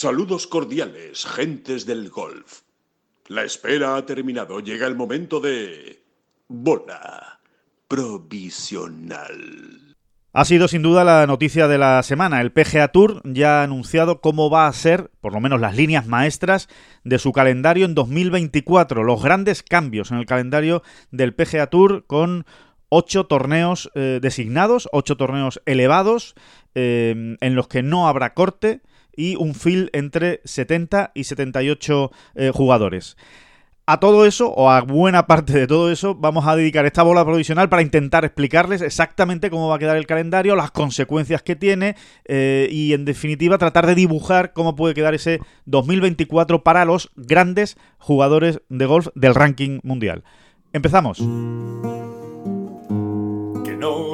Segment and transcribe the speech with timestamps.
[0.00, 2.60] Saludos cordiales, gentes del golf.
[3.26, 4.60] La espera ha terminado.
[4.60, 6.04] Llega el momento de...
[6.46, 7.40] Bola
[7.88, 9.26] provisional.
[10.32, 12.40] Ha sido sin duda la noticia de la semana.
[12.40, 16.06] El PGA Tour ya ha anunciado cómo va a ser, por lo menos las líneas
[16.06, 16.68] maestras,
[17.02, 19.02] de su calendario en 2024.
[19.02, 22.46] Los grandes cambios en el calendario del PGA Tour con
[22.88, 26.36] ocho torneos eh, designados, ocho torneos elevados,
[26.76, 28.80] eh, en los que no habrá corte
[29.18, 33.16] y un field entre 70 y 78 eh, jugadores.
[33.84, 37.24] A todo eso, o a buena parte de todo eso, vamos a dedicar esta bola
[37.24, 41.96] provisional para intentar explicarles exactamente cómo va a quedar el calendario, las consecuencias que tiene
[42.26, 47.76] eh, y, en definitiva, tratar de dibujar cómo puede quedar ese 2024 para los grandes
[47.98, 50.22] jugadores de golf del ranking mundial.
[50.74, 51.18] Empezamos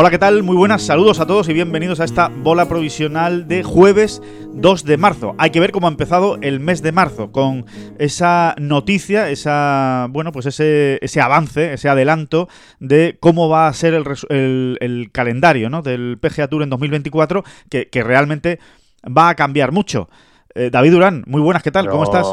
[0.00, 0.44] Hola, ¿qué tal?
[0.44, 4.96] Muy buenas, saludos a todos y bienvenidos a esta bola provisional de jueves 2 de
[4.96, 5.34] marzo.
[5.38, 7.66] Hay que ver cómo ha empezado el mes de marzo con
[7.98, 13.94] esa noticia, esa bueno, pues ese, ese avance, ese adelanto de cómo va a ser
[14.28, 15.82] el, calendario ¿no?
[15.82, 18.60] del PGA Tour en 2024, que, realmente
[19.04, 20.08] va a cambiar mucho.
[20.54, 21.88] Eh, David Durán, muy buenas, ¿qué tal?
[21.88, 22.24] ¿Cómo estás?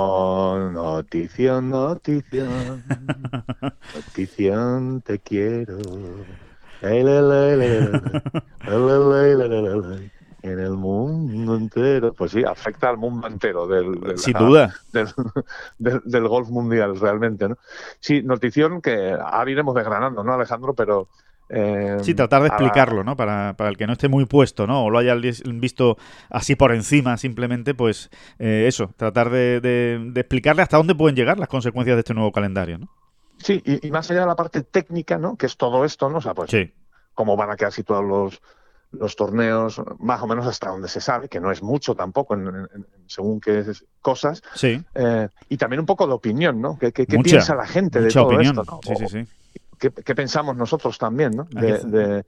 [0.72, 2.84] Notición, notición,
[3.96, 5.80] notición, te quiero
[10.46, 12.14] en el mundo entero.
[12.14, 14.74] Pues sí, afecta al mundo entero del, Sin duda.
[15.78, 17.50] Del, golf mundial, realmente.
[17.50, 17.58] ¿no?
[18.00, 20.74] Sí, notición que ahora iremos desgranando, ¿no, Alejandro?
[20.74, 21.08] Pero.
[21.48, 23.16] Eh, sí, tratar de explicarlo, ¿no?
[23.16, 24.86] Para, para, el que no esté muy puesto, ¿no?
[24.86, 25.96] O lo haya visto
[26.32, 28.10] así por encima, simplemente, pues
[28.40, 32.80] eh, eso, tratar de explicarle hasta dónde pueden llegar las consecuencias de este nuevo calendario,
[32.80, 32.90] ¿no?
[33.38, 35.36] Sí, y, más allá de la parte técnica, ¿no?
[35.36, 36.18] Que es todo esto, ¿no?
[36.18, 36.52] O sea, pues
[37.14, 38.42] cómo van a quedar situados los,
[38.92, 42.68] los torneos, más o menos hasta donde se sabe, que no es mucho tampoco, en,
[43.08, 43.64] según qué
[44.02, 44.42] cosas.
[44.54, 44.84] Sí.
[44.94, 46.78] Eh, y también un poco de opinión, ¿no?
[46.78, 48.64] ¿Qué, piensa la gente de todo esto?
[48.64, 48.80] ¿no?
[48.84, 49.28] Sí, sí, sí.
[49.78, 51.44] ¿Qué, pensamos nosotros también, ¿no?
[51.46, 52.24] de,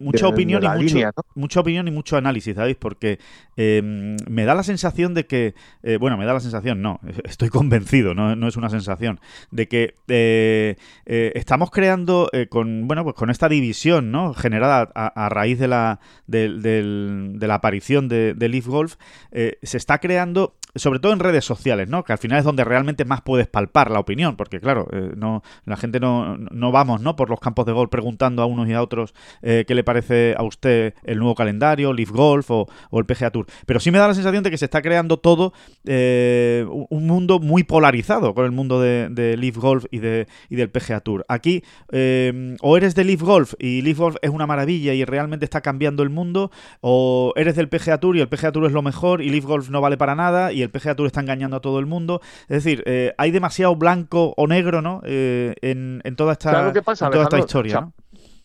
[0.00, 0.98] Mucha opinión, y mucho,
[1.34, 2.76] mucha opinión y mucho análisis, ¿sabéis?
[2.76, 3.18] Porque
[3.56, 7.48] em, me da la sensación de que, eh, bueno, me da la sensación, no, estoy
[7.48, 9.20] convencido, no, es una sensación,
[9.50, 10.76] de que eh,
[11.06, 14.34] eh, estamos creando con, bueno, pues con esta división, ¿no?
[14.34, 18.96] Generada a, raíz de la, de, la aparición de, de Leaf Golf,
[19.32, 22.04] se está creando sobre todo en redes sociales, ¿no?
[22.04, 25.42] Que al final es donde realmente más puedes palpar la opinión, porque claro, eh, no,
[25.64, 27.16] la gente no, no, vamos, ¿no?
[27.16, 30.34] Por los campos de golf preguntando a unos y a otros eh, qué le parece
[30.36, 33.46] a usted el nuevo calendario, Leaf Golf o, el PGA Tour.
[33.66, 35.52] Pero sí me da la sensación de que se está creando todo
[35.84, 40.56] eh, un mundo muy polarizado con el mundo de, de Leaf Golf y, de, y
[40.56, 41.24] del PGA Tour.
[41.28, 45.60] Aquí o eres de Leaf Golf y Leaf Golf es una maravilla y realmente está
[45.60, 46.50] cambiando el mundo,
[46.80, 49.70] o eres del PGA Tour y el PGA Tour es lo mejor y Leaf Golf
[49.70, 52.20] no vale para nada el PGA Tour está engañando a todo el mundo.
[52.42, 55.00] Es decir, eh, hay demasiado blanco o negro ¿no?
[55.04, 57.88] Eh, en, toda esta, toda esta historia.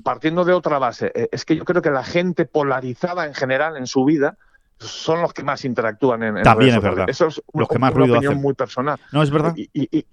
[0.03, 3.77] Partiendo de otra base, eh, es que yo creo que la gente polarizada en general
[3.77, 4.37] en su vida
[4.79, 7.09] son los que más interactúan en, También es verdad.
[7.09, 8.99] Eso es los que más ruido opinión muy personal.
[9.11, 9.55] No, es verdad.
[9.55, 10.05] Y,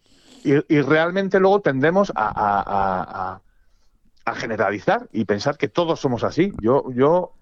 [0.83, 3.41] realmente luego tendemos a,
[4.25, 6.53] a, generalizar y pensar que todos somos así.
[6.63, 7.33] Yo, yo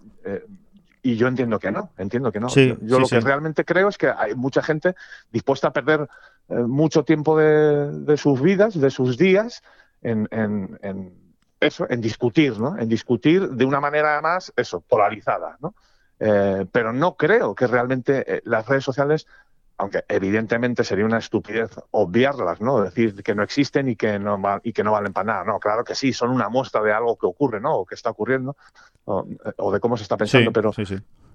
[1.08, 2.48] y yo entiendo que no, entiendo que no.
[2.48, 4.94] yo lo que realmente creo es que hay mucha gente
[5.32, 6.06] dispuesta a perder
[6.50, 9.62] eh, mucho tiempo de, sus vidas, de sus días,
[10.02, 10.28] en,
[11.60, 12.76] eso, en discutir, ¿no?
[12.78, 15.74] En discutir de una manera más, eso, polarizada, ¿no?
[16.20, 19.26] Eh, pero no creo que realmente eh, las redes sociales,
[19.78, 22.82] aunque evidentemente sería una estupidez obviarlas, ¿no?
[22.82, 25.44] Decir que no existen y que no, y que no valen para nada.
[25.44, 27.76] No, claro que sí, son una muestra de algo que ocurre, ¿no?
[27.76, 28.56] O que está ocurriendo
[29.04, 30.72] o, de cómo se está pensando, pero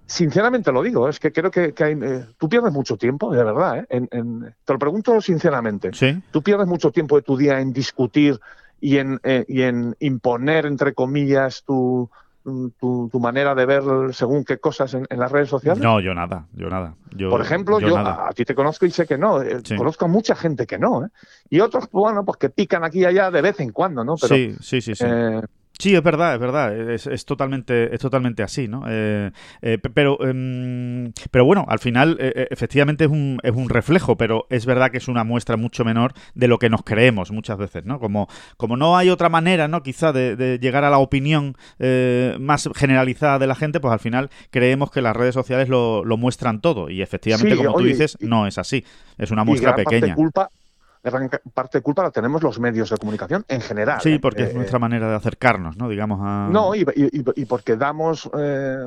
[0.06, 4.08] sinceramente lo digo, es que creo que, eh, tú pierdes mucho tiempo, de verdad, ¿eh?
[4.12, 5.92] en, te lo pregunto sinceramente,
[6.32, 8.40] tú pierdes mucho tiempo de tu día en discutir
[8.80, 12.10] y en, eh, y en imponer, entre comillas, tu,
[12.44, 15.82] tu, manera de ver según qué cosas en, las redes sociales?
[15.82, 16.96] No, yo nada, yo nada.
[17.16, 19.40] Yo, Por ejemplo, yo, a, ti te conozco y sé que no.
[19.78, 21.06] Conozco a mucha gente que no.
[21.06, 21.10] ¿eh?
[21.50, 24.16] Y otros, bueno, pues que pican aquí y allá de vez en cuando, ¿no?
[24.20, 24.96] Pero, sí, sí, sí.
[24.96, 25.06] sí
[25.80, 28.84] Sí, es verdad, es verdad, es, totalmente, es totalmente así, ¿no?
[28.88, 29.32] Eh,
[29.62, 34.46] eh, pero, em, pero bueno, al final eh, efectivamente es un, es un reflejo, pero
[34.50, 37.86] es verdad que es una muestra mucho menor de lo que nos creemos muchas veces,
[37.86, 38.00] ¿no?
[38.00, 39.82] Como, como no hay otra manera, ¿no?
[39.82, 41.58] Quizá de, llegar a la opinión
[42.40, 46.18] más generalizada de la gente, pues al final creemos que las redes sociales lo, lo
[46.18, 48.86] muestran todo y efectivamente, como tú dices, no es así,
[49.18, 50.14] es una muestra pequeña.
[50.14, 50.50] culpa
[51.12, 54.00] gran parte de culpa la tenemos los medios de comunicación en general.
[54.02, 54.20] Sí, ¿eh?
[54.20, 55.90] porque es eh, nuestra manera de acercarnos, ¿no?
[55.90, 56.50] Digamos a...
[56.52, 58.86] No, y, y, porque damos, eh,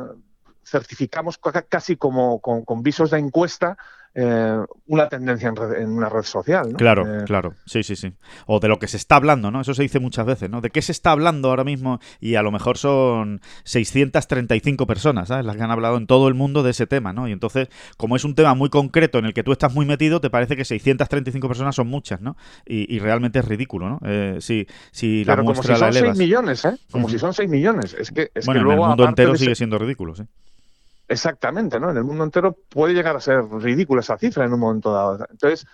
[0.64, 3.76] certificamos casi como con visos de encuesta
[4.18, 6.72] eh, una tendencia en, una red social.
[6.72, 6.78] ¿no?
[6.78, 8.14] Claro, eh, claro, sí, sí, sí.
[8.46, 9.60] O de lo que se está hablando, ¿no?
[9.60, 10.62] Eso se dice muchas veces, ¿no?
[10.62, 12.00] ¿De qué se está hablando ahora mismo?
[12.18, 15.44] Y a lo mejor son 635 personas, ¿sabes?
[15.44, 17.28] Las que han hablado en todo el mundo de ese tema, ¿no?
[17.28, 17.68] Y entonces,
[17.98, 20.56] como es un tema muy concreto en el que tú estás muy metido, te parece
[20.56, 22.38] que 635 personas son muchas, ¿no?
[22.64, 24.00] Y, realmente es ridículo, ¿no?
[24.06, 26.78] Eh, si, si la muestra como si son 6 millones, ¿eh?
[26.90, 27.92] Como si son 6 millones.
[27.92, 30.24] Es que, es bueno, en el mundo entero sigue siendo ridículo, sí.
[31.08, 31.90] Exactamente, ¿no?
[31.90, 35.26] En el mundo entero puede llegar a ser ridícula esa cifra en un momento dado.
[35.30, 35.66] Entonces,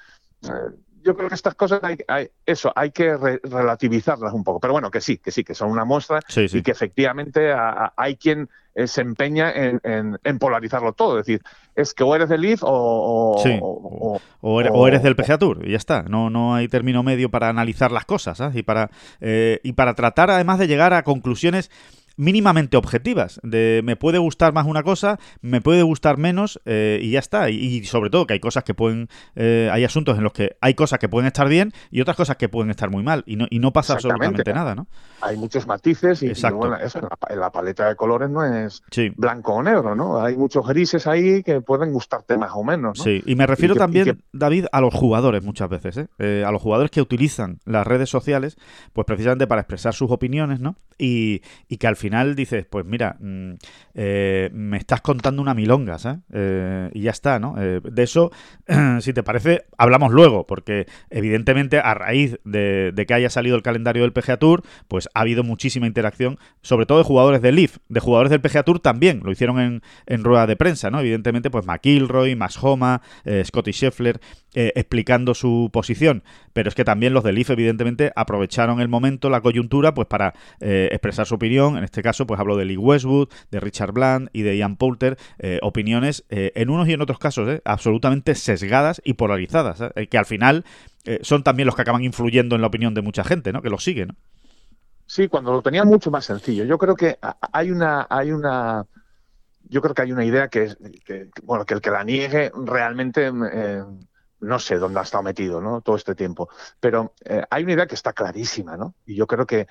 [0.45, 4.61] eh, yo creo que estas cosas hay, hay eso, hay que relativizarlas un poco.
[4.61, 7.53] Pero bueno, que sí, que sí, que son una muestra y que efectivamente
[7.97, 11.19] hay quien eh, se empeña en, polarizarlo todo.
[11.19, 11.43] Es decir,
[11.75, 15.77] es que o eres del IF o, o, o, eres, del PGA Tour y ya
[15.77, 16.03] está.
[16.05, 18.91] No, no hay término medio para analizar las cosas y, para,
[19.21, 21.71] eh, y para tratar además de llegar a conclusiones
[22.23, 23.41] mínimamente objetivas.
[23.43, 27.51] De me puede gustar más una cosa, me puede gustar menos eh, y ya está.
[27.51, 30.75] Y, sobre todo que hay cosas que pueden, eh, hay asuntos en los que hay
[30.75, 33.47] cosas que pueden estar bien y otras cosas que pueden estar muy mal y no,
[33.51, 34.87] y no pasa absolutamente nada, ¿no?
[35.21, 38.83] Hay muchos matices y, en, la, paleta de colores no es
[39.17, 40.23] blanco o negro, ¿no?
[40.23, 42.99] Hay muchos grises ahí que pueden gustarte más o menos.
[42.99, 43.05] ¿no?
[43.05, 46.45] Sí, y me refiero también, David, a los jugadores muchas veces, ¿eh?
[46.47, 48.57] a los jugadores que utilizan las redes sociales,
[48.93, 50.77] pues precisamente para expresar sus opiniones, ¿no?
[50.99, 53.55] Y, y que al final dices, pues mira, mm,
[53.95, 56.21] eh, me estás contando una milonga, ¿sabes?
[56.33, 57.55] Eh, y ya está, ¿no?
[57.59, 58.31] Eh, de eso,
[59.01, 64.03] si te parece, hablamos luego, porque evidentemente a raíz de, que haya salido el calendario
[64.03, 68.01] del PGA Tour, pues ha habido muchísima interacción, sobre todo de jugadores del Leaf, de
[68.01, 71.01] jugadores del PGA Tour también, lo hicieron en, en rueda de prensa, ¿no?
[71.01, 73.03] Evidentemente, pues McIlroy, Max Homa,
[73.45, 74.21] Scotty Scheffler,
[74.55, 76.23] explicando su posición,
[76.53, 80.35] pero es que también los del Leaf, evidentemente, aprovecharon el momento, la coyuntura, pues para
[80.61, 84.43] expresar su opinión, en este caso, pues hablo de Lee Westwood, de Richard Bland y
[84.43, 89.03] de Ian Poulter, eh, opiniones eh, en unos y en otros casos eh, absolutamente sesgadas
[89.05, 90.65] y polarizadas, que al final
[91.23, 93.61] son también los que acaban influyendo en la opinión de mucha gente, ¿no?
[93.61, 94.15] Que los sigue, ¿no?
[95.05, 96.65] Sí, cuando lo tenía mucho más sencillo.
[96.65, 97.19] Yo creo que
[97.53, 98.87] hay una, hay una,
[99.65, 100.77] yo creo que hay una idea que
[101.43, 105.81] bueno, que el que la niegue realmente no sé dónde ha estado metido, ¿no?
[105.81, 106.49] Todo este tiempo.
[106.79, 107.15] Pero
[107.51, 108.95] hay una idea que está clarísima, ¿no?
[109.05, 109.67] Y yo creo que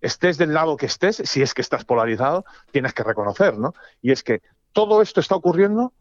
[0.00, 3.74] estés del lado que estés, si es que estás polarizado, tienes que reconocer, ¿no?
[4.02, 4.42] Y es que
[4.72, 5.92] todo esto está ocurriendo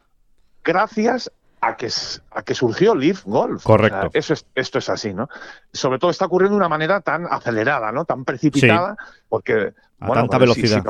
[0.63, 1.31] gracias
[1.62, 1.89] a que,
[2.31, 3.63] a que surgió Leaf Golf.
[3.63, 4.09] Correcto.
[4.13, 5.30] eso es, esto es así, ¿no?
[5.74, 8.06] Sobre todo está ocurriendo de una manera tan acelerada, ¿no?
[8.06, 8.95] Tan precipitada,
[9.27, 9.74] porque...
[10.00, 10.83] A tanta velocidad.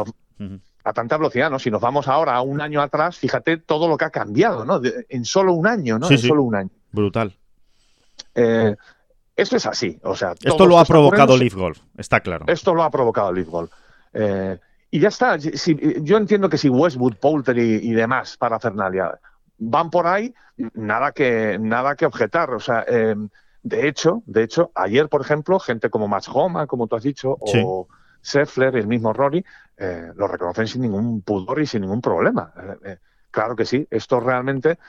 [0.83, 1.57] A tanta velocidad, ¿no?
[1.57, 4.79] Si nos vamos ahora a un año atrás, fíjate todo lo que ha cambiado, ¿no?
[4.83, 6.09] en solo un año, ¿no?
[6.09, 6.69] en solo un año.
[6.91, 7.35] Brutal.
[8.35, 8.75] Eh,
[9.41, 9.99] esto es así.
[10.03, 12.45] O sea, esto lo ha provocado Leaf Golf, está claro.
[12.47, 13.71] Esto lo ha provocado Leaf Golf.
[14.13, 14.57] Eh,
[14.91, 15.37] y ya está.
[15.37, 19.19] yo entiendo que si Westwood, Poulter y, demás para Fernalia
[19.57, 20.33] van por ahí,
[20.73, 22.51] nada que, nada que objetar.
[22.53, 23.15] O sea, eh,
[23.61, 27.37] de hecho, de hecho, ayer, por ejemplo, gente como Max Homa, como tú has dicho,
[27.39, 27.87] o
[28.21, 29.45] Seffler, el mismo Rory,
[29.77, 32.51] eh, lo reconocen sin ningún pudor y sin ningún problema.
[33.31, 34.79] claro que sí, esto realmente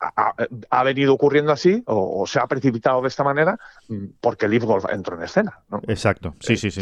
[0.00, 4.84] ha, venido ocurriendo así o, se ha precipitado de esta manera mm, porque Leaf Golf
[4.90, 5.60] entró en escena.
[5.86, 6.80] Exacto, sí, sí, sí.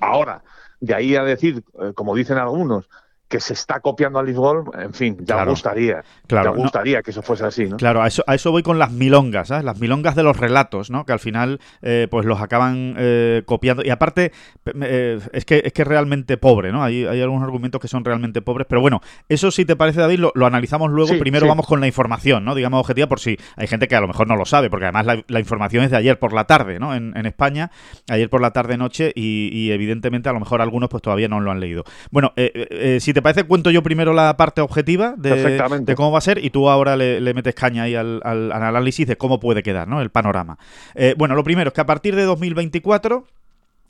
[0.00, 0.42] Ahora,
[0.80, 2.88] de ahí a decir, eh, como dicen algunos,
[3.28, 4.38] que se está copiando al Leaf
[4.78, 6.02] en fin, ya gustaría.
[6.26, 7.76] Claro, ya gustaría que eso fuese así, ¿no?
[7.76, 9.64] Claro, a eso, a eso voy con las milongas, ¿sabes?
[9.64, 11.04] Las milongas de los relatos, ¿no?
[11.04, 13.84] Que al final, eh, pues los acaban eh, copiando.
[13.84, 14.32] Y aparte,
[14.80, 16.82] eh, es, que, es que es realmente pobre, ¿no?
[16.82, 18.66] Hay, hay algunos argumentos que son realmente pobres.
[18.68, 21.18] Pero bueno, eso si te parece, David, lo, analizamos luego.
[21.18, 22.54] Primero vamos con la información, ¿no?
[22.54, 25.22] Digamos objetiva, por si hay gente que a lo mejor no lo sabe, porque además
[25.26, 26.94] la, información es de ayer por la tarde, ¿no?
[26.94, 27.70] En, España,
[28.08, 31.60] ayer por la tarde-noche, y, evidentemente a lo mejor algunos pues todavía no lo han
[31.60, 31.84] leído.
[32.10, 36.20] Bueno, si te te parece, cuento yo primero la parte objetiva de, cómo va a
[36.20, 40.00] ser y tú ahora le, metes caña ahí al, análisis de cómo puede quedar, ¿no?
[40.00, 40.56] El panorama.
[40.94, 43.26] Eh, bueno, lo primero es que a partir de 2024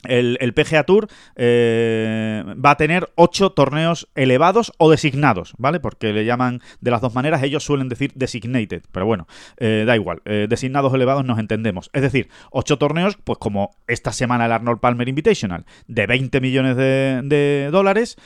[0.04, 5.78] el, PGA Tour eh, va a tener ocho torneos elevados o designados, ¿vale?
[5.78, 9.26] Porque le llaman de las dos maneras, ellos suelen decir designated, pero bueno,
[9.58, 11.90] eh, da igual, eh, designados elevados nos entendemos.
[11.92, 16.76] Es decir, ocho torneos, pues como esta semana el Arnold Palmer Invitational, de 20 millones
[16.76, 18.16] de, de dólares,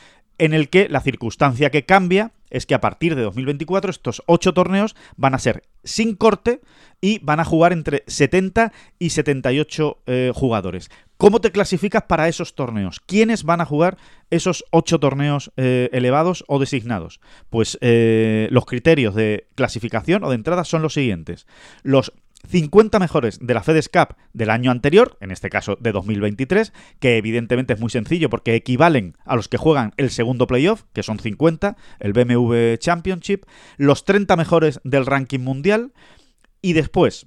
[0.42, 4.52] en el que la circunstancia que cambia es que a partir de 2024 estos ocho
[4.52, 6.60] torneos van a ser sin corte
[7.00, 10.90] y van a jugar entre 70 y 78 eh, jugadores.
[11.16, 12.98] ¿Cómo te clasificas para esos torneos?
[12.98, 13.98] ¿Quiénes van a jugar
[14.30, 17.20] esos ocho torneos eh, elevados o designados?
[17.48, 21.46] Pues eh, los criterios de clasificación o de entrada son los siguientes.
[21.84, 22.12] Los
[22.48, 27.16] 50 mejores de la FedEx Cup del año anterior, en este caso de 2023, que
[27.16, 31.18] evidentemente es muy sencillo porque equivalen a los que juegan el segundo playoff, que son
[31.18, 33.44] 50, el BMW Championship,
[33.76, 35.92] los 30 mejores del ranking mundial
[36.60, 37.26] y después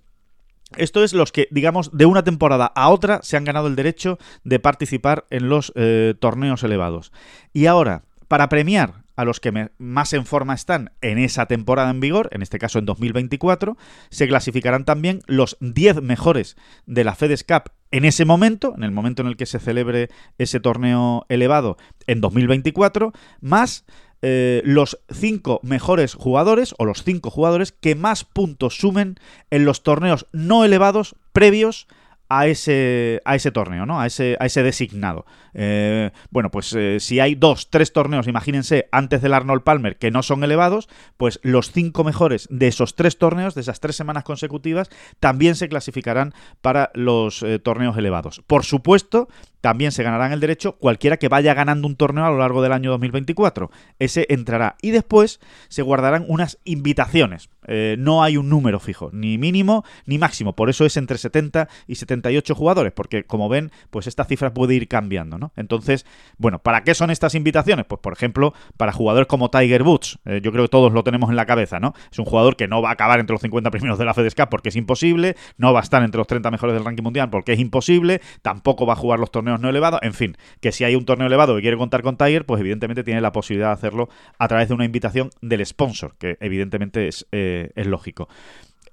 [0.78, 4.18] esto es los que, digamos, de una temporada a otra se han ganado el derecho
[4.44, 7.12] de participar en los eh, torneos elevados.
[7.54, 12.00] Y ahora, para premiar a los que más en forma están en esa temporada en
[12.00, 13.78] vigor, en este caso en 2024,
[14.10, 18.92] se clasificarán también los 10 mejores de la FedEx Cup en ese momento, en el
[18.92, 23.86] momento en el que se celebre ese torneo elevado en 2024, más
[24.22, 29.16] eh, los 5 mejores jugadores o los 5 jugadores que más puntos sumen
[29.52, 31.96] en los torneos no elevados previos a
[32.30, 34.00] ese, a ese torneo, ¿no?
[34.00, 35.26] A ese, a ese designado.
[35.54, 40.12] Eh, bueno, pues eh, si hay dos, tres torneos, imagínense, antes del Arnold Palmer que
[40.12, 44.24] no son elevados, pues los cinco mejores de esos tres torneos, de esas tres semanas
[44.24, 44.90] consecutivas,
[45.20, 48.42] también se clasificarán para los eh, torneos elevados.
[48.48, 49.28] Por supuesto,
[49.62, 52.72] también se ganarán el derecho cualquiera que vaya ganando un torneo a lo largo del
[52.72, 53.72] año 2024.
[53.98, 54.76] Ese entrará.
[54.82, 55.40] Y después
[55.70, 57.50] se guardarán unas invitaciones.
[57.68, 60.56] Eh, no hay un número fijo, ni mínimo ni máximo.
[60.56, 64.76] Por eso es entre 70 y 78 jugadores, porque como ven, pues esta cifra puede
[64.76, 65.52] ir cambiando, ¿no?
[65.56, 66.06] Entonces,
[66.38, 67.86] bueno, ¿para qué son estas invitaciones?
[67.86, 70.20] Pues por ejemplo, para jugadores como Tiger Woods.
[70.26, 71.94] Eh, yo creo que todos lo tenemos en la cabeza, ¿no?
[72.12, 74.36] Es un jugador que no va a acabar entre los 50 primeros de la FedEx
[74.36, 77.30] Cup porque es imposible, no va a estar entre los 30 mejores del ranking mundial
[77.30, 80.84] porque es imposible, tampoco va a jugar los torneos no elevado, en fin, que si
[80.84, 83.74] hay un torneo elevado que quiere contar con Tiger, pues evidentemente tiene la posibilidad de
[83.74, 88.28] hacerlo a través de una invitación del sponsor, que evidentemente es, eh, es lógico.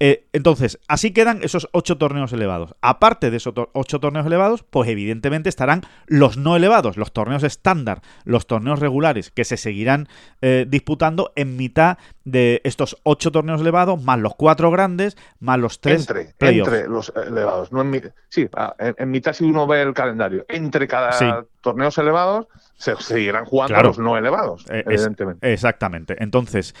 [0.05, 2.75] Eh, entonces, así quedan esos ocho torneos elevados.
[2.81, 8.01] Aparte de esos ocho torneos elevados, pues evidentemente estarán los no elevados, los torneos estándar,
[8.25, 10.07] los torneos regulares, que se seguirán
[10.41, 15.79] eh, disputando en mitad de estos ocho torneos elevados, más los cuatro grandes, más los
[15.79, 17.71] tres entre, entre los elevados.
[17.71, 20.45] No en, sí, ah, en, mitad si uno ve el calendario.
[20.49, 25.53] Entre cada torneos elevados se seguirán jugando los no elevados, eh, evidentemente.
[25.53, 26.21] exactamente.
[26.21, 26.75] Entonces,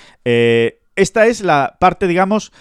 [0.95, 2.51] esta es la parte, digamos,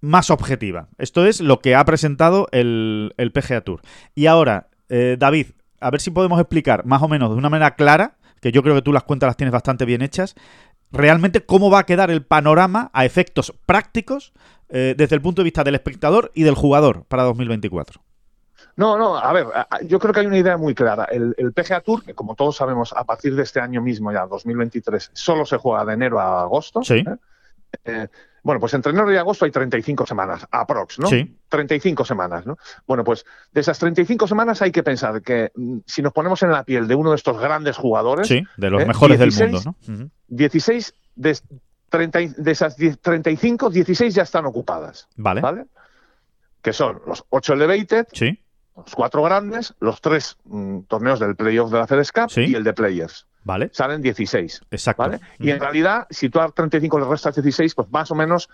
[0.00, 0.88] más objetiva.
[0.98, 3.80] Esto es lo que ha presentado el, PGA Tour.
[4.14, 5.48] Y ahora, eh, David,
[5.80, 8.74] a ver si podemos explicar más o menos de una manera clara, que yo creo
[8.74, 10.34] que tú las cuentas las tienes bastante bien hechas,
[10.90, 14.32] realmente cómo va a quedar el panorama a efectos prácticos
[14.68, 18.02] eh, desde el punto de vista del espectador y del jugador para 2024.
[18.74, 19.46] No, no, a ver,
[19.86, 21.04] yo creo que hay una idea muy clara.
[21.04, 25.10] El, PGA Tour, que como todos sabemos, a partir de este año mismo, ya 2023,
[25.12, 26.82] solo se juega de enero a agosto.
[26.82, 27.04] Sí.
[27.06, 27.16] ¿eh?
[28.42, 31.06] Bueno, pues entre enero y agosto hay 35 semanas, aprox, ¿no?
[31.06, 31.36] Sí.
[31.48, 32.58] 35 semanas, ¿no?
[32.86, 36.50] Bueno, pues de esas 35 semanas hay que pensar que mm, si nos ponemos en
[36.50, 38.26] la piel de uno de estos grandes jugadores...
[38.26, 38.86] Sí, de los ¿eh?
[38.86, 40.10] mejores del mundo, ¿no?
[40.28, 41.38] 16 de,
[41.88, 45.08] 30, de esas 35, 16 ya están ocupadas.
[45.16, 45.40] Vale.
[45.40, 45.66] ¿Vale?
[46.62, 48.40] Que son los 8 elevated, sí.
[48.76, 52.64] los 4 grandes, los 3 mm, torneos del playoff de la FedEx Cup y el
[52.64, 53.26] de Players.
[53.44, 53.70] Vale.
[53.72, 54.62] Salen 16.
[54.70, 55.02] Exacto.
[55.02, 55.20] ¿vale?
[55.38, 58.48] Y en realidad, si tú a 35 le restas 16, pues más o menos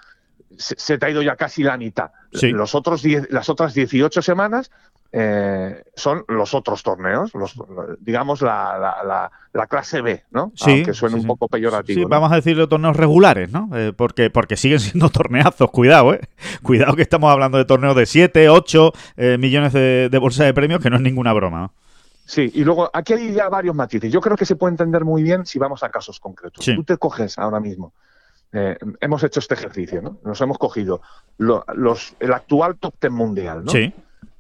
[0.57, 2.11] se, te ha ido ya casi la mitad.
[2.33, 4.71] Los otros las otras 18 semanas
[5.13, 7.55] eh, son los otros torneos, los,
[8.01, 10.53] digamos la, la, clase B, ¿no?
[10.55, 12.01] Sí, Aunque suene un poco peyorativo.
[12.01, 13.71] Sí, vamos a decirle torneos regulares, ¿no?
[13.75, 16.21] Eh, porque, porque siguen siendo torneazos, cuidado, ¿eh?
[16.63, 20.55] Cuidado que estamos hablando de torneos de 7, 8 eh, millones de, de bolsas de
[20.55, 21.61] premios, que no es ninguna broma.
[21.61, 21.73] ¿no?
[22.29, 24.13] Sí, y luego aquí hay ya varios matices.
[24.13, 26.63] Yo creo que se puede entender muy bien si vamos a casos concretos.
[26.63, 27.95] Tú te coges ahora mismo.
[28.53, 30.19] Eh, hemos hecho este ejercicio, ¿no?
[30.25, 31.01] Nos hemos cogido
[31.39, 33.73] los, el actual top ten mundial, ¿no?
[33.73, 33.95] Sí.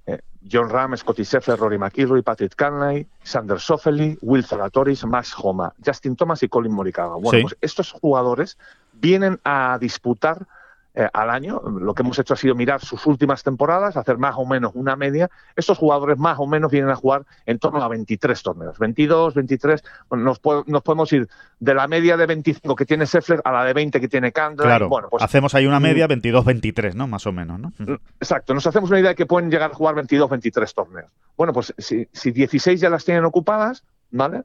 [0.05, 0.21] Eh,
[0.53, 6.15] John Ram, Scotty Scheffler, Rory McIlroy, Patrick Canley, Sander Soffeli, Will Zalatoris, Max Homa, Justin
[6.15, 7.17] Thomas y Colin Morikawa.
[7.17, 8.59] Bueno, pues estos jugadores
[8.93, 10.47] vienen a disputar
[10.95, 11.61] eh, al año.
[11.61, 14.97] Lo que hemos hecho ha sido mirar sus últimas temporadas, hacer más o menos una
[14.97, 15.31] media.
[15.55, 18.79] Estos jugadores más o menos vienen a jugar en torno a 23 torneos.
[18.79, 19.85] 22, 23.
[20.11, 21.29] nos, podemos ir
[21.61, 24.67] de la media de 25 que tiene Seffler a la de 20 que tiene Candler.
[24.67, 27.07] Claro, bueno, pues, hacemos ahí una media 22-23, ¿no?
[27.07, 27.73] Más o menos, ¿no?
[27.79, 31.11] Mm, exacto, nos hacemos una idea de que pueden llegar a jugar 22, 23 torneos.
[31.37, 34.43] Bueno, pues si, si 16 ya las tienen ocupadas, ¿vale?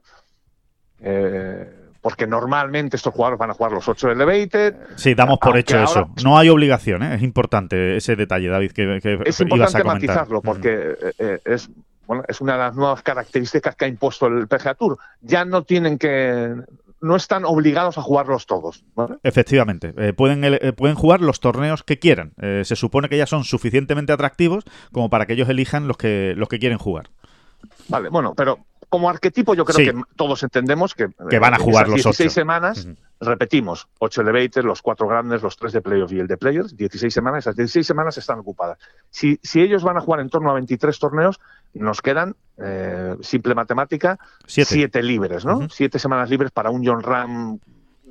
[1.00, 4.74] Eh, porque normalmente estos jugadores van a jugar los 8 elevated.
[4.94, 6.10] Sí, damos por hecho eso.
[6.22, 7.14] No hay obligación, ¿eh?
[7.14, 11.70] es importante ese detalle, David, que, es importante matizarlo, porque eh, eh, es
[12.06, 14.98] bueno, es una de las nuevas características que ha impuesto el PGA Tour.
[15.22, 16.54] Ya no tienen que
[17.00, 18.84] no están obligados a jugarlos todos.
[19.22, 22.34] Efectivamente, pueden, pueden jugar los torneos que quieran.
[22.36, 26.50] se supone que ya son suficientemente atractivos como para que ellos elijan los que, los
[26.50, 27.08] que quieren jugar.
[27.88, 28.58] Vale, bueno, pero
[28.94, 32.86] como arquetipo yo creo que todos entendemos que, que van a jugar los 16 semanas,
[33.18, 37.12] repetimos, 8 elevators, los 4 grandes, los 3 de playoffs y el de players, 16
[37.12, 38.78] semanas, esas 16 semanas están ocupadas.
[39.10, 41.40] Si, si ellos van a jugar en torno a 23 torneos,
[41.72, 45.68] nos quedan, eh, simple matemática, 7 libres, ¿no?
[45.68, 47.60] 7 semanas libres para un John Ram, un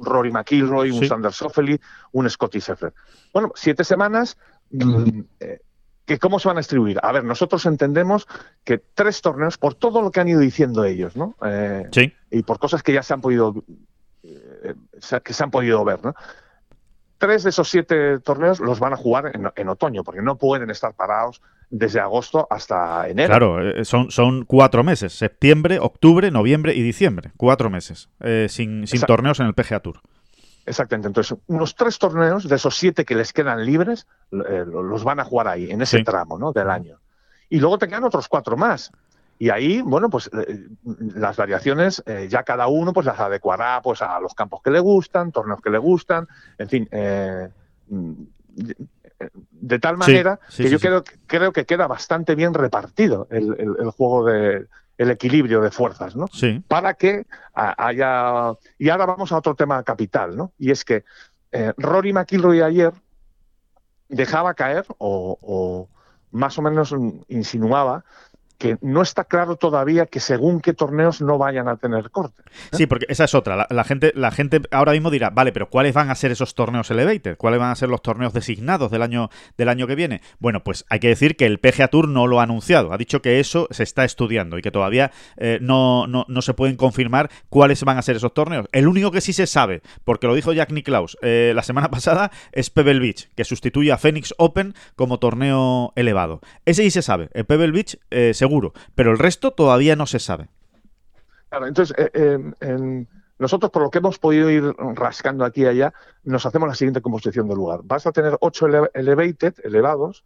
[0.02, 1.80] Rory McIlroy, un Sander Soffely,
[2.12, 2.94] un Scotty Scheffler.
[3.32, 4.38] Bueno, 7 semanas...
[4.70, 5.62] Mm, eh,
[6.06, 7.00] que cómo se van a distribuir.
[7.02, 8.28] A ver, nosotros entendemos
[8.64, 11.36] que tres torneos, por todo lo que han ido diciendo ellos, ¿no?
[11.46, 12.14] Eh, sí.
[12.30, 13.64] Y por cosas que ya se han podido,
[14.24, 14.76] eh,
[15.24, 16.14] que se han podido ver, ¿no?
[17.18, 20.94] Tres de esos siete torneos los van a jugar en, otoño, porque no pueden estar
[20.94, 23.30] parados desde agosto hasta enero.
[23.30, 28.10] Claro, eh, son, son cuatro meses, septiembre, octubre, noviembre y diciembre, cuatro meses,
[28.50, 30.02] sin, sin torneos en el PGA Tour.
[30.66, 31.08] Exactamente.
[31.08, 35.26] Entonces, unos tres torneos de esos siete que les quedan libres, eh, los van a
[35.26, 36.54] jugar ahí, en ese tramo ¿no?
[36.54, 37.00] del año.
[37.50, 38.92] Y luego te quedan otros cuatro más.
[39.40, 40.68] Y ahí, bueno, pues eh,
[41.16, 44.80] las variaciones eh, ya cada uno pues las adecuará pues a los campos que le
[44.80, 46.28] gustan, torneos que le gustan,
[46.58, 46.88] en fin,
[49.52, 54.68] de, tal manera que yo Creo, creo que queda bastante bien repartido el juego de,
[54.98, 56.28] el equilibrio de fuerzas, ¿no?
[56.28, 56.64] Sí.
[56.68, 58.54] Para que haya...
[58.78, 60.54] Y ahora vamos a otro tema capital, ¿no?
[60.58, 61.04] Y es que
[61.52, 62.94] eh, Rory McIlroy ayer
[64.10, 65.90] dejaba caer o, o
[66.32, 66.94] más o menos
[67.28, 68.04] insinuaba
[68.58, 72.42] que no está claro todavía que según qué torneos no vayan a tener corte.
[72.42, 72.78] ¿eh?
[72.78, 73.68] Sí, porque esa es otra.
[73.70, 76.90] La, gente, la gente ahora mismo dirá, vale, pero ¿cuáles van a ser esos torneos
[76.92, 77.38] elevated?
[77.38, 80.22] ¿Cuáles van a ser los torneos designados del año, del año que viene?
[80.40, 82.94] Bueno, pues hay que decir que el PGA Tour no lo ha anunciado.
[82.94, 86.76] Ha dicho que eso se está estudiando y que todavía eh, no, no, se pueden
[86.76, 88.68] confirmar cuáles van a ser esos torneos.
[88.72, 92.32] El único que sí se sabe, porque lo dijo Jack Nicklaus eh, la semana pasada,
[92.52, 96.42] es Pebble Beach, que sustituye a Phoenix Open como torneo elevado.
[96.66, 97.28] Ese sí se sabe.
[97.28, 97.98] Pebble Beach,
[98.44, 100.50] según pero el resto todavía no se sabe.
[101.50, 103.06] Claro, entonces, eh,
[103.40, 104.64] nosotros por lo que hemos podido ir
[104.96, 107.82] rascando aquí y allá, nos hacemos la siguiente composición del lugar.
[107.84, 110.24] Vas a tener ocho elevated, elevados,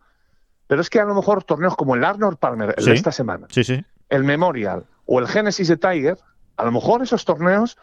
[0.67, 3.47] pero es que a lo mejor torneos como el Arnold Palmer, el de esta semana,
[3.49, 3.83] sí, sí.
[4.09, 6.17] el Memorial o el Genesis de Tiger,
[6.57, 7.77] a lo mejor esos torneos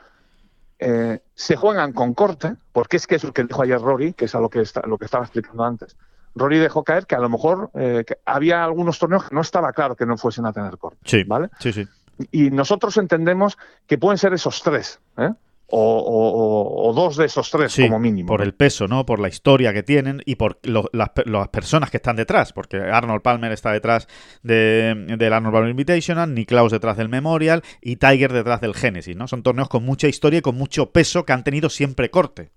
[0.78, 4.24] eh, se juegan con corte, porque es que es lo que dijo ayer Rory, que
[4.24, 5.96] es a lo que, está, lo que estaba explicando antes.
[6.34, 9.96] Rory dejó caer que a lo mejor eh, había algunos torneos que no estaba claro
[9.96, 10.98] que no fuesen a tener corte.
[11.04, 11.48] Sí, ¿vale?
[11.58, 11.86] sí, sí.
[12.30, 15.30] Y nosotros entendemos que pueden ser esos tres, ¿eh?
[15.76, 18.28] O, dos de esos tres como mínimo.
[18.28, 19.04] Por el peso, ¿no?
[19.06, 22.52] Por la historia que tienen y por las, personas que están detrás.
[22.52, 24.06] Porque Arnold Palmer está detrás
[24.42, 29.26] de, del Arnold Palmer Invitational, Niklaus detrás del Memorial y Tiger detrás del Genesis, ¿no?
[29.26, 32.50] Son torneos con mucha historia y con mucho peso que han tenido siempre corte.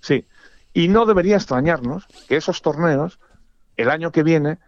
[0.00, 0.24] Sí.
[0.74, 3.20] Y no debería extrañarnos que esos torneos,
[3.76, 4.58] el año que viene,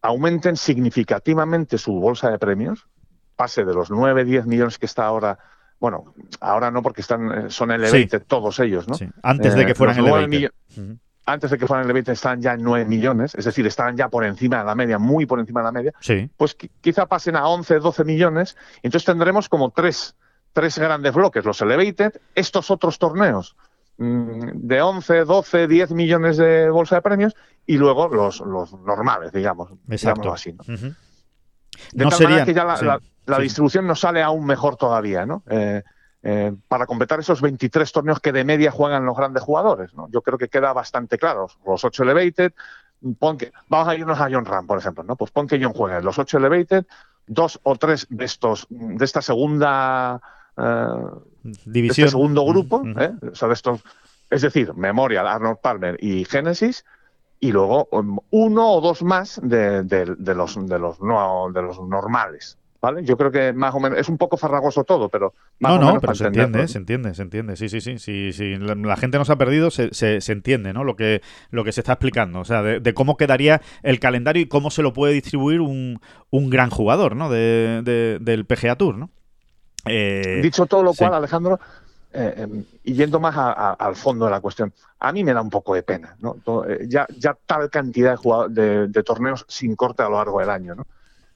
[0.00, 2.88] aumenten significativamente su bolsa de premios,
[3.36, 5.38] pase de los 9, 10 millones que está ahora,
[5.78, 8.96] bueno, ahora no porque están eh, son elevated todos ellos, ¿no?
[9.22, 10.50] Antes de que eh, fueran elevated.
[11.26, 14.24] Antes de que fueran elevated están ya en 9 millones, es decir, están ya por
[14.24, 15.92] encima de la media, muy por encima de la media.
[16.00, 16.30] Sí.
[16.38, 20.16] Pues quizá pasen a 11, 12 millones, entonces tendremos como tres,
[20.54, 23.56] tres grandes bloques, los elevated, estos otros torneos
[23.98, 27.34] de 11, 12, 10 millones de bolsa de premios
[27.66, 29.72] y luego los, los normales, digamos.
[29.88, 30.32] Exacto.
[30.32, 30.62] así, ¿no?
[31.92, 35.42] De tal manera que ya la, distribución nos sale aún mejor todavía, ¿no?
[35.48, 35.82] Eh,
[36.22, 40.08] eh, para completar esos 23 torneos que de media juegan los grandes jugadores, ¿no?
[40.10, 41.48] Yo creo que queda bastante claro.
[41.66, 42.52] Los 8 elevated,
[43.18, 45.16] pon que, vamos a irnos a John Ram, por ejemplo, ¿no?
[45.16, 46.86] Pues pon que John juegue los 8 elevated,
[47.26, 50.20] dos o tres de estos, de esta segunda
[51.64, 52.06] División.
[52.06, 53.12] Este segundo grupo, ¿eh?
[53.32, 53.80] estos,
[54.30, 56.84] es decir, Memorial, Arnold Palmer y Genesis,
[57.40, 62.58] y luego um, uno o dos más de, los, de, los, no, de los normales.
[62.80, 63.04] ¿Vale?
[63.04, 66.00] Yo creo que más o menos es un poco farragoso todo, pero más no, no,
[66.00, 67.56] pero se entiende, se entiende, se entiende.
[67.56, 68.56] Sí, sí, sí, sí, sí.
[68.56, 70.84] La, gente nos ha perdido, se, se, entiende, ¿no?
[70.84, 74.46] Lo que lo que se está explicando, o sea, de, cómo quedaría el calendario y
[74.46, 75.98] cómo se lo puede distribuir un,
[76.30, 77.28] un gran jugador, ¿no?
[77.28, 77.82] De,
[78.20, 79.10] del PGA Tour, ¿no?
[79.84, 81.58] Eh, Dicho todo lo cual, Alejandro,
[82.12, 83.34] eh, em, y yendo más
[83.78, 86.36] al fondo de la cuestión, a mí me da un poco de pena, ¿no?
[86.66, 90.74] Eh, ya, ya tal cantidad de, de, torneos sin corte a lo largo del año,
[90.74, 90.86] ¿no?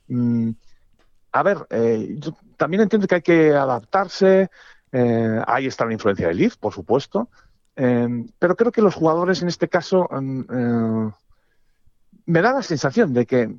[0.09, 0.50] Mm,
[1.33, 4.50] a ver, eh, yo también entiendo que hay que adaptarse,
[5.46, 7.28] ahí está la influencia del IF, por supuesto,
[7.74, 11.09] pero creo que los jugadores en este caso mm,
[12.26, 13.55] me da la sensación de que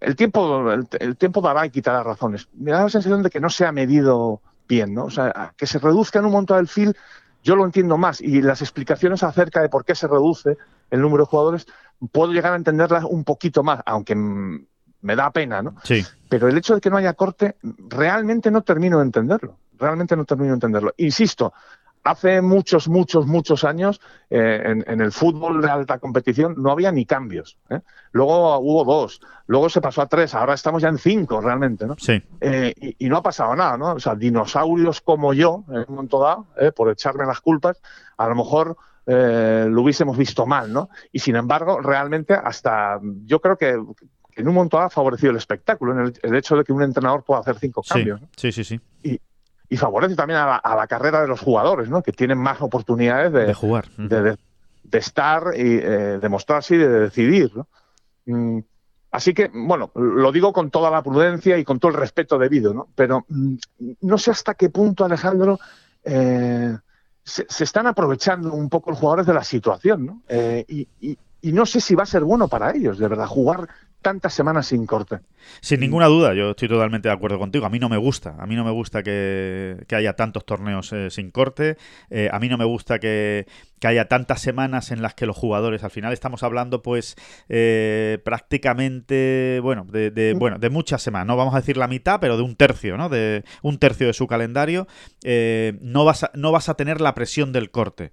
[0.00, 2.48] el tiempo, el, tiempo dará y quitará razones.
[2.54, 5.06] Me da la sensación de que no se ha medido bien, ¿no?
[5.06, 6.96] O sea, que se reduzca en un montón el fil,
[7.42, 8.20] yo lo entiendo más.
[8.20, 10.56] Y las explicaciones acerca de por qué se reduce
[10.90, 11.66] el número de jugadores,
[12.12, 15.76] puedo llegar a entenderlas un poquito más, aunque me da pena, ¿no?
[15.84, 16.04] Sí.
[16.28, 19.58] Pero el hecho de que no haya corte, realmente no termino de entenderlo.
[19.78, 20.94] Realmente no termino de entenderlo.
[20.96, 21.52] Insisto,
[22.04, 27.06] hace muchos, muchos, muchos años eh, en, el fútbol de alta competición no había ni
[27.06, 27.58] cambios.
[27.70, 27.80] ¿eh?
[28.12, 31.96] Luego hubo dos, luego se pasó a tres, ahora estamos ya en cinco realmente, ¿no?
[31.98, 32.22] Sí.
[32.40, 33.94] Eh, y, no ha pasado nada, ¿no?
[33.94, 37.80] O sea, dinosaurios como yo, en un momento dado, por echarme las culpas,
[38.18, 40.88] a lo mejor lo hubiésemos visto mal, ¿no?
[41.12, 43.78] Y sin embargo, realmente hasta yo creo que
[44.36, 47.22] en un momento dado ha favorecido el espectáculo, en el, hecho de que un entrenador
[47.22, 48.20] pueda hacer cinco cambios.
[48.36, 48.80] Sí, sí, sí.
[49.02, 49.20] Y,
[49.68, 52.02] y favorece también a la, carrera de los jugadores, ¿no?
[52.02, 54.36] que tienen más oportunidades de, jugar, de,
[54.92, 57.50] estar y eh, de mostrarse y de decidir.
[57.56, 57.66] ¿no?
[58.26, 58.60] Mm,
[59.10, 62.74] así que, bueno, lo digo con toda la prudencia y con todo el respeto debido,
[62.74, 62.88] ¿no?
[62.94, 63.54] pero mm,
[64.02, 65.58] no sé hasta qué punto, Alejandro,
[66.04, 66.76] eh,
[67.22, 70.22] se, están aprovechando un poco los jugadores de la situación, ¿no?
[70.28, 73.68] Eh, y, y no sé si va a ser bueno para ellos, de verdad, jugar
[74.04, 75.20] tantas semanas sin corte.
[75.62, 77.64] Sin ninguna duda, yo estoy totalmente de acuerdo contigo.
[77.64, 81.08] A mí no me gusta, a mí no me gusta que, haya tantos torneos eh,
[81.10, 81.78] sin corte,
[82.10, 83.46] eh, a mí no me gusta que,
[83.82, 87.16] haya tantas semanas en las que los jugadores, al final estamos hablando pues
[87.50, 90.38] eh, prácticamente, bueno de, mm.
[90.38, 93.10] bueno, de muchas semanas, no vamos a decir la mitad, pero de un tercio, ¿no?
[93.10, 94.86] De un tercio de su calendario,
[95.80, 98.10] no, vas no vas a tener la presión del corte.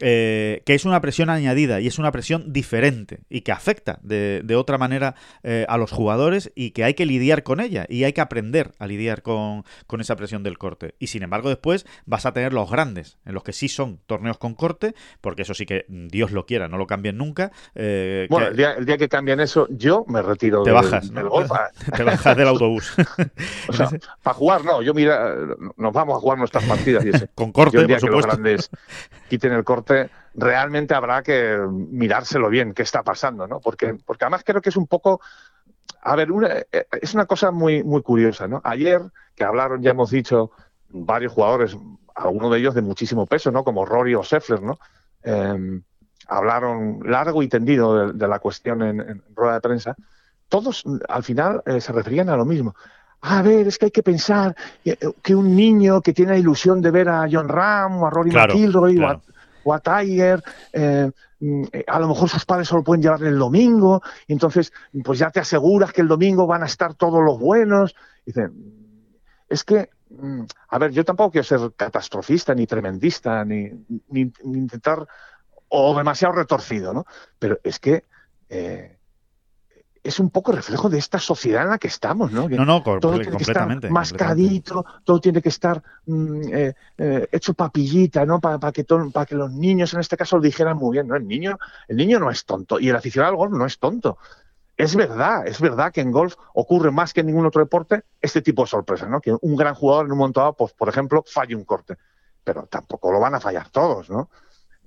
[0.00, 4.44] Eh, que es una presión añadida y es una presión diferente y que afecta de,
[4.56, 8.12] otra manera eh, a los jugadores y que hay que lidiar con ella y hay
[8.12, 9.64] que aprender a lidiar con,
[9.98, 10.94] esa presión del corte.
[10.98, 14.38] Y sin embargo después vas a tener los grandes, en los que sí son torneos
[14.38, 17.50] con corte, porque eso sí que Dios lo quiera, no lo cambien nunca.
[17.74, 21.10] Eh, bueno, el, día, que cambien eso, yo me retiro te bajas,
[21.96, 22.92] Te bajas del autobús.
[23.68, 23.88] o sea,
[24.22, 25.34] para jugar no, yo mira,
[25.76, 27.28] nos vamos a jugar nuestras partidas y ese.
[27.34, 28.08] con corte, por supuesto.
[28.08, 28.70] los grandes
[29.28, 29.87] quiten el corte
[30.34, 33.60] realmente habrá que mirárselo bien, qué está pasando, ¿no?
[33.60, 35.20] Porque, porque además creo que es un poco,
[36.02, 36.28] a ver,
[36.72, 38.60] eh, es una cosa muy, muy curiosa, ¿no?
[38.64, 39.02] Ayer,
[39.34, 40.52] que hablaron, ya hemos dicho,
[40.90, 41.76] varios jugadores,
[42.14, 43.64] algunos de ellos de muchísimo peso, ¿no?
[43.64, 44.78] Como Rory o Scheffler, ¿no?
[45.22, 45.82] Em,
[46.28, 49.96] hablaron largo y tendido de, la cuestión en, rueda de prensa.
[50.48, 52.74] Todos, al final, eh, se referían a lo mismo
[53.20, 54.54] a ver, es que hay que pensar
[55.22, 58.30] que un niño que tiene la ilusión de ver a John Ram o a Rory
[58.30, 59.20] McIlroy o a
[59.82, 60.42] Tiger,
[60.72, 64.72] eh, mm, a lo mejor sus padres solo pueden llevar el domingo, entonces
[65.04, 67.94] pues ya te aseguras que el domingo van a estar todos los buenos.
[68.24, 68.52] Dicen,
[69.48, 73.70] es que, mm, a ver, yo tampoco quiero ser catastrofista, ni tremendista, ni,
[74.08, 75.06] ni, intentar,
[75.68, 77.06] o demasiado retorcido, ¿no?
[77.38, 78.04] Pero es que...
[78.50, 78.97] Eh,
[80.08, 82.48] es un poco reflejo de esta sociedad en la que estamos, ¿no?
[82.48, 87.52] no, no, todo tiene que estar mascadito, todo tiene que estar mm, eh, eh, hecho
[87.52, 88.40] papillita, ¿no?
[88.40, 91.16] Para que, para que los niños, en este caso, lo dijeran muy bien, ¿no?
[91.16, 94.16] El niño, el niño no es tonto y el aficionado al golf no es tonto.
[94.78, 98.40] Es verdad, es verdad que en golf ocurre más que en ningún otro deporte este
[98.40, 99.20] tipo de sorpresas, ¿no?
[99.20, 101.96] Que un gran jugador en un momento dado, pues, por ejemplo, falle un corte.
[102.44, 104.30] Pero tampoco lo van a fallar todos, ¿no?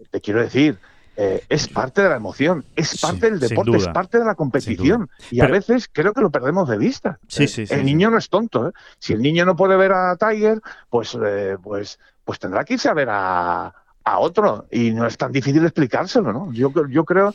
[0.09, 0.79] Te quiero decir,
[1.17, 5.09] eh, es parte de la emoción, es parte del deporte, es parte de la competición.
[5.29, 7.19] Y a veces creo que lo perdemos de vista.
[7.27, 8.69] Sí, sí, el niño no es tonto.
[8.69, 8.71] ¿eh?
[8.99, 12.89] Si el niño no puede ver a Tiger, pues, eh, pues, pues tendrá que irse
[12.89, 14.67] a ver a, a otro.
[14.71, 16.51] Y no es tan difícil explicárselo, ¿no?
[16.53, 17.33] Yo, yo creo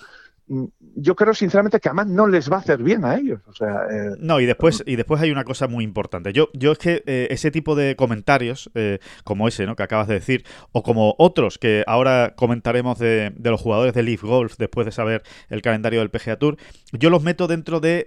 [0.49, 3.41] yo creo sinceramente que además no les va a hacer bien a ellos.
[3.47, 6.33] O sea, eh, no, y después, y después hay una cosa muy importante.
[6.33, 9.75] Yo, yo es que eh, ese tipo de comentarios, eh, como ese ¿no?
[9.75, 14.23] que acabas de decir, o como otros que ahora comentaremos de, los jugadores de Leaf
[14.23, 16.57] Golf después de saber el calendario del PGA Tour,
[16.93, 18.07] yo los meto dentro de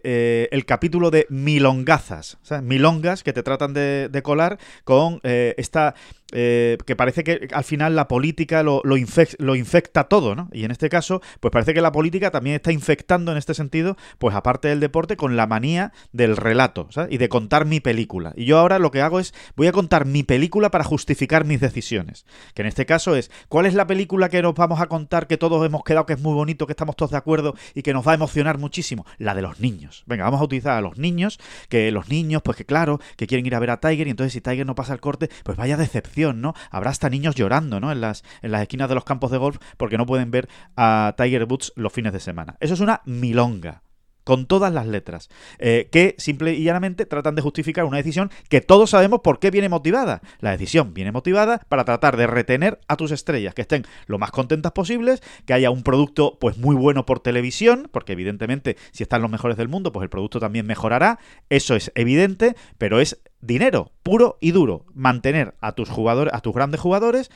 [0.51, 5.95] el capítulo de milongazas, milongas que te tratan de, de colar con esta
[6.31, 10.49] eh, que parece que al final la política lo, infecta todo, ¿no?
[10.51, 13.97] Y en este caso, pues parece que la política también está infectando en este sentido,
[14.17, 17.11] pues aparte del deporte, con la manía del relato ¿sabes?
[17.11, 18.33] y de contar mi película.
[18.35, 21.61] Y yo ahora lo que hago es, voy a contar mi película para justificar mis
[21.61, 22.25] decisiones.
[22.53, 25.37] Que en este caso es, ¿cuál es la película que nos vamos a contar que
[25.37, 28.07] todos hemos quedado que es muy bonito, que estamos todos de acuerdo y que nos
[28.07, 29.05] va a emocionar muchísimo?
[29.17, 30.03] La de los niños.
[30.05, 31.39] Venga, vamos a utilizar a los niños,
[31.69, 34.33] que los niños, pues que claro, que quieren ir a ver a Tiger y entonces
[34.33, 36.53] si Tiger no pasa el corte, pues vaya decepción, ¿no?
[36.71, 37.91] Habrá hasta niños llorando, ¿no?
[37.91, 41.15] En las, en las esquinas de los campos de golf porque no pueden ver a
[41.17, 42.55] Tiger Woods los fines de semana.
[42.59, 43.81] Eso es una milonga
[44.29, 45.27] con todas las letras,
[45.57, 49.49] eh, que simple y llanamente tratan de justificar una decisión que todos sabemos por qué
[49.49, 50.21] viene motivada.
[50.39, 54.29] La decisión viene motivada para tratar de retener a tus estrellas, que estén lo más
[54.29, 59.23] contentas posibles, que haya un producto pues muy bueno por televisión, porque evidentemente si están
[59.23, 61.17] los mejores del mundo, pues el producto también mejorará,
[61.49, 66.53] eso es evidente, pero es dinero puro y duro, mantener a tus jugadores, a tus
[66.53, 67.29] grandes jugadores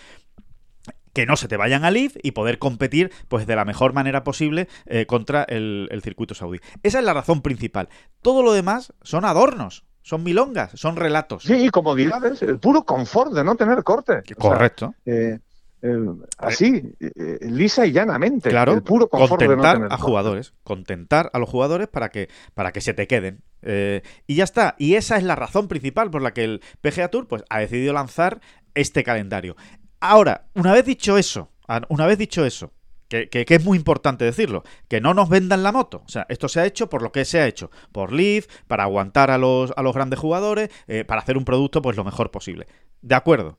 [1.14, 4.24] que no se te vayan a Leaf y poder competir pues de la mejor manera
[4.24, 6.60] posible eh, contra el, circuito saudí.
[6.82, 7.90] Esa es la razón principal.
[8.22, 9.86] Todo lo demás son adornos.
[10.06, 11.44] Son milongas, son relatos.
[11.44, 14.22] Sí, y comodidades, el puro confort de no tener corte.
[14.38, 14.94] Correcto.
[15.06, 15.40] Eh,
[16.38, 18.50] así, eh, lisa y llanamente.
[18.50, 22.82] Claro, el puro contentar no a jugadores, contentar a los jugadores para que, para que
[22.82, 23.42] se te queden.
[24.28, 24.76] y ya está.
[24.78, 27.94] Y esa es la razón principal por la que el PGA Tour pues, ha decidido
[27.94, 28.42] lanzar
[28.74, 29.56] este calendario.
[30.00, 31.50] Ahora, una vez dicho eso,
[31.90, 32.72] una vez dicho eso,
[33.08, 36.04] que, es muy importante decirlo, que no nos vendan la moto.
[36.06, 38.84] O sea, esto se ha hecho por lo que se ha hecho, por Leaf, para
[38.84, 42.32] aguantar a los, a los grandes jugadores, eh, para hacer un producto pues lo mejor
[42.32, 42.68] posible.
[43.02, 43.58] De acuerdo.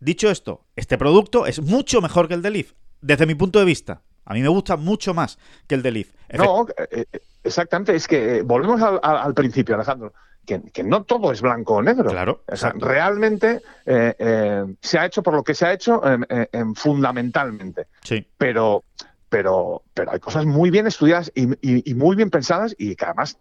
[0.00, 3.64] Dicho esto, este producto es mucho mejor que el de Leaf, desde mi punto de
[3.64, 4.02] vista.
[4.24, 6.08] A mí me gusta mucho más que el de Leaf.
[6.34, 10.12] no, eh, eh, exactamente, es que volvemos al principio, Alejandro
[10.72, 12.10] que, no todo es blanco o negro.
[12.10, 12.42] Claro.
[12.50, 16.02] O sea, realmente eh, eh, se ha hecho por lo que se ha hecho
[16.74, 17.86] fundamentalmente.
[18.02, 18.26] Sí.
[18.36, 18.84] Pero,
[19.28, 23.38] pero, pero hay cosas muy bien estudiadas y, muy bien pensadas y que además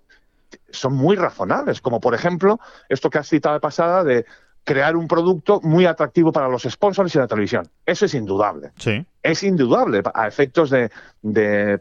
[0.71, 1.81] son muy razonables.
[1.81, 4.25] Como por ejemplo, esto que has citado de pasada de
[4.69, 7.67] crear un producto muy atractivo para los sponsors y la televisión.
[7.85, 8.69] Eso es indudable.
[8.77, 9.03] Sí.
[9.23, 10.89] Es indudable a efectos de,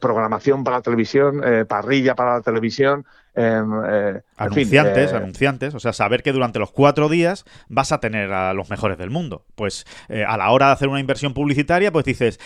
[0.01, 3.05] programación para la televisión, eh, parrilla para la televisión,
[3.41, 8.01] Em, eh, anunciantes, eh, anunciantes, o sea, saber que durante los cuatro días vas a
[8.01, 9.45] tener a los mejores del mundo.
[9.55, 12.41] Pues eh, a la hora de hacer una inversión publicitaria, pues dices,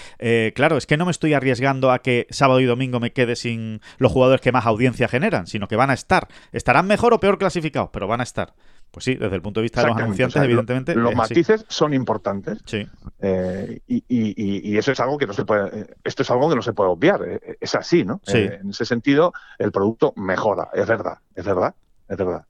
[0.54, 3.80] claro, es que no me estoy arriesgando a que sábado y domingo me quede sin
[3.96, 6.28] los jugadores que más audiencia generan, sino que van a estar.
[6.52, 8.52] Estarán mejor o peor clasificados, pero van a estar.
[8.92, 10.94] Pues sí, desde el punto de vista de los anunciantes, evidentemente.
[10.94, 12.58] Los matices son importantes.
[12.66, 12.86] Sí.
[13.20, 15.96] Eh, y, eso es algo que no se puede.
[16.04, 17.22] Esto es algo que no se puede obviar.
[17.26, 18.20] Eh, es así, ¿no?
[18.22, 18.36] Sí.
[18.36, 20.68] Eh, en ese sentido, el producto mejora.
[20.74, 21.74] Es verdad, es verdad,
[22.06, 22.44] es verdad.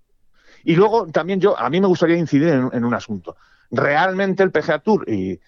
[0.65, 3.37] Y luego también yo, a mí me gustaría incidir en, un asunto.
[3.71, 5.39] Realmente el PGA Tour y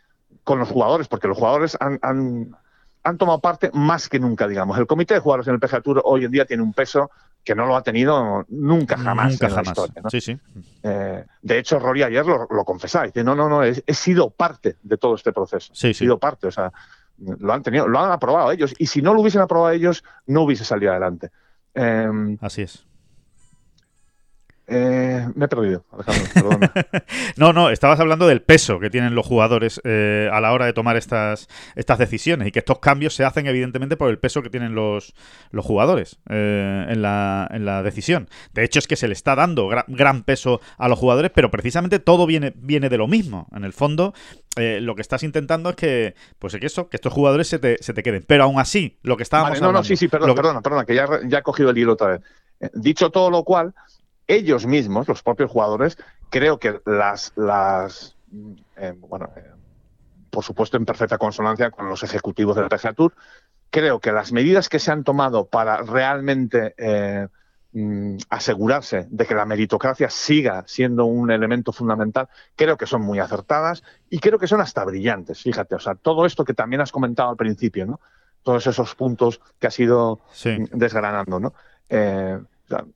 [0.44, 1.98] con los jugadores, porque los jugadores han,
[3.02, 4.78] han tomado parte más que nunca, digamos.
[4.78, 7.10] El comité de jugadores en el PGA Tour hoy en día tiene un peso
[7.44, 10.02] que no lo ha tenido nunca jamás nunca en la historia.
[10.08, 10.38] Sí, sí.
[10.82, 14.76] Eh, de hecho, Rory ayer lo, lo confesaba, dice, no, no, no, he, sido parte
[14.82, 15.72] de todo este proceso.
[15.74, 16.72] Sí, he sido parte, o sea,
[17.18, 20.42] lo han tenido, lo han aprobado ellos, y si no lo hubiesen aprobado ellos, no
[20.42, 21.30] hubiese salido adelante.
[21.74, 22.86] Em, Así es.
[24.66, 26.58] Eh, me he perdido, Alejandro,
[27.36, 30.72] no, no, estabas hablando del peso que tienen los jugadores eh, a la hora de
[30.72, 34.48] tomar estas, estas decisiones y que estos cambios se hacen evidentemente por el peso que
[34.48, 35.14] tienen los,
[35.50, 38.30] los jugadores eh, en, la, en la decisión.
[38.54, 41.98] De hecho es que se le está dando gran, peso a los jugadores, pero precisamente
[41.98, 43.48] todo viene, viene de lo mismo.
[43.54, 44.14] En el fondo,
[44.56, 47.92] lo que estás intentando es que, pues que eso, que estos jugadores se te, se
[47.92, 48.24] te queden.
[48.26, 51.06] Pero aún así, lo que estábamos no, No, sí, sí, perdona, perdona, perdona, que ya,
[51.26, 52.20] ya he cogido el hilo otra vez.
[52.72, 53.74] Dicho todo lo cual,
[54.26, 55.98] ellos mismos, los propios jugadores,
[56.30, 58.16] creo que las, las
[58.76, 59.50] eh, bueno, eh,
[60.30, 63.14] por supuesto en perfecta consonancia con los ejecutivos del PGA Tour,
[63.70, 67.28] creo que las medidas que se han tomado para realmente eh,
[67.72, 73.20] mm, asegurarse de que la meritocracia siga siendo un elemento fundamental, creo que son muy
[73.20, 75.42] acertadas y creo que son hasta brillantes.
[75.42, 78.00] Fíjate, o sea, todo esto que también has comentado al principio, ¿no?
[78.42, 80.20] Todos esos puntos que has ido
[80.72, 81.54] desgranando, ¿no?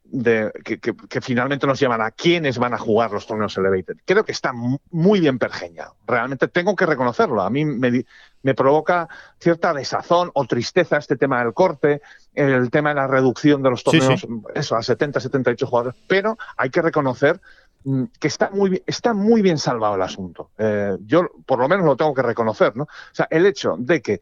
[0.05, 3.97] De, que, finalmente nos llevan a quiénes van a jugar los torneos Elevated.
[4.05, 5.97] Creo que está muy bien pergeñado.
[6.07, 7.43] Realmente tengo que reconocerlo.
[7.43, 8.05] A mí me,
[8.43, 12.01] me, provoca cierta desazón o tristeza este tema del corte,
[12.35, 16.01] el tema de la reducción de los torneos, eso, a 70, 78 jugadores.
[16.09, 17.41] Pero hay que reconocer
[17.85, 20.51] mm, que está muy, está muy bien salvado el asunto.
[20.57, 22.75] Eh, yo, por lo menos, lo tengo que reconocer.
[22.75, 22.85] ¿no?
[22.85, 24.21] O sea, el hecho de que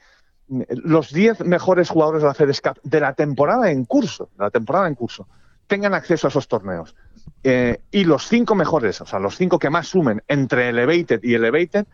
[0.48, 4.94] los 10 mejores jugadores de la FedEscap de la temporada en curso, la temporada en
[4.94, 5.26] curso,
[5.66, 6.94] tengan acceso a esos torneos.
[7.42, 11.34] Eh, y los cinco mejores, o sea, los cinco que más sumen entre Elevated y
[11.34, 11.86] Elevated,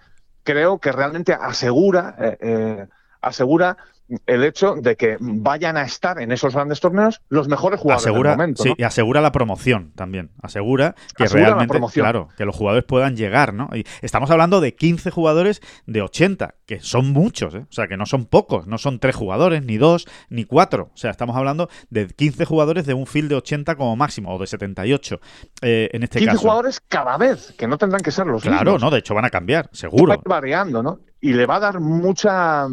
[0.43, 2.87] creo que realmente asegura, eh, eh,
[3.21, 3.77] asegura
[4.27, 8.31] el hecho de que vayan a estar en esos grandes torneos los mejores jugadores asegura,
[8.31, 8.63] del momento.
[8.63, 10.31] Sí, y asegura la promoción también.
[10.43, 13.69] Asegura que realmente, claro, que los jugadores puedan llegar, ¿no?
[13.75, 17.67] Y estamos hablando de 15 jugadores de 80, que son muchos, ¿eh?
[17.69, 20.91] O sea, que no son pocos, no son tres jugadores, ni dos, ni cuatro.
[20.95, 24.39] O sea, estamos hablando de 15 jugadores de un field de 80 como máximo, o
[24.39, 25.21] de 78
[25.63, 28.91] eh, en este 15 jugadores cada vez, que no tendrán que ser los Claro, no,
[28.91, 30.09] de hecho van a cambiar, seguro.
[30.13, 31.01] Va variando, ¿no?
[31.21, 32.67] Y le va a dar mucha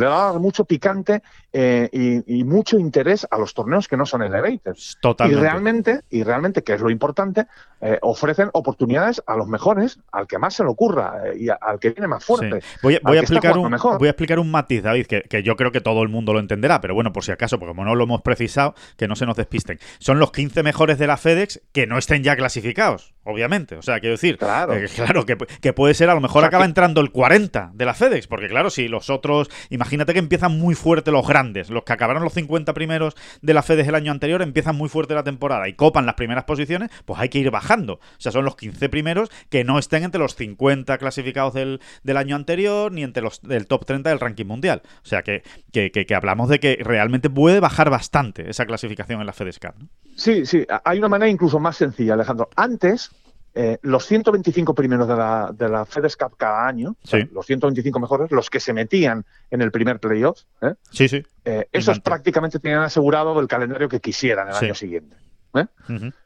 [0.00, 4.06] le va a dar mucho picante eh, y, mucho interés a los torneos que no
[4.06, 4.98] son elevators.
[5.00, 5.38] Totalmente.
[5.38, 7.46] Y realmente, y realmente, que es lo importante,
[7.80, 11.80] eh, ofrecen oportunidades a los mejores, al que más se le ocurra eh, y al
[11.80, 12.60] que viene más fuerte.
[12.82, 16.02] Voy, a, explicar un, voy a explicar un matiz, David, que, yo creo que todo
[16.02, 18.74] el mundo lo entenderá, pero bueno, por si acaso, porque como no lo hemos precisado,
[18.96, 19.80] que no se nos despisten.
[19.98, 23.76] Son los 15 mejores de la FedEx que no estén ya clasificados, obviamente.
[23.76, 27.10] O sea, quiero decir, claro, claro que, puede ser, a lo mejor acaba entrando el
[27.10, 31.26] 40 de la FedEx, porque claro, si los otros, imagínate que empiezan muy fuerte los
[31.26, 34.88] grandes los que acabaron los 50 primeros de la FEDES el año anterior, empiezan muy
[34.88, 37.94] fuerte la temporada y copan las primeras posiciones, pues hay que ir bajando.
[37.94, 41.80] O sea, son los 15 primeros que no estén entre los 50 clasificados del,
[42.16, 44.82] año anterior ni entre los del top 30 del ranking mundial.
[45.02, 49.32] O sea, que, que, hablamos de que realmente puede bajar bastante esa clasificación en la
[49.32, 49.74] FedEx Cup.
[50.16, 52.50] Sí, sí, hay una manera incluso más sencilla, Alejandro.
[52.56, 53.10] Antes,
[53.52, 56.94] eh, los 125 primeros de la, de la FedEx Cup cada año,
[57.32, 60.74] los 125 mejores, los que se metían en el primer playoff, ¿eh?
[60.90, 61.24] sí, sí.
[61.44, 65.16] Eh, esos prácticamente tenían asegurado el calendario que quisieran el año siguiente.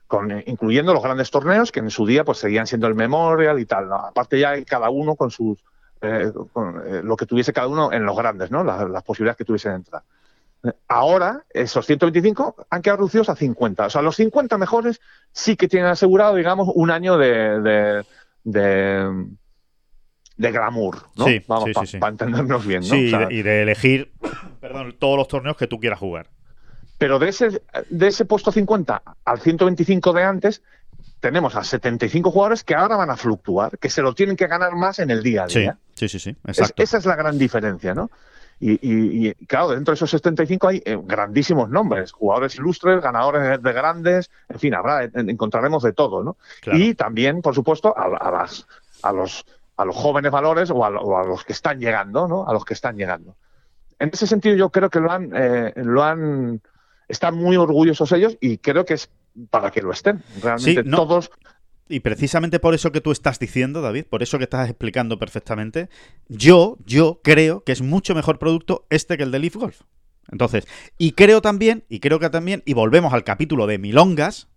[0.07, 3.65] Con, incluyendo los grandes torneos que en su día pues seguían siendo el Memorial y
[3.65, 3.91] tal.
[3.91, 5.65] Aparte ya cada uno con sus
[6.03, 8.63] lo que tuviese cada uno en los grandes, ¿no?
[8.63, 10.03] las posibilidades que tuviesen de entrar.
[10.89, 13.87] Ahora, esos 125 han quedado reducidos a 50.
[13.87, 15.01] O sea, los 50 mejores
[15.33, 18.05] sí que tienen asegurado, digamos, un año de, de,
[20.37, 21.27] de, glamour, ¿no?
[21.27, 22.87] Sí, Vamos, para entendernos bien, ¿no?
[22.87, 24.13] Sí, y de elegir,
[24.61, 26.31] perdón, todos los torneos que tú quieras jugar.
[26.97, 30.63] Pero de ese, de ese puesto 50 al 125 de antes,
[31.21, 34.77] tenemos a 75 jugadores que ahora van a fluctuar, que se lo tienen que ganar
[34.77, 35.79] más en el día a día.
[35.95, 36.83] Sí, sí, sí, exacto.
[36.83, 38.11] esa es la gran diferencia, ¿no?
[38.67, 44.31] Y, claro, dentro de esos 75 hay eh, grandísimos nombres, jugadores ilustres, ganadores de grandes,
[44.49, 46.39] en fin, habrá, encontraremos de todo, ¿no?
[46.73, 48.67] Y también, por supuesto, a, las,
[49.03, 49.45] a, los,
[49.77, 52.49] a los jóvenes valores o a, los que están llegando, ¿no?
[52.49, 53.37] A los que están llegando.
[53.99, 56.63] En ese sentido, yo creo que lo han, eh, lo han,
[57.07, 59.11] están muy orgullosos ellos y creo que es
[59.51, 60.23] para que lo estén.
[60.43, 61.31] Realmente todos
[61.89, 65.89] y precisamente por eso que tú estás diciendo, David, por eso que estás explicando perfectamente,
[66.29, 69.81] yo, yo creo que es mucho mejor producto este que el de Leaf Golf.
[70.31, 70.67] Entonces,
[70.97, 74.49] y creo también, y creo que también, y volvemos al capítulo de Milongas,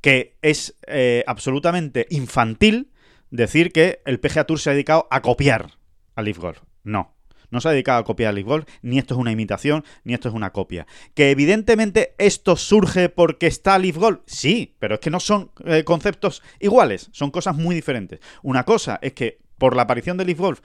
[0.00, 2.92] que es eh, absolutamente infantil
[3.30, 5.72] decir que el PGA Tour se ha dedicado a copiar
[6.14, 6.62] a Leaf Golf.
[6.82, 7.13] No.
[7.54, 10.28] No se ha dedicado a copiar Leaf Golf, ni esto es una imitación, ni esto
[10.28, 10.86] es una copia.
[11.14, 15.84] Que evidentemente esto surge porque está Leaf Golf, sí, pero es que no son eh,
[15.84, 18.20] conceptos iguales, son cosas muy diferentes.
[18.42, 20.60] Una cosa es que por la aparición de Leaf Golf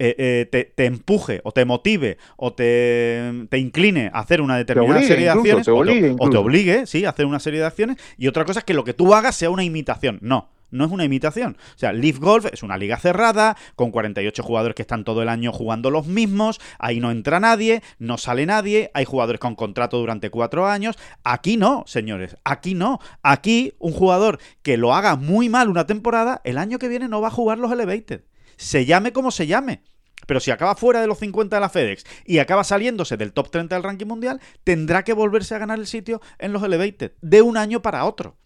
[0.00, 5.24] eh, eh, te, empuje o te motive o te, incline a hacer una determinada serie
[5.24, 8.60] de acciones o, te, obligue, sí, a hacer una serie de acciones y otra cosa
[8.60, 10.20] es que lo que tú hagas sea una imitación.
[10.22, 11.56] No, no es una imitación.
[11.74, 15.28] O sea, Leaf Golf es una liga cerrada, con 48 jugadores que están todo el
[15.28, 19.98] año jugando los mismos, ahí no entra nadie, no sale nadie, hay jugadores con contrato
[19.98, 20.98] durante cuatro años.
[21.24, 22.98] Aquí no, señores, aquí no.
[23.22, 27.20] Aquí un jugador que lo haga muy mal una temporada, el año que viene no
[27.20, 28.22] va a jugar los Elevated.
[28.56, 29.82] Se llame como se llame.
[30.26, 33.50] Pero si acaba fuera de los 50 de la FedEx y acaba saliéndose del top
[33.50, 37.42] 30 del ranking mundial, tendrá que volverse a ganar el sitio en los Elevated, de
[37.42, 38.36] un año para otro.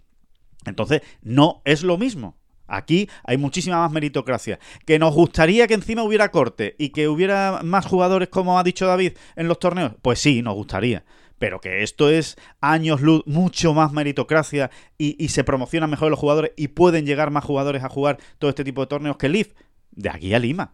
[0.67, 2.37] Entonces, no es lo mismo.
[2.67, 4.59] Aquí hay muchísima más meritocracia.
[4.87, 8.87] ¿Que nos gustaría que encima hubiera corte y que hubiera más jugadores, como ha dicho
[8.87, 9.93] David, en los torneos?
[10.01, 11.05] Pues sí, nos gustaría.
[11.39, 16.53] Pero que esto es años luz, mucho más meritocracia y, se promocionan mejor los jugadores
[16.57, 19.49] y pueden llegar más jugadores a jugar todo este tipo de torneos que Leaf.
[19.91, 20.73] De aquí a Lima.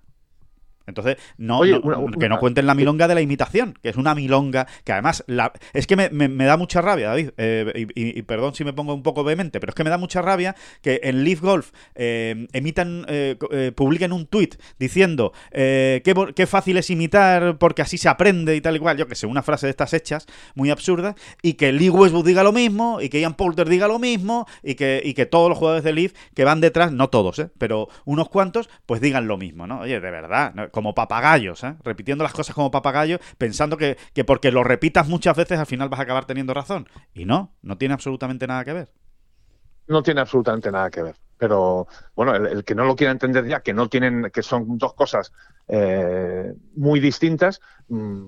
[0.89, 1.61] Entonces, no,
[2.19, 5.53] que no cuenten la milonga de la imitación, que es una milonga que además la,
[5.73, 9.23] es que me, da mucha rabia, David, eh, y, perdón si me pongo un poco
[9.23, 13.37] vehemente, pero es que me da mucha rabia que en Leaf Golf eh, emitan, eh,
[13.77, 18.77] publiquen un tweet diciendo qué, qué, fácil es imitar porque así se aprende y tal
[18.77, 21.91] y cual, yo que sé, una frase de estas hechas muy absurda, y que Lee
[21.91, 25.27] Westwood diga lo mismo, y que Ian Poulter diga lo mismo, y que, y que
[25.27, 29.29] todos los jugadores de Leaf que van detrás, no todos, pero unos cuantos, pues digan
[29.29, 29.81] lo mismo, ¿no?
[29.81, 31.75] Oye, de verdad, como papagayos, ¿eh?
[31.83, 35.99] repitiendo las cosas como papagayos, pensando que, porque lo repitas muchas veces al final vas
[35.99, 36.89] a acabar teniendo razón.
[37.13, 38.93] Y no, no tiene absolutamente nada que ver.
[39.89, 41.17] No tiene absolutamente nada que ver.
[41.37, 44.95] Pero bueno, el, que no lo quiera entender ya, que no tienen, que son dos
[44.95, 45.33] cosas
[45.67, 48.27] eh, muy distintas, mm,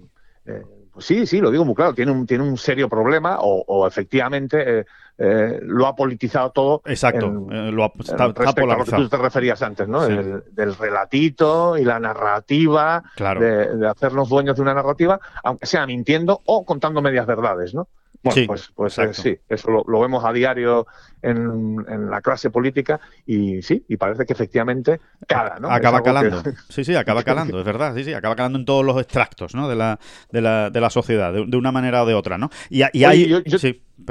[0.92, 4.86] pues sí, sí, lo digo muy claro, tiene un, tiene un serio problema o, efectivamente
[5.20, 6.82] lo ha politizado todo.
[6.86, 10.06] Exacto, lo ha, está, respecto a lo que tú te referías antes, ¿no?
[10.06, 16.64] del relatito y la narrativa, de, hacernos dueños de una narrativa, aunque sea mintiendo o
[16.64, 17.88] contando medias verdades, ¿no?
[18.22, 20.86] Bueno, pues, pues eh, sí, eso lo, vemos a diario
[21.22, 25.70] en, la clase política y sí, y parece que efectivamente cala, ¿no?
[25.70, 26.42] Acaba calando.
[26.68, 29.70] Sí, sí, acaba calando, es verdad, sí, sí, acaba calando en todos los extractos, ¿no?
[29.70, 29.98] De la,
[30.30, 32.50] de la, de la sociedad, de, una manera o de otra, ¿no?
[32.68, 33.26] Y, hay...
[33.26, 33.58] yo, yo,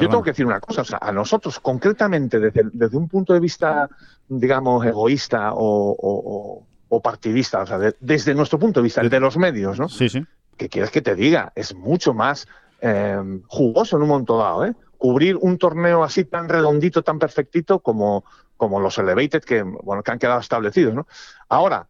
[0.08, 3.40] tengo que decir una cosa, o sea, a nosotros concretamente, desde, desde un punto de
[3.40, 3.90] vista,
[4.28, 9.38] digamos, egoísta o, o, partidista, o sea, desde nuestro punto de vista, el de los
[9.38, 9.90] medios, ¿no?
[9.90, 10.26] Sí, sí.
[10.58, 11.52] ¿Qué quieres que te diga?
[11.56, 12.48] Es mucho más
[12.82, 14.76] eh, jugoso en un momento dado, ¿eh?
[14.98, 18.26] Cubrir un torneo así tan redondito, tan perfectito como,
[18.58, 21.08] como los Elevated que, bueno, que han quedado establecidos, ¿no?
[21.48, 21.88] Ahora,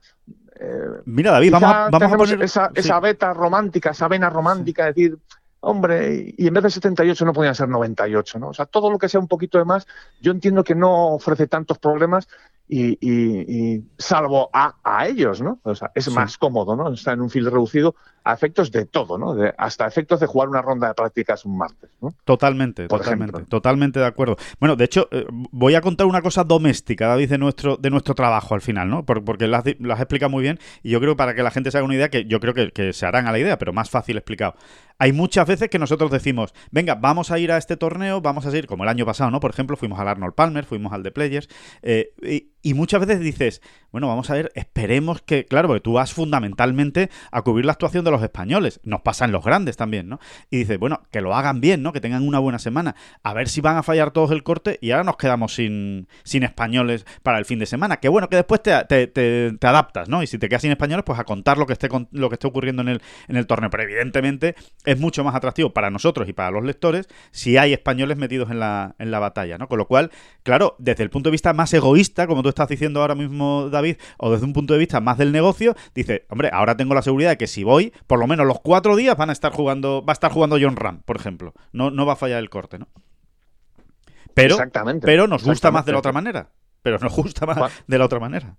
[0.60, 2.44] eh, Mira, David, vamos, a poner...
[2.44, 5.18] Esa, esa beta romántica, esa vena romántica, decir,
[5.62, 8.50] hombre, y en vez de 78 no podían ser 98, ¿no?
[8.50, 9.88] O sea, todo lo que sea un poquito de más,
[10.22, 12.28] yo entiendo que no ofrece tantos problemas
[12.72, 15.60] y, salvo a, a, ellos, ¿no?
[15.64, 16.94] O sea, es más cómodo, ¿no?
[16.94, 19.34] Está en un field reducido a efectos de todo, ¿no?
[19.34, 22.14] De, hasta efectos de jugar una ronda de prácticas un martes, ¿no?
[22.26, 24.38] Totalmente, totalmente, totalmente de acuerdo.
[24.60, 28.14] Bueno, de hecho, eh, voy a contar una cosa doméstica, David, de nuestro, de nuestro
[28.14, 29.04] trabajo al final, ¿no?
[29.04, 31.86] porque las, las explica muy bien y yo creo para que la gente se haga
[31.86, 34.18] una idea, que yo creo que, que se harán a la idea, pero más fácil
[34.18, 34.54] explicado.
[35.00, 38.58] Hay muchas veces que nosotros decimos, venga, vamos a ir a este torneo, vamos a
[38.58, 39.40] ir, como el año pasado, ¿no?
[39.40, 41.48] Por ejemplo, fuimos al Arnold Palmer, fuimos al de Players,
[41.82, 45.94] eh, y, y muchas veces dices, bueno, vamos a ver, esperemos que, claro, porque tú
[45.94, 50.20] vas fundamentalmente a cubrir la actuación de los españoles, nos pasan los grandes también, ¿no?
[50.50, 51.94] Y dices, bueno, que lo hagan bien, ¿no?
[51.94, 54.92] Que tengan una buena semana, a ver si van a fallar todos el corte y
[54.92, 57.98] ahora nos quedamos sin, sin españoles para el fin de semana.
[57.98, 60.22] Que bueno, que después te, te, adaptas, ¿no?
[60.22, 62.48] Y si te quedas sin españoles, pues a contar lo que esté, lo que esté
[62.48, 63.70] ocurriendo en el, en el torneo.
[63.70, 64.56] Pero evidentemente
[64.86, 68.60] es mucho más atractivo para nosotros y para los lectores si hay españoles metidos en
[68.60, 69.68] la, en la batalla, ¿no?
[69.68, 70.12] Con lo cual,
[70.44, 73.98] claro, desde el punto de vista más egoísta, como tú estás diciendo ahora mismo, David,
[74.18, 77.32] o desde un punto de vista más del negocio, dice, hombre, ahora tengo la seguridad
[77.32, 80.12] de que si voy, por lo menos los cuatro días van a estar jugando, va
[80.12, 81.54] a estar jugando John Ram, por ejemplo.
[81.72, 82.88] No, no va a fallar el corte, ¿no?
[84.34, 86.50] Pero, exactamente, pero nos gusta más de la otra manera.
[86.82, 88.56] Pero nos gusta más de la otra manera.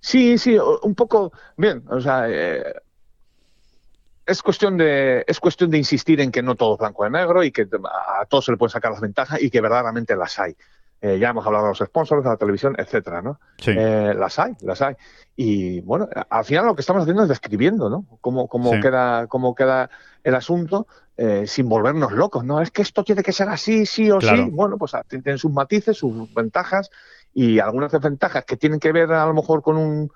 [0.00, 1.32] Sí, sí, un poco.
[1.56, 2.62] Bien, o sea, eh,
[4.28, 7.42] es cuestión de es cuestión de insistir en que no todo es blanco y negro
[7.42, 10.54] y que a todos se le pueden sacar las ventajas y que verdaderamente las hay.
[11.00, 13.38] Eh, ya hemos hablado de los sponsors, de la televisión, etcétera, ¿no?
[13.66, 14.96] Eh, las hay, las hay.
[15.36, 18.04] Y bueno, al final lo que estamos haciendo es describiendo, ¿no?
[18.20, 19.90] Cómo, cómo queda, cómo queda
[20.24, 22.60] el asunto eh, sin volvernos locos, ¿no?
[22.60, 24.50] Es que esto tiene que ser así, sí o sí.
[24.50, 26.90] Bueno, pues ah, tienen sus matices, sus ventajas
[27.32, 30.10] y algunas desventajas que tienen que ver a lo mejor con un,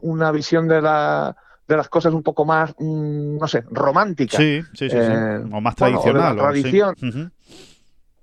[0.00, 4.36] una visión de la de las cosas un poco más, mm, no sé, romántica.
[4.36, 6.36] Sí, sí, sí, o más tradicional.
[6.36, 6.94] tradición.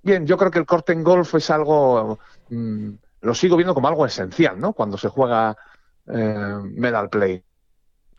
[0.04, 2.89] Bien, yo creo que el corte en golf es algo, mm,
[3.22, 4.74] lo sigo viendo como algo esencial, ¿no?
[4.74, 5.56] Cuando se juega
[6.08, 7.43] eh, medal play.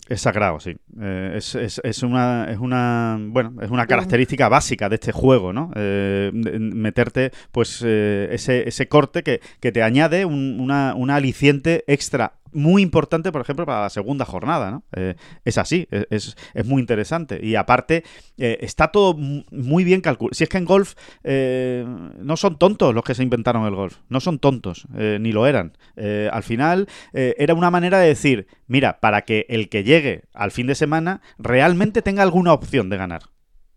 [0.09, 0.77] Es sagrado, sí.
[1.01, 5.71] Eh, es, una, es una, bueno, es una característica básica de este juego, ¿no?
[5.75, 12.35] Eh, meterte, pues, ese, ese corte que, que te añade un, una, una aliciente extra
[12.53, 14.85] muy importante, por ejemplo, para la segunda jornada, ¿no?
[14.93, 17.41] Eh, es así, es, es, muy interesante.
[17.43, 18.05] Y aparte,
[18.39, 20.35] eh, está todo muy bien calculado.
[20.35, 20.95] Si es que en golf
[21.25, 21.85] eh,
[22.19, 25.77] no son tontos los que se inventaron el golf, no son tontos, ni lo eran.
[25.97, 30.67] al final, era una manera de decir, mira, para que el que llegue al fin
[30.67, 33.23] de semana realmente tenga alguna opción de ganar.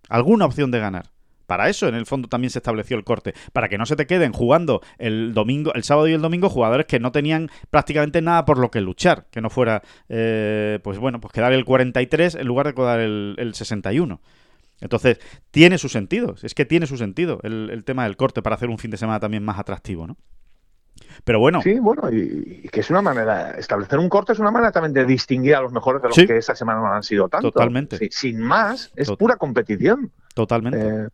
[0.10, 1.15] Alguna opción de ganar.
[1.46, 3.34] Para eso, en el fondo, también se estableció el corte.
[3.54, 6.86] Para que no se te queden jugando el domingo, el sábado y el domingo, jugadores
[6.86, 9.28] que no tenían prácticamente nada por lo que luchar.
[9.32, 13.52] Que no fuera, eh, pues bueno, pues quedar el 43 en lugar de quedar el,
[13.54, 14.22] 61.
[14.82, 15.20] Entonces,
[15.52, 16.36] tiene su sentido.
[16.42, 19.20] Es que tiene su sentido el, tema del corte para hacer un fin de semana
[19.20, 20.18] también más atractivo, ¿no?
[21.24, 21.62] Pero bueno.
[21.62, 25.06] Sí, bueno, y, que es una manera, establecer un corte es una manera también de
[25.06, 27.52] distinguir a los mejores de los que esta semana no han sido tanto.
[27.52, 28.10] Totalmente.
[28.12, 30.12] sin más, es pura competición.
[30.34, 30.80] Totalmente.
[30.80, 31.08] Eh,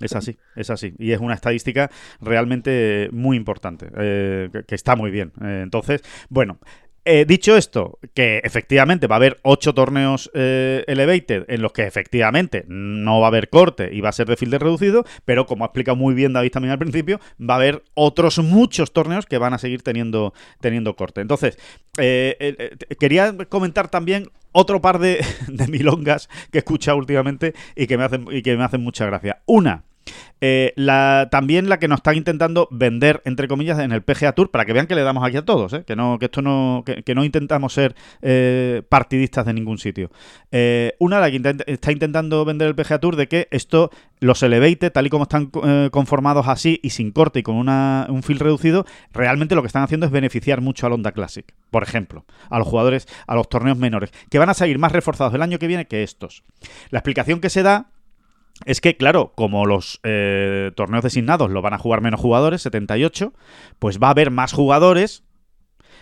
[0.00, 0.94] es así, es así.
[0.98, 1.90] Y es una estadística
[2.20, 5.32] realmente muy importante, eh, que, está muy bien.
[5.42, 6.58] Eh, entonces, bueno,
[7.04, 12.64] eh, dicho esto, que efectivamente va a haber ocho torneos elevated en los que efectivamente
[12.68, 15.68] no va a haber corte y va a ser de field reducido, pero como ha
[15.68, 19.54] explicado muy bien David también al principio, va a haber otros muchos torneos que van
[19.54, 21.22] a seguir teniendo, teniendo corte.
[21.22, 21.58] Entonces,
[21.96, 28.04] quería comentar también otro par de, de milongas que he escuchado últimamente y que me
[28.04, 29.42] hacen, y que me hacen mucha gracia.
[29.46, 29.84] Una,
[30.40, 34.50] Eh, la, también la que nos están intentando vender, entre comillas, en el PGA Tour,
[34.50, 35.84] para que vean que le damos aquí a todos, ¿eh?
[35.84, 40.10] que, no, que esto no, que, no intentamos ser eh, partidistas de ningún sitio.
[40.98, 43.90] una, la que está intentando vender el PGA Tour de que esto,
[44.20, 45.50] los Elevate, tal y como están
[45.90, 49.82] conformados así y sin corte y con una, un fil reducido, realmente lo que están
[49.82, 53.78] haciendo es beneficiar mucho al Honda Classic, por ejemplo, a los jugadores, a los torneos
[53.78, 56.44] menores, que van a salir más reforzados el año que viene que estos.
[56.90, 57.90] La explicación que se da
[58.64, 63.32] es que, claro, como los eh, torneos designados lo van a jugar menos jugadores, 78,
[63.78, 65.22] pues va a haber más jugadores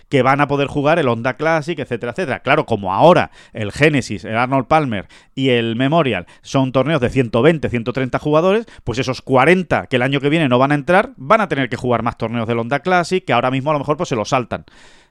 [0.09, 2.39] que van a poder jugar el Honda Classic, etcétera, etcétera.
[2.39, 7.69] Claro, como ahora el Genesis, el Arnold Palmer y el Memorial son torneos de 120,
[7.69, 11.41] 130 jugadores, pues esos 40 que el año que viene no van a entrar, van
[11.41, 13.97] a tener que jugar más torneos del Honda Classic, que ahora mismo a lo mejor
[13.97, 14.65] pues se lo saltan.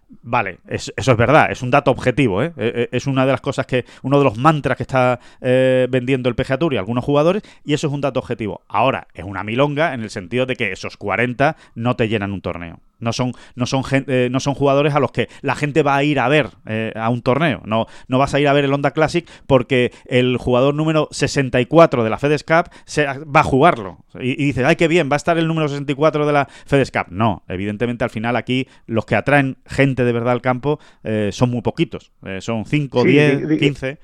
[0.09, 2.53] Vale, eso es verdad, es un dato objetivo, ¿eh?
[2.57, 5.89] E, e, es una de las cosas que, uno de los mantras que está eh,
[5.91, 8.63] vendiendo el PGA y algunos jugadores, y eso es un dato objetivo.
[8.69, 12.41] Ahora, es una milonga en el sentido de que esos 40 no te llenan un
[12.41, 12.81] torneo.
[12.99, 16.05] No son, no son, eh, no son jugadores a los que la gente va a
[16.05, 17.63] ir a ver eh, a un torneo.
[17.65, 22.05] No, no vas a ir a ver el Honda Classic porque el jugador número 64
[22.05, 23.99] de la FedEx Cup se, va a jugarlo.
[24.19, 26.91] Y, y dices, ay, qué bien, va a estar el número 64 de la FedEx
[26.91, 27.07] Cup.
[27.11, 31.51] No, evidentemente al final aquí los que atraen gente de verdad al campo eh, son
[31.51, 32.13] muy poquitos.
[32.41, 33.99] son 5, 10, 15.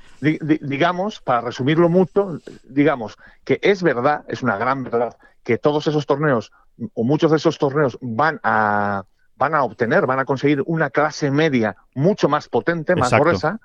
[0.61, 6.07] digamos, para resumirlo mucho, digamos que es verdad, es una gran verdad, que todos esos
[6.07, 6.53] torneos
[6.95, 9.05] o muchos de esos torneos van a,
[9.37, 13.61] van a obtener, van a conseguir una clase media mucho más potente, más gruesa.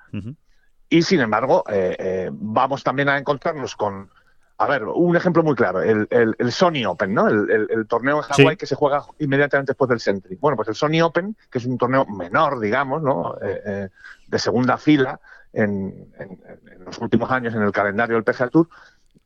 [0.88, 4.10] Y sin embargo, eh, eh, vamos también a encontrarnos con,
[4.56, 7.28] a ver, un ejemplo muy claro, el, el, Sony Open, ¿no?
[7.28, 10.36] El, torneo en Hawái que se juega inmediatamente después del Sentry.
[10.36, 13.36] Bueno, pues el Sony Open, que es un torneo menor, digamos, ¿no?
[13.42, 13.88] Eh,
[14.26, 15.20] de segunda fila
[15.52, 18.68] en, en, los últimos años en el calendario del PGA Tour,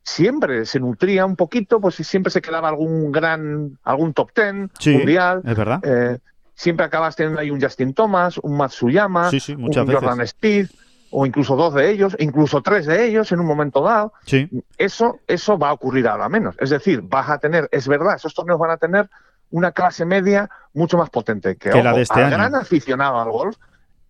[0.03, 5.41] siempre se nutría un poquito, pues siempre se quedaba algún gran, algún top ten mundial.
[5.45, 5.79] Es verdad.
[5.83, 6.19] Eh,
[6.53, 10.67] siempre acabas teniendo ahí un Justin Thomas, un Matsuyama, un Jordan Speed,
[11.09, 14.13] o incluso dos de ellos, incluso tres de ellos en un momento dado.
[14.77, 16.55] Eso, eso va a ocurrir ahora menos.
[16.59, 19.09] Es decir, vas a tener, es verdad, esos torneos van a tener
[19.51, 23.57] una clase media mucho más potente que, la de este al gran aficionado al golf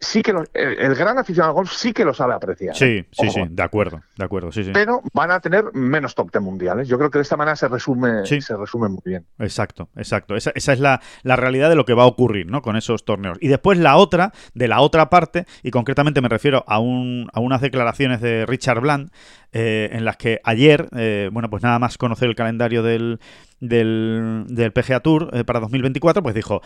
[0.04, 2.76] sí que el, gran aficionado al golf sí que lo sabe apreciar.
[2.76, 3.08] Sí, ¿eh?
[3.12, 4.72] sí, sí, de acuerdo, de acuerdo, sí, sí.
[4.74, 6.88] Pero van a tener menos top 10 mundiales.
[6.88, 9.26] Yo creo que de esta manera se resume, se resume muy bien.
[9.40, 10.36] Exacto, exacto.
[10.36, 12.62] Esa, es la, realidad de lo que va a ocurrir, ¿no?
[12.62, 13.38] Con esos torneos.
[13.42, 17.40] Y después la otra, de la otra parte, y concretamente me refiero a, un, a
[17.40, 19.12] unas declaraciones de Richard Bland,
[19.54, 23.20] eh, en las que ayer, eh, bueno, pues nada más conocer el calendario del,
[23.60, 26.62] del, del PGA Tour eh, para 2024, pues dijo,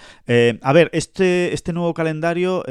[0.61, 2.63] a ver, este, este nuevo calendario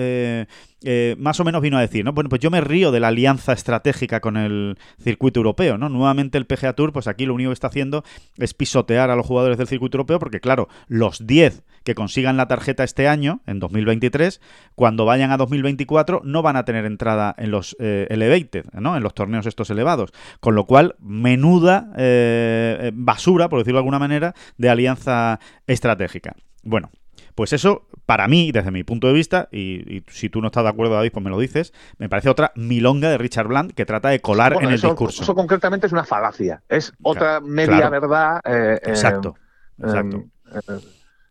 [1.19, 2.13] más o menos vino a decir, ¿no?
[2.13, 5.89] Bueno, pues yo me río de la alianza estratégica con el circuito europeo, ¿no?
[5.89, 8.05] Nuevamente el PGA Tour, pues aquí lo único que está haciendo
[8.37, 12.49] es pisotear a los jugadores del circuito europeo, porque claro, los 10 que consigan la
[12.49, 14.41] tarjeta este año, en 2023,
[14.75, 18.97] cuando vayan a 2024 no van a tener entrada en los elevated, ¿no?
[18.97, 20.13] En los torneos estos elevados.
[20.41, 26.35] Con lo cual, menuda eh, basura, por decirlo de alguna manera, de alianza estratégica.
[26.63, 26.91] Bueno,
[27.35, 30.71] pues eso, para mí, desde mi punto de vista, y, si tú no estás de
[30.71, 34.09] acuerdo, David, pues me lo dices, me parece otra milonga de Richard Bland que trata
[34.11, 35.25] de colar en el discurso.
[35.25, 36.63] Eso concretamente es una falacia.
[36.69, 38.41] Es otra media verdad.
[38.45, 39.35] Eh, exacto.
[39.79, 40.25] Eh, exacto.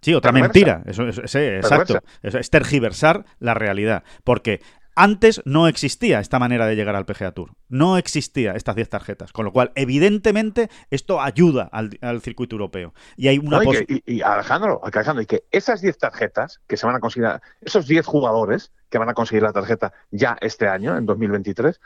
[0.02, 0.84] sí, otra mentira.
[0.86, 2.04] Eso, exacto.
[2.22, 4.04] Es tergiversar la realidad.
[4.24, 4.60] Porque
[4.96, 7.52] antes no existía esta manera de llegar al PGA Tour.
[7.68, 9.32] No existía estas 10 tarjetas.
[9.34, 12.94] Con lo cual, evidentemente, esto ayuda al, circuito europeo.
[13.18, 13.60] Y hay una
[14.06, 17.30] y, Alejandro, Alejandro, y que esas 10 tarjetas que se van a conseguir,
[17.62, 21.80] esos 10 jugadores que van a conseguir la tarjeta ya este año, en 2023,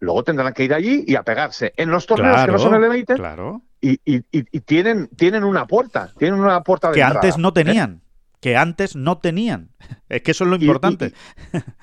[0.00, 3.16] luego tendrán que ir allí y apegarse en los torneos que no son elevated.
[3.16, 3.62] Claro.
[3.80, 8.03] Y, y, tienen, tienen una puerta, tienen una puerta de Que antes no tenían
[8.44, 9.70] que antes no tenían.
[10.10, 11.14] Es que eso es lo importante.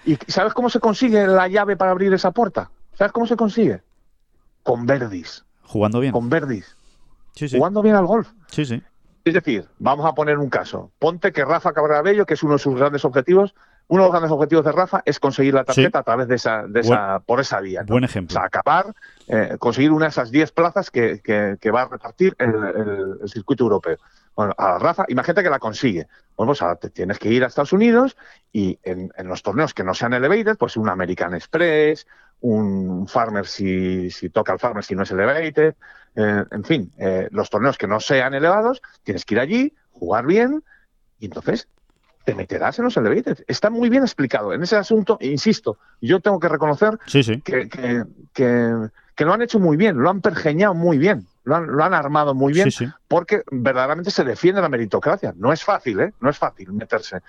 [0.05, 2.70] Y, sabes cómo se consigue la llave para abrir esa puerta?
[2.93, 3.82] ¿Sabes cómo se consigue?
[4.62, 5.43] Con verdis.
[5.64, 6.14] Jugando bien.
[6.14, 6.78] Con verdis.
[7.51, 8.30] Jugando bien al golf.
[8.51, 8.80] Sí, sí.
[9.26, 10.91] Es decir, vamos a poner un caso.
[10.99, 13.55] Ponte que Rafa Cabrera que es uno de sus grandes objetivos,
[13.88, 16.68] uno de los grandes objetivos de Rafa es conseguir la tarjeta a través de esa,
[16.68, 17.82] de esa por esa vía.
[17.88, 18.36] Buen ejemplo.
[18.36, 18.93] O sea, acabar,
[19.28, 23.97] eh, conseguir una de esas 10 plazas que, que, va a repartir el circuito europeo.
[24.36, 26.08] Bueno, a Rafa, imagínate que la consigue.
[26.36, 28.18] Bueno, pues ahora te tienes que ir a Estados Unidos
[28.52, 32.08] y en, los torneos que no sean elevated, pues un American Express,
[32.40, 35.76] un Farmer si, si toca el Farmer si no es elevated,
[36.16, 40.26] eh, en fin, eh, los torneos que no sean elevados, tienes que ir allí, jugar
[40.26, 40.64] bien
[41.20, 41.68] y entonces
[42.24, 43.44] te meterás en los elevated.
[43.48, 44.54] Está muy bien explicado.
[44.54, 47.42] En ese asunto, insisto, yo tengo que reconocer sí, sí.
[47.42, 48.04] Que, que,
[48.34, 51.28] que, que, lo han hecho muy bien, lo han pergeñado muy bien.
[51.44, 52.70] Lo han, lo han armado muy bien,
[53.08, 55.34] porque verdaderamente se defiende la meritocracia.
[55.36, 56.14] No es fácil, ¿eh?
[56.20, 57.22] No es fácil meterse.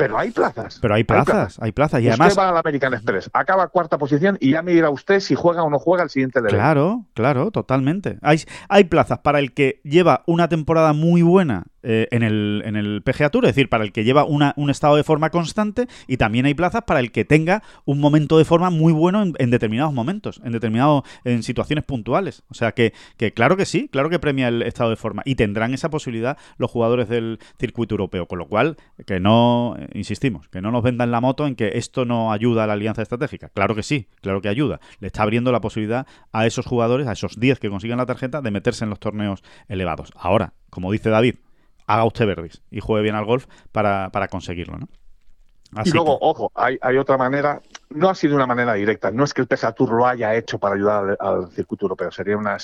[0.00, 0.78] Pero hay plazas.
[0.80, 2.00] Pero hay plazas, hay plazas.
[2.00, 2.38] Y usted además.
[2.38, 5.68] va al American Express, acaba cuarta posición y ya me dirá usted si juega o
[5.68, 6.54] no juega el siguiente level.
[6.54, 8.18] Claro, claro, totalmente.
[8.22, 12.76] Hay, hay plazas para el que lleva una temporada muy buena eh, en, el, en
[12.76, 15.86] el PGA Tour, es decir, para el que lleva una, un estado de forma constante
[16.06, 19.50] y también hay plazas para el que tenga un momento de forma muy bueno en,
[19.50, 22.42] determinados momentos, en determinados, en situaciones puntuales.
[22.48, 25.34] O sea que, que, claro que sí, claro que premia el estado de forma y
[25.34, 28.76] tendrán esa posibilidad los jugadores del circuito europeo, con lo cual
[29.06, 32.64] que no, eh, insistimos, que no nos vendan la moto en que esto no ayuda
[32.64, 33.48] a la alianza estratégica.
[33.48, 34.80] Claro que sí, claro que ayuda.
[35.00, 38.42] Le está abriendo la posibilidad a esos jugadores, a esos 10 que consiguen la tarjeta,
[38.42, 40.10] de meterse en los torneos elevados.
[40.14, 41.36] Ahora, como dice David,
[41.90, 44.88] haga usted verdis y juegue bien al golf para, conseguirlo, ¿no?
[45.84, 47.60] y luego, ojo, hay, otra manera,
[47.90, 50.58] no ha sido una manera directa, no es que el PSA Tour lo haya hecho
[50.58, 52.56] para ayudar al, circuito europeo, sería una,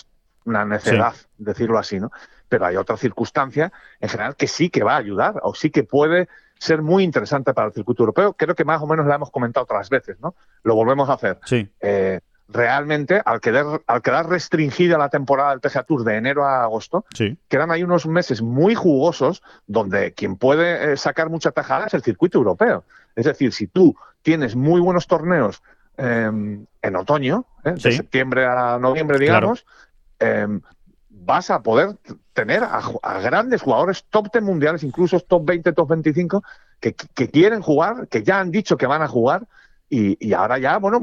[0.44, 2.10] una necedad decirlo así, ¿no?
[2.48, 5.82] Pero hay otra circunstancia en general que sí que va a ayudar o sí que
[5.82, 8.32] puede ser muy interesante para el circuito europeo.
[8.32, 10.34] Creo que más o menos la hemos comentado otras veces, ¿no?
[10.62, 11.38] Lo volvemos a hacer.
[11.44, 11.68] Sí.
[11.80, 16.62] Eh, realmente, al quedar, al quedar restringida la temporada del PGA Tour de enero a
[16.62, 17.04] agosto,
[17.48, 22.02] quedan ahí unos meses muy jugosos donde quien puede eh, sacar mucha tajada es el
[22.02, 22.84] circuito europeo.
[23.16, 25.62] Es decir, si tú tienes muy buenos torneos
[25.96, 27.72] em, en otoño, ¿eh?
[27.72, 29.66] de septiembre a noviembre, digamos,
[30.18, 30.60] em,
[31.08, 31.96] vas a poder
[32.32, 36.44] tener a, grandes jugadores top 10 mundiales, incluso top 20, top 25,
[36.78, 39.46] que, quieren jugar, que ya han dicho que van a jugar
[39.88, 41.00] y, y ahora ya, bueno,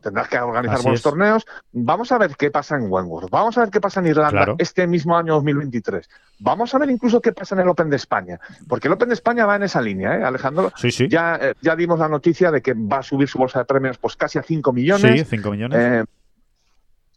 [0.00, 1.46] tendrás que organizar buenos torneos.
[1.72, 4.86] Vamos a ver qué pasa en Wentworth, vamos a ver qué pasa en Irlanda este
[4.86, 6.08] mismo año 2023.
[6.40, 9.14] Vamos a ver incluso qué pasa en el Open de España, porque el Open de
[9.14, 10.72] España va en esa línea, ¿eh, Alejandro?
[10.76, 11.08] Sí, sí.
[11.08, 13.98] Ya, eh, ya dimos la noticia de que va a subir su bolsa de premios
[13.98, 15.20] pues casi a 5 millones.
[15.20, 15.78] Sí, 5 millones.
[15.78, 16.04] Eh,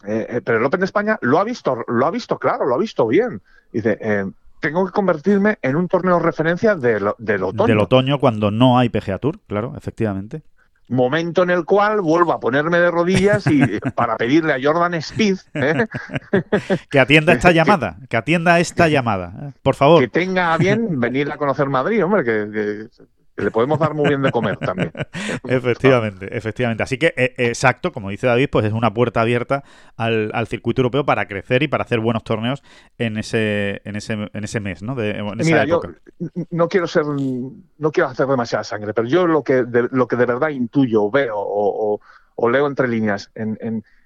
[0.05, 2.77] eh, pero el Open de España lo ha visto, lo ha visto claro, lo ha
[2.77, 3.41] visto bien.
[3.71, 3.97] Dice,
[4.59, 7.67] tengo que convertirme en un torneo de referencia del, del otoño.
[7.67, 10.43] Del otoño cuando no hay PGA Tour, claro, efectivamente
[10.87, 13.61] momento en el cual vuelvo a ponerme de rodillas y
[13.95, 15.87] para pedirle a Jordan Speed ¿eh?
[16.89, 19.51] que atienda esta llamada, que atienda esta llamada, ¿eh?
[19.61, 20.01] por favor.
[20.01, 22.87] Que tenga bien venir a conocer Madrid, hombre, que,
[23.35, 24.91] le podemos dar muy bien de comer también.
[25.47, 26.83] efectivamente, efectivamente.
[26.83, 29.63] Así que, eh, exacto, como dice David, pues es una puerta abierta
[29.97, 32.61] al, circuito europeo para crecer y para hacer buenos torneos
[32.97, 34.95] en ese, en ese, en ese mes, ¿no?
[34.95, 35.81] De, Mira, yo
[36.51, 40.15] no quiero ser, no quiero hacer demasiada sangre, pero yo lo que de, lo que
[40.15, 41.99] de verdad intuyo, veo o,
[42.49, 43.57] leo entre líneas en,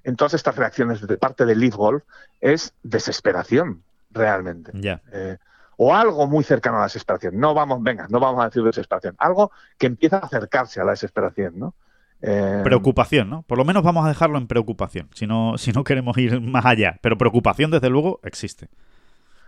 [0.04, 2.04] en, todas estas reacciones de parte del Leaf Golf
[2.40, 4.72] es desesperación, realmente.
[4.74, 5.02] Ya.
[5.12, 5.38] Eh,
[5.78, 7.40] o algo muy cercano a la desesperación.
[7.40, 10.92] No vamos, venga, no vamos a decir desesperación, algo que empieza a acercarse a la
[10.92, 11.74] desesperación, ¿no?
[12.22, 13.44] Eh, preocupación, ¿no?
[13.44, 16.66] Por lo menos vamos a dejarlo en preocupación, si no, si no queremos ir más
[16.66, 16.98] allá.
[17.02, 18.70] Pero preocupación, desde luego, existe.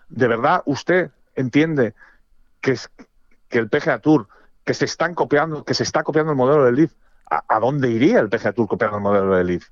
[0.09, 1.95] ¿De verdad usted entiende
[2.61, 2.91] que, es,
[3.47, 4.27] que el PGA Tour,
[4.63, 6.91] que se están copiando, que se está copiando el modelo del Leaf,
[7.29, 9.69] ¿a, dónde iría el PGA Tour copiando el modelo del Leaf?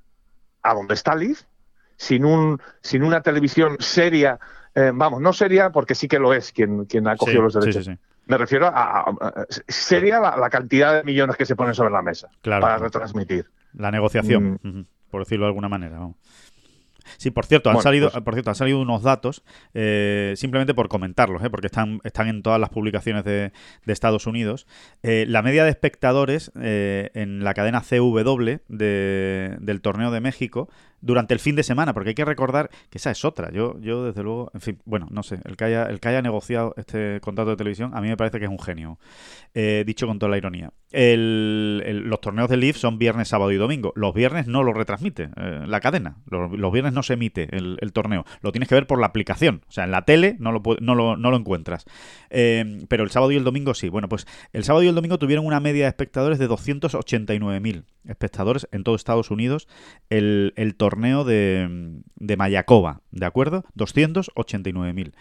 [0.62, 1.42] ¿A dónde está Leaf?
[1.96, 4.40] Sin, un, sin una televisión seria
[4.78, 7.90] eh, vamos, no sería porque sí que lo es quien, quien ha cogido los derechos.
[8.26, 9.12] Me refiero a,
[9.66, 13.50] sería la, cantidad de millones que se ponen sobre la mesa para retransmitir.
[13.72, 14.80] La negociación, mm.
[15.10, 15.98] por decirlo de alguna manera.
[17.16, 19.42] Sí, por cierto, han salido, pues por cierto, han salido unos datos,
[19.74, 23.52] eh, simplemente por comentarlos, eh, porque están, están en todas las publicaciones de,
[23.86, 24.66] Estados Unidos.
[25.02, 30.68] Eh, la media de espectadores en la cadena CW del torneo de México
[31.00, 33.50] durante el fin de semana, porque hay que recordar que esa es otra.
[33.52, 36.22] Yo, yo desde luego, en fin, bueno, no sé, el que haya, el que haya
[36.22, 38.98] negociado este contrato de televisión, a mí me parece que es un genio,
[39.54, 40.72] dicho con toda la ironía.
[40.92, 43.92] los torneos de Leaf son viernes, sábado y domingo.
[43.96, 45.30] Los viernes no lo retransmite
[45.66, 46.16] la cadena.
[46.26, 48.24] Los, viernes no se emite el, torneo.
[48.40, 49.62] Lo tienes que ver por la aplicación.
[49.68, 51.84] O sea, en la tele no lo, no lo, no lo encuentras.
[52.30, 53.88] Eh, pero el sábado y el domingo sí.
[53.88, 58.68] Bueno, pues el sábado y el domingo tuvieron una media de espectadores de 289.000 espectadores
[58.72, 59.68] en todo Estados Unidos
[60.08, 63.64] el, torneo de, de Mayacoba, ¿de acuerdo?
[63.76, 65.12] 289.000.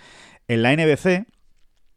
[0.48, 1.28] En la NBC,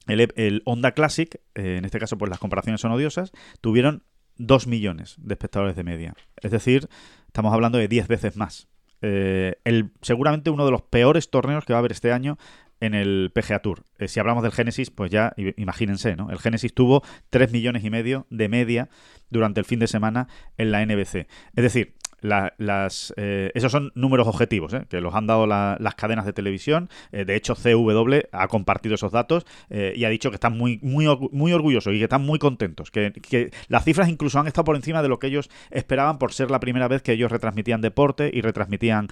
[0.07, 4.03] el, el Honda Classic, eh, en este caso pues las comparaciones son odiosas, tuvieron
[4.37, 6.15] 2 millones de espectadores de media.
[6.41, 6.89] Es decir,
[7.27, 8.69] estamos hablando de 10 veces más.
[9.03, 9.57] Eh,
[10.03, 12.39] seguramente uno de los peores torneos que va a haber este año
[12.81, 13.85] en el PGA Tour.
[13.99, 16.31] Eh, si hablamos del Genesis, pues ya imagínense, ¿no?
[16.31, 18.89] El Genesis tuvo 3 millones y medio de media
[19.29, 21.27] durante el fin de semana en la NBC.
[21.55, 24.87] Es decir, las, eh, esos son números objetivos, ¿eh?
[24.89, 26.89] que los han dado las cadenas de televisión.
[27.11, 31.53] de hecho, CW ha compartido esos datos y ha dicho que están muy, muy, muy
[31.53, 32.91] orgullosos y que están muy contentos.
[32.91, 36.51] Que, las cifras incluso han estado por encima de lo que ellos esperaban por ser
[36.51, 39.09] la primera vez que ellos retransmitían deporte y retransmitían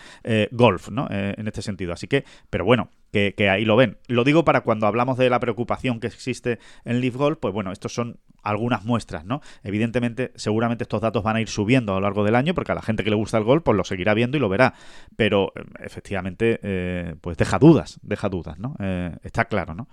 [0.51, 1.07] golf, ¿no?
[1.11, 1.93] en este sentido.
[1.93, 3.99] Así que, pero bueno, que, ahí lo ven.
[4.07, 7.73] Lo digo para cuando hablamos de la preocupación que existe en Leaf Golf, pues bueno,
[7.73, 9.41] estos son algunas muestras, ¿no?
[9.63, 12.75] Evidentemente, seguramente estos datos van a ir subiendo a lo largo del año, porque a
[12.75, 14.75] la gente que le gusta el golf, pues lo seguirá viendo y lo verá.
[15.17, 18.77] Pero eh, efectivamente, eh, pues deja dudas, deja dudas, ¿no?
[18.79, 19.89] Eh, está claro, ¿no?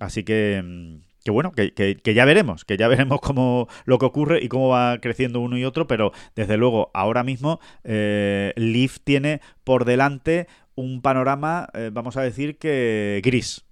[0.00, 4.44] Así que mm, que bueno, que, ya veremos, que ya veremos cómo lo que ocurre
[4.44, 9.86] y cómo va creciendo uno y otro, pero desde luego ahora mismo Leaf tiene por
[9.86, 10.46] delante
[10.76, 13.64] un panorama, eh, vamos a decir que gris.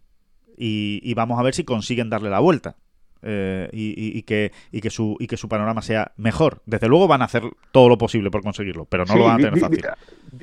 [0.56, 2.76] Y, vamos a ver si consiguen darle la vuelta.
[3.26, 6.60] Eh, y, que, y, que su, y que su panorama sea mejor.
[6.66, 9.36] Desde luego van a hacer todo lo posible por conseguirlo, pero no lo van a
[9.38, 9.86] tener fácil.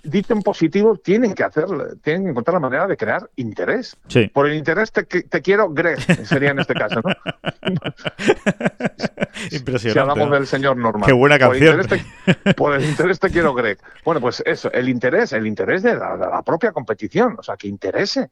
[0.03, 1.65] Dicho en positivo, tienen que hacer,
[2.01, 3.95] tienen que encontrar la manera de crear interés.
[4.33, 7.11] Por el interés te, quiero, Greg, sería en este caso, ¿no?
[9.51, 9.91] Impresionante.
[9.91, 11.05] Si hablamos del señor normal.
[11.05, 11.81] Qué buena canción.
[12.57, 13.77] Por el, interés te, quiero, Greg.
[14.03, 18.31] Bueno, pues eso, el interés, el interés de la propia competición, o sea, que interese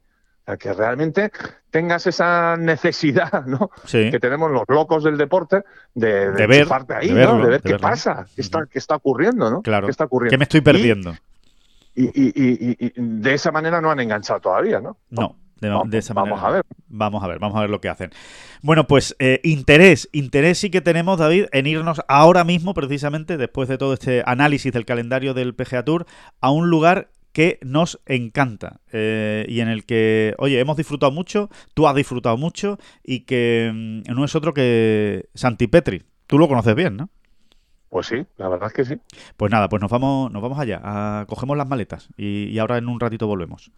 [0.57, 1.31] que realmente
[1.71, 3.71] tengas esa necesidad, ¿no?
[3.91, 7.39] Que tenemos los locos del deporte de, de, ver, ahí, de, ¿no?
[7.39, 9.61] de ver qué pasa, qué está, qué está ocurriendo, ¿no?
[9.61, 9.87] Claro.
[9.87, 10.31] ¿Qué está ocurriendo?
[10.31, 11.15] ¿Qué me estoy perdiendo?
[11.95, 14.97] Y, y, y, de esa manera no han enganchado todavía, ¿no?
[15.09, 15.35] No.
[15.59, 16.35] De, esa manera.
[16.35, 16.65] Vamos a ver.
[16.87, 18.11] Vamos a ver, vamos a ver lo que hacen.
[18.61, 23.67] Bueno, pues eh, interés, interés sí que tenemos, David, en irnos ahora mismo, precisamente, después
[23.67, 26.05] de todo este análisis del calendario del PGA Tour,
[26.39, 31.49] a un lugar que nos encanta eh, y en el que, oye, hemos disfrutado mucho,
[31.73, 36.03] tú has disfrutado mucho y que mm, no es otro que Santi Petri.
[36.27, 37.09] Tú lo conoces bien, ¿no?
[37.89, 38.95] Pues sí, la verdad es que sí.
[39.35, 42.87] Pues nada, pues nos vamos, nos vamos allá, cogemos las maletas y, y ahora en
[42.87, 43.71] un ratito volvemos.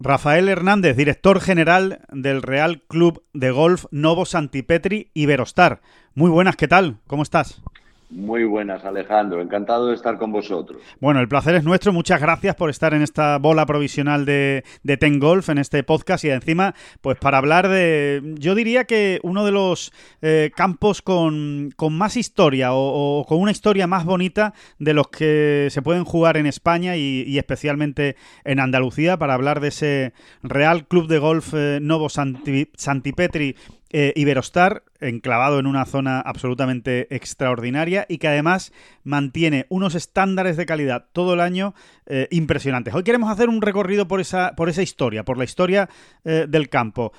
[0.00, 5.82] Rafael Hernández, director general del Real Club de Golf Novo Santipetri Iberostar.
[6.14, 6.98] Muy buenas, ¿qué tal?
[7.06, 7.62] ¿Cómo estás?
[8.10, 9.40] Muy buenas, Alejandro.
[9.40, 10.80] Encantado de estar con vosotros.
[11.00, 11.92] Bueno, el placer es nuestro.
[11.92, 16.24] Muchas gracias por estar en esta bola provisional de, de Ten Golf, en este podcast
[16.24, 19.92] y encima, pues para hablar de, yo diría que uno de los
[20.22, 25.82] eh, campos con, más historia o, con una historia más bonita de los que se
[25.82, 31.18] pueden jugar en España y, especialmente en Andalucía, para hablar de ese Real Club de
[31.18, 33.56] Golf eh, Novo Santipetri
[33.96, 38.72] eh, Iberostar, enclavado en una zona absolutamente extraordinaria y que además
[39.04, 41.74] mantiene unos estándares de calidad todo el año
[42.06, 42.92] eh, impresionantes.
[42.92, 45.88] Hoy queremos hacer un recorrido por esa, por esa historia, por la historia
[46.24, 47.12] eh, del campo.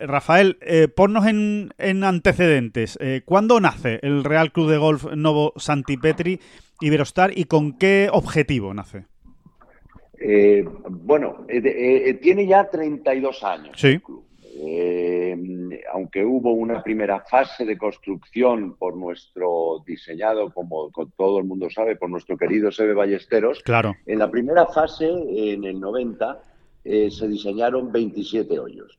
[0.00, 0.58] Rafael,
[0.96, 2.98] ponnos en, antecedentes.
[3.24, 6.40] ¿Cuándo nace el Real Club de Golf Novo Santipetri
[6.80, 9.04] Iberostar y con qué objetivo nace?
[10.88, 11.46] bueno,
[12.20, 13.76] tiene ya 32 años.
[13.76, 14.00] Sí.
[14.58, 15.36] Eh,
[15.92, 21.96] aunque hubo una primera fase de construcción por nuestro diseñado, como todo el mundo sabe,
[21.96, 23.94] por nuestro querido Sebe Ballesteros, claro.
[24.06, 26.40] en la primera fase, en el 90,
[26.84, 28.98] eh, se diseñaron 27 hoyos.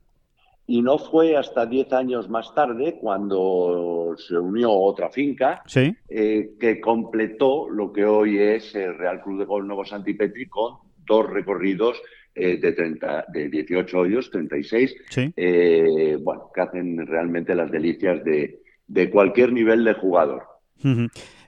[0.70, 5.64] Y no fue hasta 10 años más tarde, cuando se unió otra finca,
[6.10, 10.76] eh, que completó lo que hoy es el Real Club de Golf Nuevo Santipetri con
[11.06, 12.02] dos recorridos
[12.40, 14.96] eh, de, 30, de 18 hoyos, 36,
[15.36, 20.44] eh, bueno, que hacen realmente las delicias de, de cualquier nivel de jugador.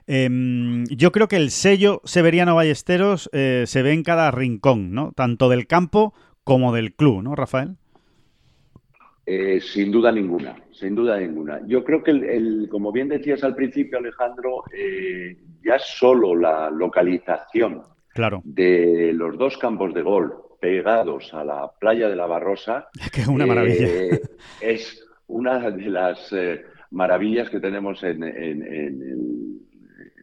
[0.08, 5.12] Em, yo creo que el sello Severiano Ballesteros eh, se ve en cada rincón, ¿no?
[5.12, 6.12] Tanto del campo
[6.42, 7.76] como del club, ¿no, Rafael?
[9.60, 11.60] sin duda ninguna, sin duda ninguna.
[11.68, 14.64] Yo creo que, el, como bien decías al principio, Alejandro,
[15.62, 17.82] ya solo la localización
[18.12, 18.42] claro.
[18.44, 22.88] de los dos campos de golf pegados a la playa de la Barrosa.
[23.12, 23.86] Que es una maravilla.
[23.86, 24.20] Eh,
[24.60, 28.22] es una de las eh, maravillas que tenemos en,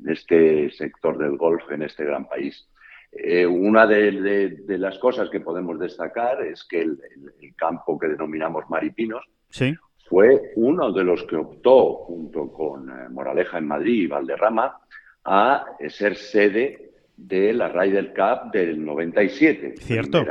[0.07, 2.69] este sector del golf, en este gran país.
[3.11, 6.99] Eh, una de, las cosas que podemos destacar es que el,
[7.55, 9.25] campo que denominamos Maripinos
[10.07, 14.79] fue uno de los que optó, junto con Moraleja en Madrid y Valderrama,
[15.25, 16.86] a ser sede
[17.17, 19.75] de la Ryder Cup del 97.
[19.77, 20.23] Cierto.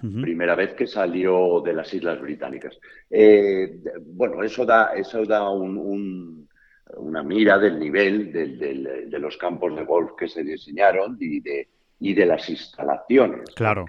[0.00, 2.78] Primera, vez que salió de las Islas Británicas.
[3.10, 10.12] Eh, bueno, eso da, eso da una mira del nivel de los campos de golf
[10.16, 11.68] que se diseñaron y de,
[11.98, 13.50] y de las instalaciones.
[13.56, 13.86] Claro.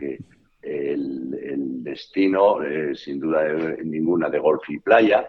[0.64, 3.48] el, destino, eh, sin duda
[3.84, 5.28] ninguna, de golf y playa,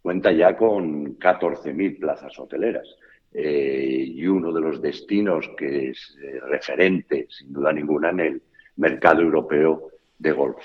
[0.00, 2.97] cuenta ya con 14.000 plazas hoteleras.
[3.32, 6.16] Y uno de los destinos que es
[6.48, 8.42] referente, sin duda ninguna, en el
[8.76, 10.64] mercado europeo de golf.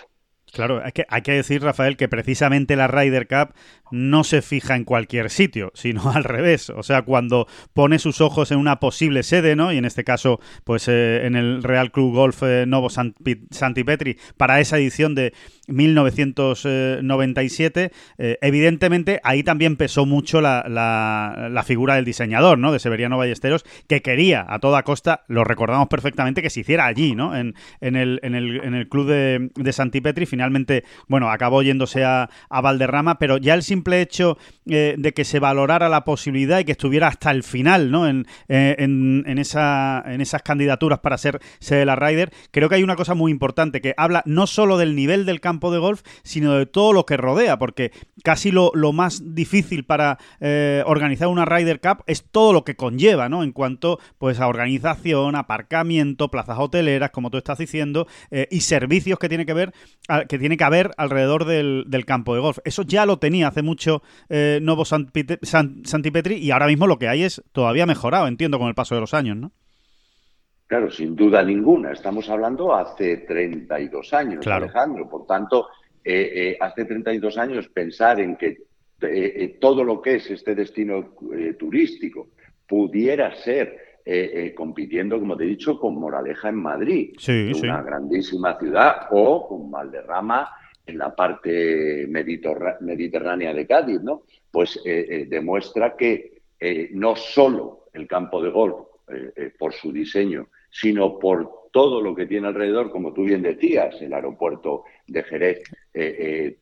[0.54, 3.56] Claro, hay que, hay que decir, Rafael, que precisamente la Ryder Cup
[3.94, 6.72] no se fija en cualquier sitio, sino al revés.
[6.72, 9.72] O sea, cuando pone sus ojos en una posible sede, ¿no?
[9.72, 14.18] Y en este caso, pues eh, en el Real Club Golf eh, Novo Santi Petri,
[14.38, 15.34] para esa edición de
[15.68, 22.74] 1997, eh, evidentemente ahí también pesó mucho la, la, figura del diseñador, ¿no?
[22.74, 27.16] De Severiano Ballesteros, que quería a toda costa, lo recordamos perfectamente, que se hiciera allí,
[27.16, 27.36] ¿no?
[27.36, 31.62] En, en, el, en, el, en el club de, de Santi Petri, finalmente, bueno, acabó
[31.62, 36.60] yéndose a, Valderrama, pero ya el simple hecho eh, de que se valorara la posibilidad
[36.60, 38.08] y que estuviera hasta el final, ¿no?
[38.08, 42.70] En, eh, en, en, esa, en esas candidaturas para ser sede de la Ryder, creo
[42.70, 45.80] que hay una cosa muy importante que habla no solo del nivel del campo de
[45.80, 47.92] golf, sino de todo lo que rodea, porque
[48.24, 53.30] casi lo, más difícil para eh, organizar una Ryder Cup es todo lo que conlleva,
[53.30, 53.44] ¿no?
[53.44, 58.08] En cuanto pues a organización, aparcamiento, plazas hoteleras, como tú estás diciendo,
[58.50, 59.74] y servicios que tiene que ver
[60.34, 62.58] que tiene que haber alrededor del, campo de golf.
[62.66, 67.22] Eso ya lo tenía hace mucho eh, Novo Santipetri y ahora mismo lo que hay
[67.22, 69.52] es todavía mejorado, entiendo, con el paso de los años, ¿no?
[70.66, 71.92] Claro, sin duda ninguna.
[71.92, 75.08] Estamos hablando hace 32 años, Alejandro.
[75.08, 75.68] Por tanto,
[76.04, 78.58] eh, eh, hace 32 años pensar en que
[79.60, 81.14] todo lo que es este destino
[81.60, 82.30] turístico
[82.68, 87.14] pudiera ser eh, eh, compitiendo, como te he dicho, con Moraleja en Madrid,
[87.56, 90.50] una grandísima ciudad, o con Valderrama
[90.86, 94.24] en la parte mediterránea de Cádiz, ¿no?
[94.52, 96.42] Pues eh, demuestra que
[96.92, 98.76] no solo el campo de golf,
[99.58, 104.14] por su diseño, sino por todo lo que tiene alrededor, como tú bien decías, el
[104.14, 105.64] aeropuerto de Jerez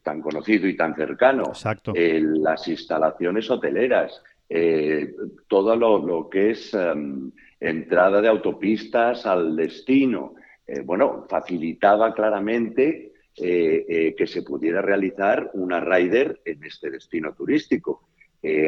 [0.04, 1.54] tan conocido y tan cercano,
[1.94, 4.22] las instalaciones hoteleras,
[4.54, 5.16] eh,
[5.48, 10.36] todo lo, que es em, entrada de autopistas al destino.
[10.68, 18.10] Eh, bueno, facilitaba claramente eh, que se pudiera realizar una rider en este destino turístico.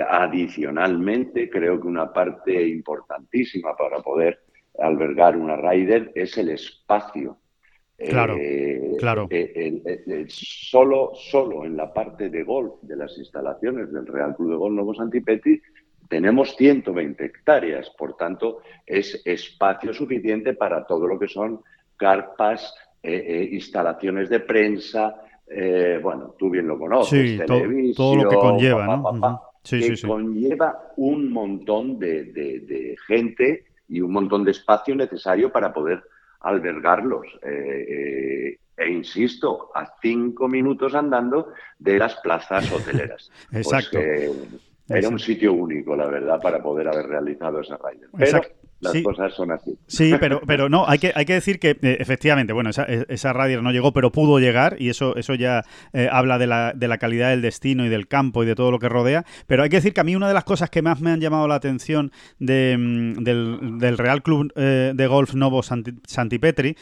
[0.07, 4.39] adicionalmente, creo que una parte importantísima para poder
[4.79, 7.39] albergar una rider es el espacio.
[7.97, 8.37] Claro,
[8.99, 9.27] claro.
[10.27, 14.75] solo, solo en la parte de golf de las instalaciones del Real Club de Golf
[14.75, 15.61] Nuevo Santipeti
[16.07, 21.61] tenemos 120 hectáreas, por tanto, es espacio suficiente para todo lo que son
[21.97, 25.15] carpas, eh, eh, instalaciones de prensa,
[25.47, 29.41] eh, bueno, tú bien lo conoces, televisión, todo, lo que conlleva, ¿no?
[29.61, 36.03] que conlleva un montón de, gente y un montón de espacio necesario para poder
[36.41, 37.27] albergarlos.
[37.41, 43.31] e insisto, a cinco minutos andando de las plazas hoteleras.
[43.51, 43.67] Pues,
[44.83, 44.95] Exacto.
[44.97, 48.09] Era un sitio único, la verdad, para poder haber realizado esa Rider.
[48.17, 48.41] Pero
[48.83, 49.77] las cosas son así.
[49.87, 53.33] Sí, pero, pero no, hay que, hay que decir que eh, efectivamente, bueno, esa, esa
[53.33, 55.63] no llegó, pero pudo llegar y eso, eso ya
[55.93, 58.71] eh, habla de la, de la calidad del destino y del campo y de todo
[58.71, 59.25] lo que rodea.
[59.47, 61.19] Pero hay que decir que a mí una de las cosas que más me han
[61.19, 66.75] llamado la atención de, mm, del, Real Club eh, de Golf Novo Santipetri,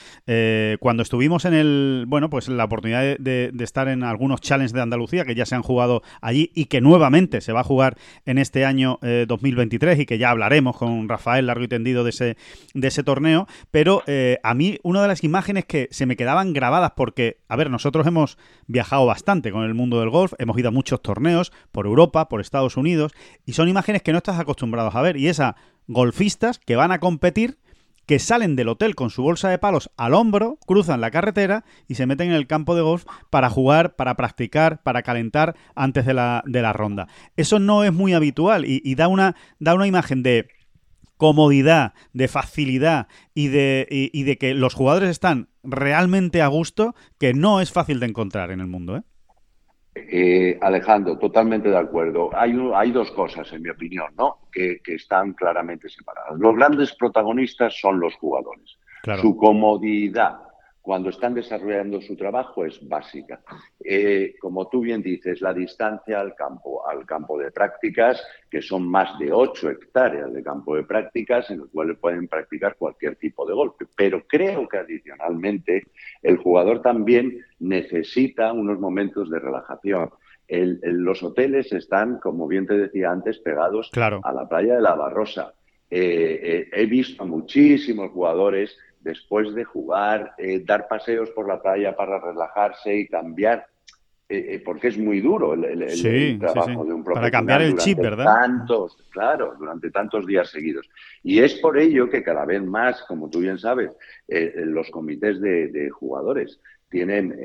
[0.80, 4.82] cuando estuvimos en el, bueno, pues la oportunidad de, de estar en algunos challenges de
[4.82, 8.38] Andalucía que ya se han jugado allí y que nuevamente se va a jugar en
[8.38, 12.36] este año 2023 eh, y que ya hablaremos con Rafael largo y tendido de
[12.74, 13.48] ese, torneo.
[13.70, 17.56] Pero eh, a mí una de las imágenes que se me quedaban grabadas porque, a
[17.56, 18.38] ver, nosotros hemos
[18.68, 22.42] viajado bastante con el mundo del golf, hemos ido a muchos torneos por Europa, por
[22.42, 23.12] Estados Unidos,
[23.46, 25.18] y son imágenes que no estás acostumbrados a ver.
[25.18, 25.56] Y esa
[25.88, 27.58] golfistas que van a competir
[28.06, 31.96] que salen del hotel con su bolsa de palos al hombro, cruzan la carretera y
[31.96, 36.14] se meten en el campo de golf para jugar, para practicar, para calentar antes de
[36.14, 37.08] la, ronda.
[37.38, 40.50] Eso no es muy habitual y, da, una, da una imagen de
[41.22, 47.36] comodidad, de facilidad y de, y de que los jugadores están realmente a gusto que
[47.36, 48.98] no es fácil de encontrar en el mundo.
[48.98, 49.04] ¿eh?
[49.94, 52.32] Eh, Alejandro, totalmente de acuerdo.
[52.36, 54.40] Hay, hay dos cosas, en mi opinión, ¿no?
[54.52, 56.40] que, están claramente separadas.
[56.40, 58.80] Los grandes protagonistas son los jugadores.
[59.22, 60.40] Su comodidad,
[60.82, 63.42] cuando están desarrollando su trabajo es básica.
[63.84, 68.88] Eh, como tú bien dices, la distancia al campo, al campo de prácticas, que son
[68.88, 73.46] más de 8 hectáreas de campo de prácticas en el cual pueden practicar cualquier tipo
[73.46, 73.86] de golpe.
[73.96, 75.88] Pero creo que adicionalmente
[76.24, 80.10] el jugador también necesita unos momentos de relajación.
[80.48, 85.54] los hoteles están, como bien te decía antes, pegados a la playa de la Barrosa.
[85.94, 91.62] Eh, eh, he visto a muchísimos jugadores después de jugar, eh, dar paseos por la
[91.62, 93.68] playa para relajarse y cambiar
[94.64, 97.16] porque es muy duro el, trabajo de un profesional.
[97.16, 98.24] Para cambiar el chip, ¿verdad?
[98.24, 100.90] Tantos, claro, durante tantos días seguidos.
[101.22, 103.92] Y es por ello que cada vez más, como tú bien sabes,
[104.30, 107.38] los comités de, jugadores tienen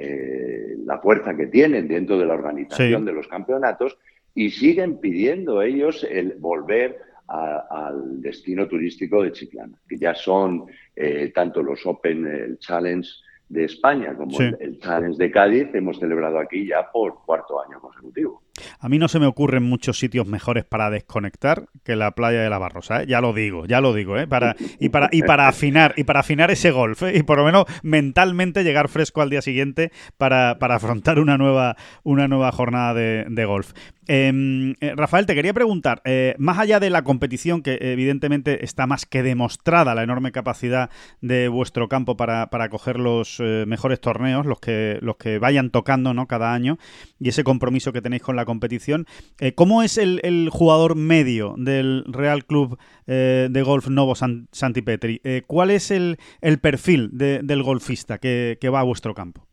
[0.85, 3.99] la fuerza que tienen dentro de la organización de los campeonatos
[4.37, 11.33] y siguen pidiendo ellos el volver al destino turístico de Chiclana, que ya son eh,
[11.35, 13.09] tanto los Open, el Challenge
[13.49, 18.43] de España como el, Challenge de Cádiz, hemos celebrado aquí ya por cuarto año consecutivo.
[18.81, 22.51] A mí no se me ocurren muchos sitios mejores para desconectar que la playa de
[22.51, 23.07] la Barrosa, ¿eh?
[23.07, 24.27] ya lo digo, ya lo digo, ¿eh?
[24.27, 27.19] para, y, para, y para afinar, y para afinar ese golf, ¿eh?
[27.19, 31.77] y por lo menos mentalmente llegar fresco al día siguiente para, para afrontar una nueva,
[32.03, 33.73] una nueva jornada de, de golf.
[34.09, 38.87] Em, eh, Rafael, te quería preguntar, eh, más allá de la competición, que evidentemente está
[38.87, 40.91] más que demostrada la enorme capacidad
[41.21, 46.15] de vuestro campo para, coger los eh, mejores torneos, los que, los que vayan tocando
[46.15, 46.27] ¿no?
[46.27, 46.79] cada año,
[47.19, 49.07] y ese compromiso que tenéis con la competición,
[49.55, 55.21] ¿cómo es el, jugador medio del Real Club de Golf Novo Santipetri?
[55.47, 56.19] ¿Cuál es el,
[56.61, 59.47] perfil del golfista que va a vuestro campo?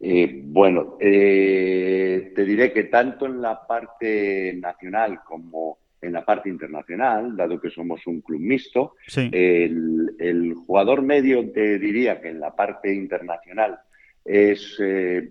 [0.00, 6.48] Eh, bueno, eh, te diré que tanto en la parte nacional como en la parte
[6.48, 12.54] internacional, dado que somos un club mixto, el, jugador medio te diría que en la
[12.54, 13.80] parte internacional
[14.24, 15.28] es eh,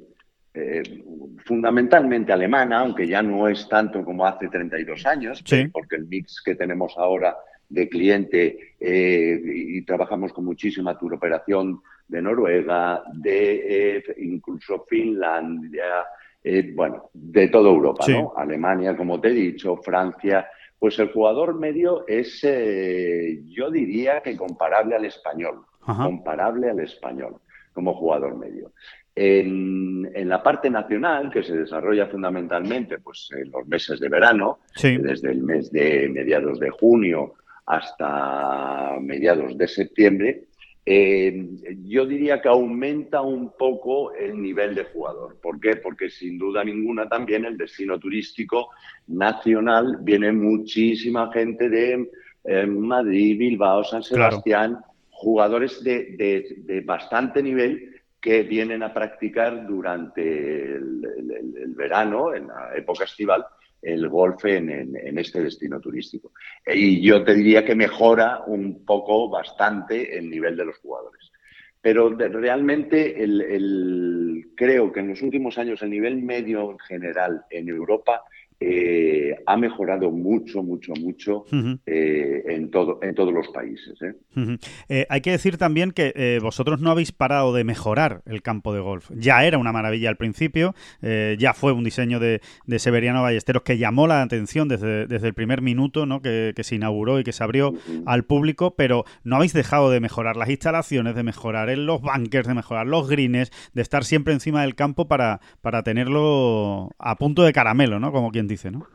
[1.46, 5.42] fundamentalmente alemana, aunque ya no es tanto como hace 32 años,
[5.72, 7.38] porque el mix que tenemos ahora
[7.70, 16.06] de cliente y trabajamos con muchísima turoperación de Noruega, de eh, incluso Finlandia,
[16.44, 18.34] eh, bueno, de toda Europa, ¿no?
[18.36, 20.48] Alemania, como te he dicho, Francia.
[20.80, 27.38] Pues el jugador medio es, eh, yo diría que comparable al español, comparable al español
[27.74, 28.72] como jugador medio.
[29.16, 35.32] En, la parte nacional, que se desarrolla fundamentalmente pues, en los meses de verano, desde
[35.32, 37.34] el mes de mediados de junio
[37.66, 40.47] hasta mediados de septiembre,
[40.90, 41.50] eh,
[41.84, 45.36] yo diría que aumenta un poco el nivel de jugador.
[45.42, 45.76] ¿Por qué?
[45.76, 48.70] Porque sin duda ninguna también el destino turístico
[49.08, 52.10] nacional viene muchísima gente de
[52.46, 54.80] eh, Madrid, Bilbao, San Sebastián,
[55.10, 63.46] jugadores de, bastante nivel que vienen a practicar durante el verano, en la época estival,
[63.82, 66.32] el golf en, este destino turístico.
[66.66, 71.32] Y yo te diría que mejora un poco, bastante, el nivel de los jugadores.
[71.80, 77.70] Pero realmente el, creo que en los últimos años el nivel medio en general en
[77.70, 78.24] Europa
[78.60, 81.46] eh, ha mejorado mucho, mucho, mucho
[81.86, 83.94] eh, en, todo, en todos los países.
[84.02, 85.06] ¿eh?
[85.10, 89.12] hay que decir también que vosotros no habéis parado de mejorar el campo de golf.
[89.16, 92.42] Ya era una maravilla al principio, ya fue un diseño de,
[92.80, 96.22] Severiano Ballesteros que llamó la atención desde, desde el primer minuto ¿no?
[96.22, 97.74] que, se inauguró y que se abrió
[98.06, 102.48] al público, pero no habéis dejado de mejorar las instalaciones, de mejorar en los bunkers,
[102.48, 107.44] de mejorar los greens, de estar siempre encima del campo para, para tenerlo a punto
[107.44, 108.12] de caramelo, ¿no?
[108.12, 108.88] Como quien dice, ¿no?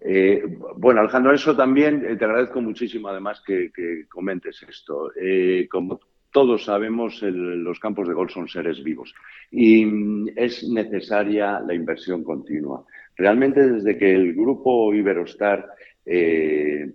[0.00, 0.42] Eh,
[0.76, 3.70] bueno, Alejandro, eso también eh, te agradezco muchísimo además que,
[4.08, 5.12] comentes esto.
[5.14, 6.00] Eh, como
[6.32, 9.12] todos sabemos, los campos de golf son seres vivos
[9.50, 12.84] y mm, es necesaria la inversión continua.
[13.16, 15.66] Realmente desde que el grupo Iberostar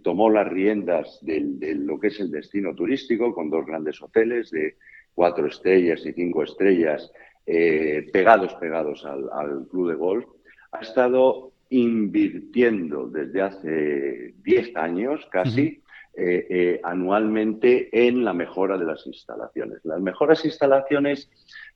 [0.04, 4.76] tomó las riendas de, lo que es el destino turístico con dos grandes hoteles de
[5.14, 7.10] cuatro estrellas y cinco estrellas
[7.46, 10.26] pegados, pegados al, al club de golf,
[10.76, 15.82] ha estado invirtiendo desde hace 10 años casi
[16.18, 19.80] eh, eh, anualmente en la mejora de las instalaciones.
[19.84, 21.30] Las mejoras instalaciones,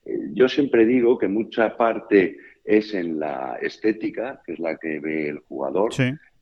[0.06, 4.98] eh, yo siempre digo que mucha parte es en la estética, que es la que
[5.00, 5.92] ve el jugador,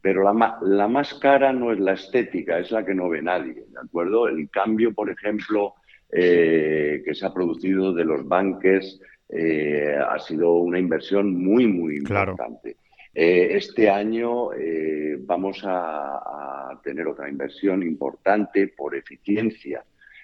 [0.00, 3.54] pero la, la, más cara no es la estética, es la que no ve nadie,
[3.54, 4.28] ¿de acuerdo?
[4.28, 5.74] El cambio, por ejemplo,
[6.10, 9.00] que se ha producido de los banques
[9.30, 12.76] ha sido una inversión muy, muy importante.
[13.20, 19.82] Eh, este año eh, vamos a, tener otra inversión importante por eficiencia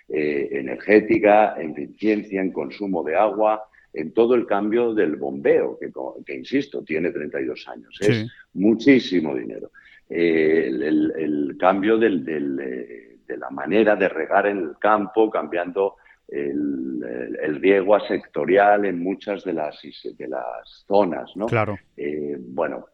[0.09, 5.77] eh, energética, eficiencia en consumo de agua, en todo el cambio del bombeo,
[6.25, 7.99] que, insisto, tiene 32 años.
[8.01, 9.73] Es muchísimo dinero.
[10.09, 12.11] El, cambio de
[13.37, 15.97] la manera de regar en el campo, cambiando
[16.29, 19.81] el, riego sectorial en muchas de las,
[20.17, 21.47] de las zonas, ¿no?
[21.47, 21.79] Claro.
[21.97, 22.87] Eh, bueno,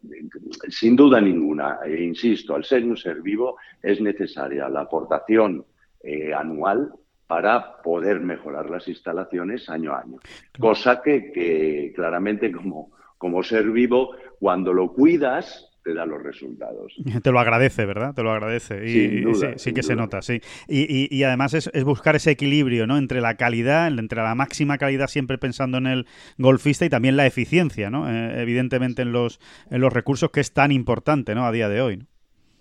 [0.68, 5.64] sin duda ninguna, e insisto, al ser un ser vivo es necesaria la aportación
[6.02, 6.92] eh, anual
[7.26, 10.18] para poder mejorar las instalaciones año a año.
[10.58, 16.94] Cosa que, que claramente como, como ser vivo, cuando lo cuidas, te da los resultados.
[17.22, 18.14] Te lo agradece, ¿verdad?
[18.14, 18.86] Te lo agradece.
[18.86, 19.24] Y,
[19.56, 20.40] sí, que se nota, sí.
[20.68, 22.96] Y, y además es, buscar ese equilibrio, ¿no?
[22.96, 26.06] Entre la calidad, entre la máxima calidad, siempre pensando en el
[26.38, 28.08] golfista, y también la eficiencia, ¿no?
[28.08, 31.44] Eh, evidentemente en los, en los recursos, que es tan importante, ¿no?
[31.44, 32.02] A día de hoy.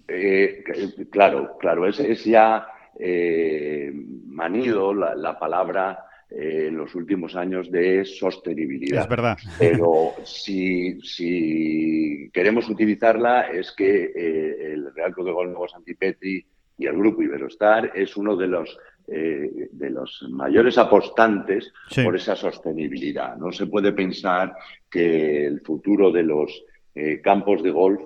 [0.08, 0.64] Eh,
[1.12, 1.88] claro, claro.
[1.88, 2.68] Es, es ya
[3.00, 3.92] eh,
[4.26, 9.04] manido la, la palabra en los últimos años de sostenibilidad.
[9.04, 9.38] Es verdad.
[9.58, 16.46] Pero si, si queremos utilizarla es que eh, el Real Club de Golf Nuevo Santipetri
[16.78, 18.78] y el Grupo Iberostar es uno de los,
[19.08, 21.74] eh, de los mayores apostantes
[22.04, 23.36] por esa sostenibilidad.
[23.36, 24.56] No se puede pensar
[24.90, 26.64] que el futuro de los
[26.96, 28.02] eh, campos de golf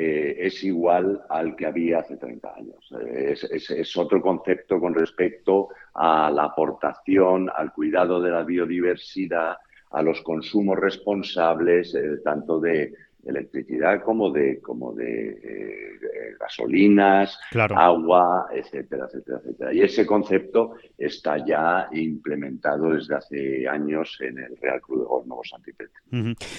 [0.00, 2.94] es igual al que había hace 30 años.
[3.10, 9.56] Es, es, otro concepto con respecto a la aportación, al cuidado de la biodiversidad,
[9.90, 12.92] a los consumos responsables, eh, tanto de
[13.24, 15.98] electricidad como de, como de eh,
[16.40, 17.38] gasolinas,
[17.74, 19.72] agua, etcétera, etcétera, etcétera.
[19.72, 25.26] Y ese concepto está ya implementado desde hace años en el Real Club de Golf
[25.26, 25.42] Nuevo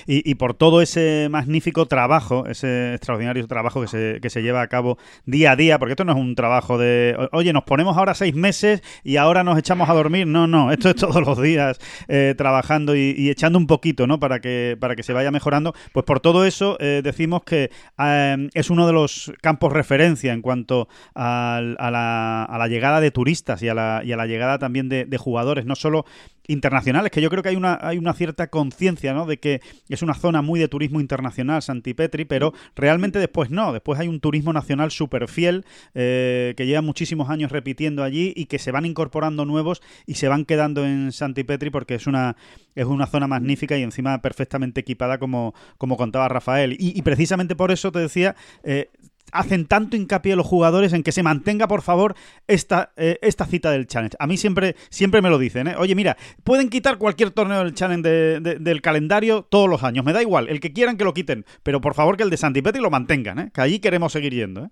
[0.06, 4.68] y, por todo ese magnífico trabajo, ese extraordinario trabajo que se, que se lleva a
[4.68, 8.14] cabo día a día, porque esto no es un trabajo de, oye, nos ponemos ahora
[8.14, 10.28] seis meses y ahora nos echamos a dormir.
[10.28, 14.20] No, no, esto es todos los días eh, trabajando y, echando un poquito, ¿no?
[14.20, 15.74] Para que, para que se vaya mejorando.
[15.94, 20.42] Pues por todo eso eh, decimos que eh, es uno de los campos referencia en
[20.42, 25.76] cuanto a, la, llegada de turistas y a la, llegada también de, de jugadores, no
[25.76, 26.06] solo
[26.50, 29.26] internacionales, que yo creo que hay una, hay una cierta conciencia ¿no?
[29.26, 34.00] de que es una zona muy de turismo internacional, Santipetri, pero realmente después no, después
[34.00, 38.58] hay un turismo nacional súper fiel eh, que lleva muchísimos años repitiendo allí y que
[38.58, 42.36] se van incorporando nuevos y se van quedando en Santipetri porque es una,
[42.76, 46.76] es una zona magnífica y encima perfectamente equipada como, como contaba Rafael.
[46.80, 48.90] Y, precisamente por eso te decía, eh,
[49.32, 52.16] hacen tanto hincapié los jugadores en que se mantenga, por favor,
[52.48, 54.16] esta, eh, esta cita del Challenge.
[54.20, 55.76] A mí siempre, siempre me lo dicen, ¿eh?
[55.78, 58.10] Oye, mira, pueden quitar cualquier torneo del Challenge
[58.40, 61.82] del calendario todos los años, me da igual, el que quieran que lo quiten, pero
[61.82, 63.52] por favor que el de Santipetri lo mantengan, ¿eh?
[63.54, 64.70] Que allí queremos seguir yendo, ¿eh?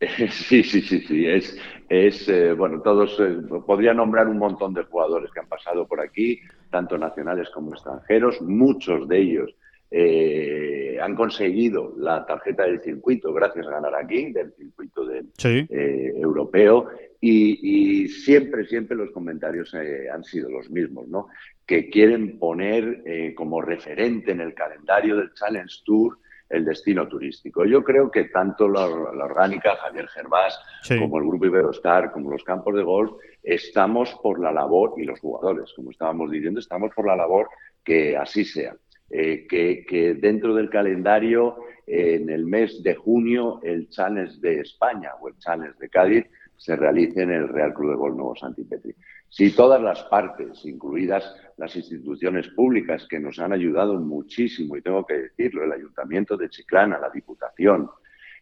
[0.30, 1.26] Sí, sí, sí, sí.
[1.26, 1.56] Es,
[1.88, 3.20] es eh, bueno, todos,
[3.66, 8.40] podría nombrar un montón de jugadores que han pasado por aquí, tanto nacionales como extranjeros,
[8.42, 9.54] muchos de ellos
[9.90, 16.12] eh, han conseguido la tarjeta del circuito gracias a ganar aquí, del circuito del, eh,
[16.16, 16.88] europeo,
[17.20, 21.28] y, siempre, siempre los comentarios eh, han sido los mismos, ¿no?
[21.64, 26.18] Que quieren poner como referente en el calendario del Challenge Tour
[26.48, 27.64] el destino turístico.
[27.64, 30.58] Yo creo que tanto la, orgánica, Javier Gervás,
[30.88, 33.12] como el Grupo Iberostar, como los campos de golf,
[33.42, 37.48] estamos por la labor, y los jugadores, como estábamos diciendo, estamos por la labor
[37.82, 38.76] que así sea.
[39.10, 45.28] Eh, que, dentro del calendario, en el mes de junio, el Challenge de España o
[45.28, 46.26] el Challenge de Cádiz
[46.56, 48.94] se realice en el Real Club de Golf Nuevo Santipetri.
[49.28, 55.04] Si todas las partes, incluidas las instituciones públicas que nos han ayudado muchísimo, y tengo
[55.04, 57.90] que decirlo, el Ayuntamiento de Chiclana, la Diputación,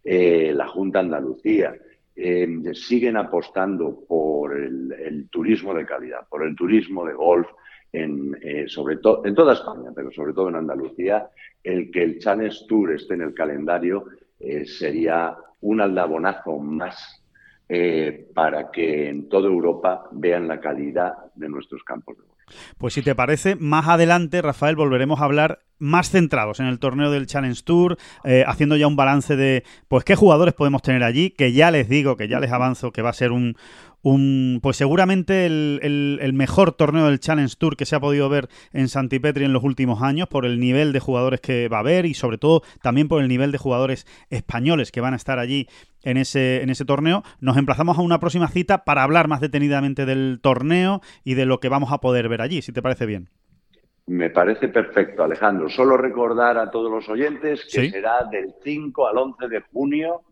[0.05, 1.75] eh, la Junta Andalucía,
[2.15, 7.49] eh, siguen apostando por el, turismo de calidad, por el turismo de golf,
[7.93, 11.29] en, eh, sobre todo en toda España, pero sobre todo en Andalucía,
[11.63, 14.07] el que el Challenge Tour esté en el calendario
[14.41, 17.23] eh, sería un aldabonazo más
[17.69, 22.32] eh, para que en toda Europa vean la calidad de nuestros campos de.
[22.79, 27.11] Pues si te parece, más adelante, Rafael, volveremos a hablar más centrados en el torneo
[27.11, 27.99] del Challenge Tour,
[28.47, 32.17] haciendo ya un balance de pues qué jugadores podemos tener allí, que ya les digo,
[32.17, 33.57] que ya les avanzo que va a ser un,
[34.03, 38.89] un, pues seguramente el, mejor torneo del Challenge Tour que se ha podido ver en
[38.89, 42.15] Santipetri en los últimos años por el nivel de jugadores que va a haber y
[42.15, 45.69] sobre todo también por el nivel de jugadores españoles que van a estar allí
[46.03, 47.23] en ese, en ese torneo.
[47.41, 51.61] Nos emplazamos a una próxima cita para hablar más detenidamente del torneo y de lo
[51.61, 53.29] que vamos a poder ver allí, si te parece bien.
[54.07, 55.69] Me parece perfecto, Alejandro.
[55.69, 60.23] Solo recordar a todos los oyentes que será del 5 al 11 de junio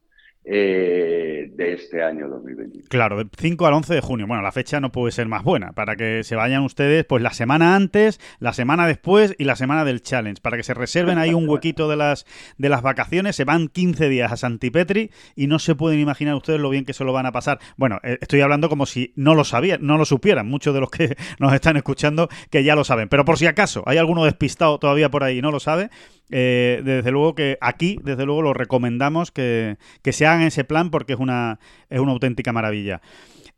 [0.45, 2.88] eh, de este año 2020.
[2.88, 4.26] Claro, de 5 al 11 de junio.
[4.26, 7.32] Bueno, la fecha no puede ser más buena para que se vayan ustedes pues la
[7.32, 11.34] semana antes, la semana después y la semana del challenge, para que se reserven ahí
[11.34, 12.24] un huequito de las
[12.57, 13.36] de las vacaciones.
[13.36, 16.95] Se van 15 días a Santipetri y no se pueden imaginar ustedes lo bien que
[16.95, 17.59] se lo van a pasar.
[17.76, 20.49] Bueno, eh, estoy hablando como si no lo sabían, no lo supieran.
[20.49, 23.09] Muchos de los que nos están escuchando que ya lo saben.
[23.09, 25.91] Pero por si acaso hay alguno despistado todavía por ahí y no lo sabe,
[26.31, 30.91] eh, desde luego que aquí, desde luego, lo recomendamos que, que se hagan ese plan
[30.91, 31.59] porque es una,
[31.89, 33.01] es una auténtica maravilla.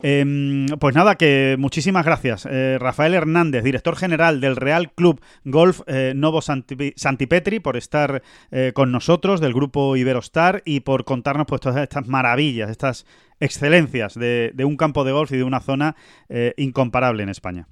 [0.05, 2.47] Em, pues nada, que muchísimas gracias.
[2.51, 8.23] Eh, Rafael Hernández, director general del Real Club Golf eh, Novo Santipetri, por estar
[8.75, 13.07] con nosotros, del grupo Iberostar, y por contarnos pues todas estas maravillas, estas
[13.39, 15.95] excelencias de, un campo de golf y de una zona
[16.57, 17.69] incomparable en España.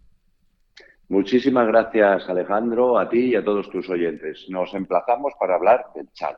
[1.10, 4.46] Muchísimas gracias, Alejandro, a ti y a todos tus oyentes.
[4.48, 6.36] Nos emplazamos para hablar del chat.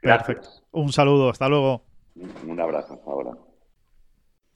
[0.00, 0.48] Perfecto.
[0.70, 1.82] Un saludo, hasta luego.
[2.46, 3.32] Un abrazo, hasta ahora.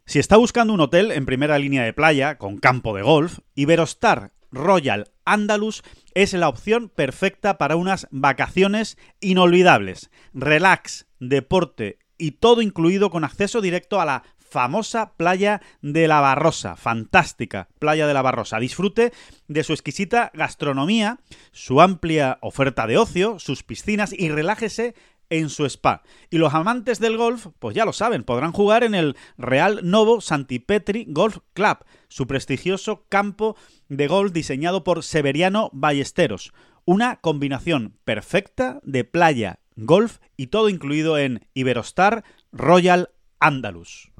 [0.05, 4.31] Si está buscando un hotel en primera línea de playa, con campo de golf, Iberostar
[4.53, 5.83] Royal Andalus
[6.15, 10.13] es la opción perfecta para unas vacaciones inolvidables.
[10.33, 14.23] Relax, deporte y todo incluido con acceso directo a la
[14.57, 18.59] famosa playa de la Barrosa, fantástica playa de la Barrosa.
[18.59, 19.13] Disfrute
[19.49, 21.19] de su exquisita gastronomía,
[21.53, 24.95] su amplia oferta de ocio, sus piscinas y relájese
[25.29, 26.05] en su spa.
[26.31, 30.23] Y los amantes del golf, pues ya lo saben, podrán jugar en el Real Novo
[30.23, 33.59] Santipetri Golf Club, su prestigioso campo
[33.91, 36.55] de golf diseñado por Severiano Ballesteros.
[36.87, 44.16] Una combinación perfecta de playa, golf y todo incluido en Iberostar Royal Andalus.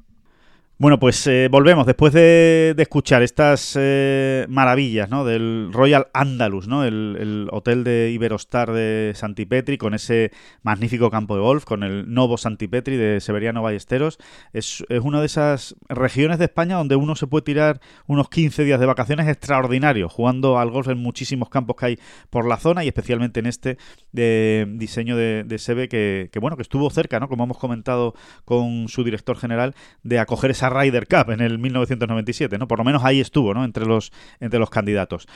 [0.79, 5.25] Bueno, pues eh, volvemos después de, escuchar estas eh, maravillas ¿no?
[5.25, 6.83] del Royal Andalus, ¿no?
[6.83, 10.31] El, hotel de Iberostar de Santipetri, con ese
[10.61, 14.19] magnífico campo de golf, con el Novo Santipetri de Severiano Ballesteros.
[14.53, 18.63] Es, es, una de esas regiones de España donde uno se puede tirar unos 15
[18.63, 21.99] días de vacaciones extraordinarios, jugando al golf en muchísimos campos que hay
[22.29, 23.79] por la zona y especialmente en este
[24.11, 27.29] de diseño de, de Sebe que, que, bueno, que estuvo cerca, ¿no?
[27.29, 28.13] como hemos comentado
[28.45, 29.73] con su director general,
[30.03, 32.67] de acoger esa Ryder Cup en el 1997, ¿no?
[32.67, 33.63] Por lo menos ahí estuvo, ¿no?
[33.63, 35.27] Entre los, entre los candidatos.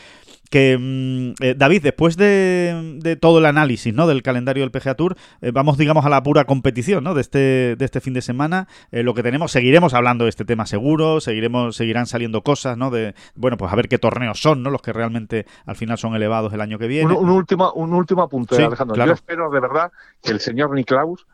[0.52, 4.06] Que, mm, eh, David, después de, todo el análisis, ¿no?
[4.06, 7.14] Del calendario del PGA Tour, eh, vamos, digamos, a la pura competición, ¿no?
[7.14, 8.68] De este, de este fin de semana.
[8.92, 12.92] Eh, lo que tenemos, seguiremos hablando de este tema seguro, seguiremos, seguirán saliendo cosas, ¿no?
[12.92, 14.70] De, bueno, pues a ver qué torneos son, ¿no?
[14.70, 17.14] Los que realmente al final son elevados el año que viene.
[17.14, 19.06] Un, último, un último apunte, Alejandro.
[19.06, 19.92] Yo espero de verdad
[20.22, 21.26] que el señor Niklaus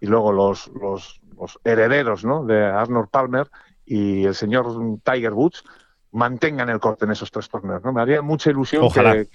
[0.00, 2.44] y luego los, los los herederos ¿no?
[2.44, 3.50] de Arnold Palmer
[3.84, 4.66] y el señor
[5.02, 5.64] Tiger Woods
[6.12, 7.82] mantengan el corte en esos tres torneos.
[7.82, 7.92] ¿no?
[7.92, 9.28] Me haría mucha ilusión que,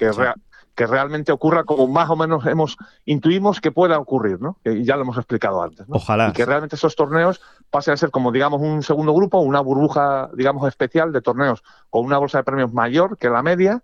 [0.75, 4.57] que, realmente ocurra como más o menos hemos intuimos que pueda ocurrir, ¿no?
[4.65, 5.85] y ya lo hemos explicado antes.
[5.89, 6.29] Ojalá.
[6.29, 10.29] Y que realmente esos torneos pasen a ser como, digamos, un segundo grupo, una burbuja,
[10.33, 13.83] digamos, especial de torneos con una bolsa de premios mayor que la media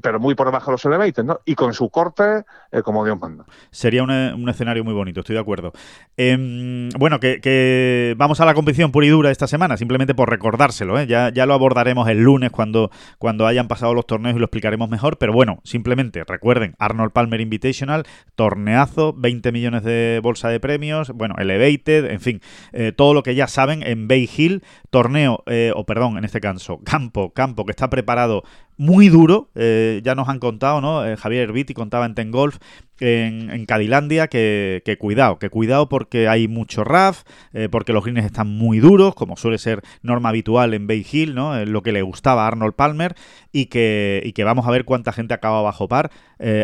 [0.00, 1.40] pero muy por debajo de los elevators, ¿no?
[1.44, 3.44] Y con su corte, eh, como Dios manda.
[3.70, 5.72] Sería un, escenario muy bonito, estoy de acuerdo.
[6.16, 10.98] Em, bueno, que, vamos a la competición pura y dura esta semana, simplemente por recordárselo,
[10.98, 11.06] ¿eh?
[11.06, 14.88] ya, ya lo abordaremos el lunes cuando, cuando hayan pasado los torneos y lo explicaremos
[14.88, 18.04] mejor, pero bueno, simplemente recuerden, Arnold Palmer Invitational,
[18.34, 22.40] torneazo, 20 millones de bolsa de premios, bueno, Elevated, en fin,
[22.72, 26.40] eh, todo lo que ya saben en Bay Hill, torneo, eh, o perdón, en este
[26.40, 28.42] caso, campo, campo que está preparado
[28.82, 29.48] muy duro.
[29.54, 31.06] Eh, ya nos han contado, ¿no?
[31.06, 32.56] Eh, Javier Herbiti contaba en Ten Golf
[32.98, 37.22] en, en Cadilandia que, cuidado, que cuidado porque hay mucho RAF,
[37.52, 41.36] eh, porque los greens están muy duros, como suele ser norma habitual en Bay Hill,
[41.36, 41.64] ¿no?
[41.64, 43.14] lo que le gustaba a Arnold Palmer,
[43.52, 46.10] y que, y que vamos a ver cuánta gente acaba bajo par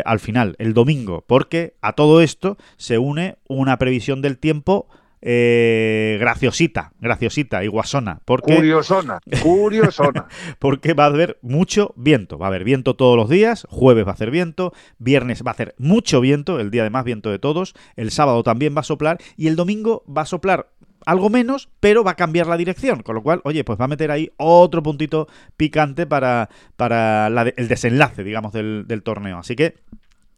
[0.03, 4.89] al final, el domingo, porque a todo esto se une una previsión del tiempo
[5.21, 8.19] eh, graciosita, graciosita y guasona.
[8.25, 10.27] Porque, curiosona, curiosona.
[10.59, 12.37] porque va a haber mucho viento.
[12.37, 13.67] Va a haber viento todos los días.
[13.69, 14.73] Jueves va a hacer viento.
[14.97, 17.73] Viernes va a hacer mucho viento, el día de más viento de todos.
[17.95, 19.17] El sábado también va a soplar.
[19.35, 20.69] Y el domingo va a soplar
[21.05, 23.03] algo menos, pero va a cambiar la dirección.
[23.03, 25.27] Con lo cual, oye, pues va a meter ahí otro puntito
[25.57, 29.37] picante para, para el desenlace, digamos, del, del torneo.
[29.37, 29.75] Así que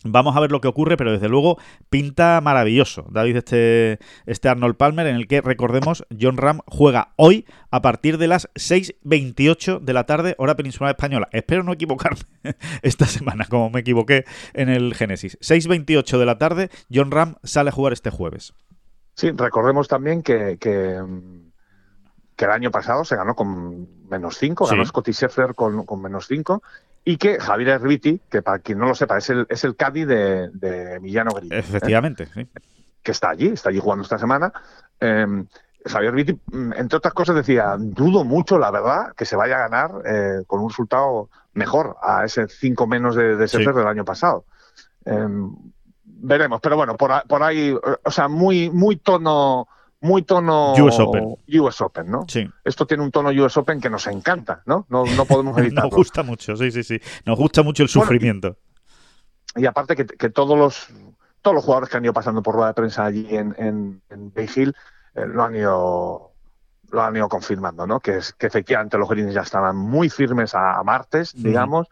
[0.04, 1.58] Vamos a ver lo que ocurre, pero desde luego
[1.90, 7.46] pinta maravilloso, David, este, este Arnold Palmer, en el que, recordemos, John Ram juega hoy
[7.70, 11.30] a partir de las 6.28 de la tarde, hora peninsular española.
[11.32, 12.22] Espero no equivocarme
[12.82, 15.38] esta semana, como me equivoqué en el Génesis.
[15.40, 18.54] 6.28 de la tarde, John Ram sale a jugar este jueves.
[19.14, 21.00] Sí, recordemos también que, que,
[22.38, 26.64] el año pasado se ganó con menos 5, ganó Scotty Scheffler con, con menos 5
[27.04, 30.08] y que Javier Herbiti, que para quien no lo sepa, es el, es el Cádiz
[30.08, 31.56] de, de Millano Grillo.
[31.56, 31.60] ¿eh?
[31.60, 32.48] Efectivamente, sí.
[33.02, 34.54] Que está allí, está allí jugando esta semana.
[35.00, 35.48] Em,
[35.84, 39.68] Javier Herbiti, mm, entre otras cosas, decía, dudo mucho, la verdad, que se vaya a
[39.68, 44.46] ganar eh, con un resultado mejor a ese 5 menos de, de del año pasado.
[45.04, 45.52] Em,
[46.06, 49.68] veremos, pero bueno, por, por ahí, o sea, muy, muy tono
[50.02, 51.36] muy tono US Open.
[51.60, 52.26] US Open, ¿no?
[52.28, 52.50] Sí.
[52.64, 54.86] Esto tiene un tono US Open que nos encanta, ¿no?
[54.90, 55.90] No, no podemos evitarlo.
[55.90, 57.00] nos gusta mucho, sí, sí, sí.
[57.26, 58.58] Nos gusta mucho el sufrimiento.
[59.56, 60.88] y, aparte que, todos los
[61.42, 64.48] todos los jugadores que han ido pasando por rueda de prensa allí en, en, Bay
[64.54, 64.76] Hill
[65.16, 66.32] eh, lo han ido
[66.92, 68.00] lo han ido confirmando, ¿no?
[68.00, 71.88] Que, es, que efectivamente los greens ya estaban muy firmes a, martes, digamos.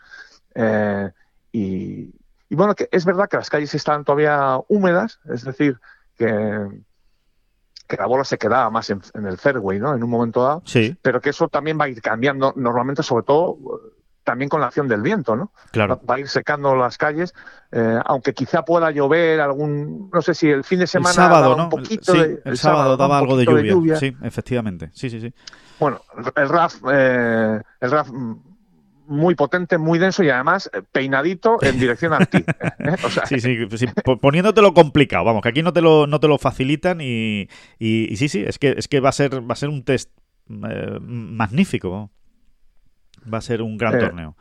[0.53, 1.09] Eh,
[1.53, 2.13] y,
[2.49, 5.79] bueno, que es verdad que las calles estaban todavía húmedas, es decir,
[6.17, 6.67] que,
[7.89, 9.95] que la bola se quedaba más en, el fairway, ¿no?
[9.95, 10.61] En un momento dado.
[10.63, 10.95] Sí.
[11.01, 13.57] Pero que eso también va a ir cambiando normalmente, sobre todo
[14.23, 15.51] también con la acción del viento, ¿no?
[15.71, 15.99] Claro.
[16.07, 17.33] Va, a ir secando las calles,
[17.71, 21.55] eh, aunque quizá pueda llover algún, no sé si el fin de semana el sábado,
[21.57, 21.63] ¿no?
[21.63, 23.95] un poquito sí, el, sábado, daba algo de lluvia.
[23.95, 24.91] Sí, efectivamente.
[24.93, 25.33] Sí, sí, sí.
[25.79, 26.01] Bueno,
[26.35, 28.09] el RAF, eh, el RAF
[29.09, 32.43] muy potente, muy denso y además eh, peinadito en dirección a ti.
[33.25, 33.87] sí, sí, sí,
[34.21, 38.29] poniéndotelo complicado, vamos, que aquí no te lo, no te lo facilitan y, y, sí,
[38.29, 40.11] sí, es que, es que va a ser, va a ser un test
[40.47, 42.11] magnífico.
[43.31, 44.37] Va a ser un gran torneo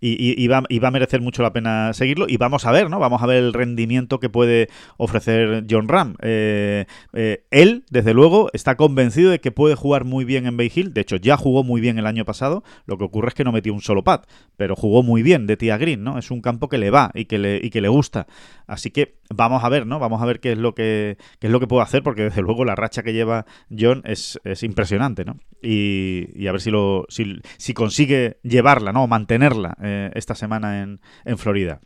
[0.00, 2.26] y, va, a merecer mucho la pena seguirlo.
[2.28, 2.98] Y vamos a ver, ¿no?
[2.98, 6.14] Vamos a ver el rendimiento que puede ofrecer John Ram.
[6.22, 10.70] Eh, eh, él, desde luego, está convencido de que puede jugar muy bien en Bay
[10.72, 10.94] Hill.
[10.94, 12.62] De hecho, ya jugó muy bien el año pasado.
[12.86, 14.22] Lo que ocurre es que no metió un solo pad,
[14.56, 16.18] pero jugó muy bien de Tía Green, ¿no?
[16.18, 18.26] Es un campo que le va y que le, y que le gusta.
[18.66, 19.98] Así que vamos a ver, ¿no?
[19.98, 22.64] Vamos a ver qué es lo que, es lo que puede hacer, porque desde luego
[22.64, 23.46] la racha que lleva
[23.76, 25.38] John es, impresionante, ¿no?
[25.62, 29.06] Y, a ver si, lo, si, si consigue llevarla, ¿no?
[29.06, 29.76] Mantenerla
[30.14, 31.80] esta semana en, en Florida.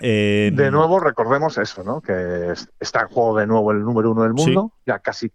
[0.00, 2.00] Eh, de nuevo, recordemos eso, ¿no?
[2.00, 5.30] Que está en juego de nuevo el número uno del mundo, ya casi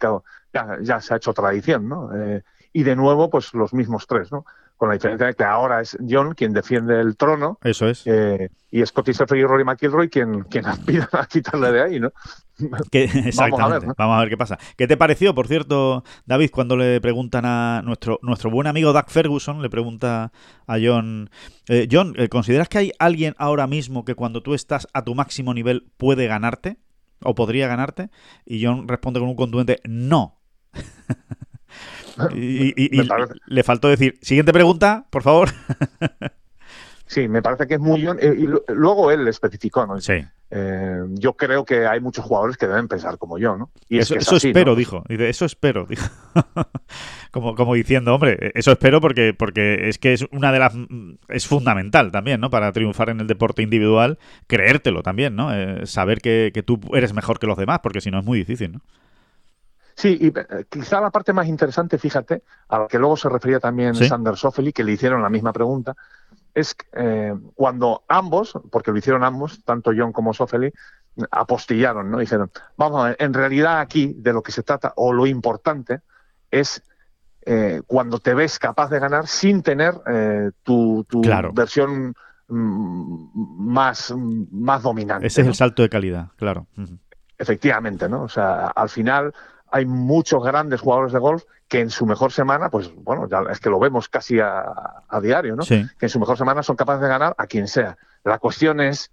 [0.54, 2.10] ya, ya, se ha hecho tradición, ¿no?
[2.16, 4.46] Eh, y de nuevo, pues los mismos tres, ¿no?
[4.84, 7.58] con la diferencia de que ahora es John quien defiende el trono.
[7.64, 8.04] Eso es.
[8.06, 12.12] Eh, y Scotty Scheffler y Rory McIlroy quien, quien aspiran a quitarle de ahí, ¿no?
[12.92, 13.32] exactamente.
[13.38, 14.58] Vamos a, ver, Vamos a ver qué pasa.
[14.78, 19.10] ¿Qué te pareció, por cierto, David, cuando le preguntan a nuestro, nuestro buen amigo Doug
[19.10, 20.32] Ferguson, le pregunta
[20.68, 21.30] a John,
[21.68, 25.16] eh, John, eh, ¿consideras que hay alguien ahora mismo que cuando tú estás a tu
[25.16, 26.78] máximo nivel puede ganarte?
[27.22, 28.10] ¿O podría ganarte?
[28.46, 30.42] Y John responde con un contundente no.
[32.36, 32.90] Y,
[33.48, 35.50] le faltó decir, siguiente pregunta, por favor.
[37.14, 38.06] Sí, me parece que es muy.
[38.20, 40.00] Eh, y luego él especificó, ¿no?
[40.02, 40.26] Sí.
[40.50, 43.72] Eh, yo creo que hay muchos jugadores que deben pensar como yo, ¿no?
[43.90, 45.04] Y eso, espero, dijo.
[45.10, 46.06] Eso espero, dijo.
[47.32, 50.74] como, como diciendo, hombre, eso espero porque, porque es que es una de las.
[51.30, 52.50] Es fundamental también, ¿no?
[52.50, 55.54] Para triunfar en el deporte individual, creértelo también, ¿no?
[55.54, 58.40] Eh, saber que, que tú eres mejor que los demás, porque si no es muy
[58.40, 58.82] difícil, ¿no?
[59.96, 60.34] Sí, y
[60.70, 64.74] quizá la parte más interesante, fíjate, a la que luego se refería también Sander Soffeli,
[64.74, 65.96] que le hicieron la misma pregunta,
[66.54, 70.72] es eh, cuando ambos, porque lo hicieron ambos, tanto John como Soffeli,
[71.32, 72.20] apostillaron, ¿no?
[72.20, 76.02] Dijeron, vamos a ver, en realidad aquí de lo que se trata, o lo importante,
[76.50, 76.84] es
[77.46, 79.96] eh, cuando te ves capaz de ganar sin tener
[80.64, 81.06] tu,
[81.54, 82.14] versión
[82.48, 85.28] mm, más, más dominante.
[85.28, 86.68] Ese es el salto de calidad, claro.
[87.38, 88.24] Efectivamente, ¿no?
[88.24, 89.34] O sea, al final
[89.74, 93.60] hay muchos grandes jugadores de golf que en su mejor semana, pues bueno, ya es
[93.60, 95.64] que lo vemos casi a, diario, ¿no?
[95.66, 97.98] Que en su mejor semana son capaces de ganar a quien sea.
[98.24, 99.12] La cuestión es,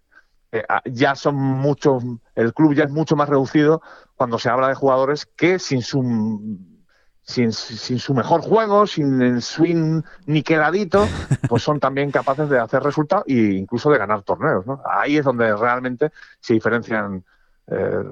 [0.53, 2.05] eh, ya son muchos,
[2.35, 3.81] el club ya es mucho más reducido
[4.17, 6.61] cuando se habla de jugadores que sin su
[7.23, 11.07] sin, su mejor juego, sin el swing niqueladito,
[11.49, 14.67] pues son también capaces de hacer resultados e incluso de ganar torneos.
[14.67, 14.83] ¿no?
[14.85, 16.11] Ahí es donde realmente
[16.41, 17.25] se diferencian
[17.73, 18.03] eh,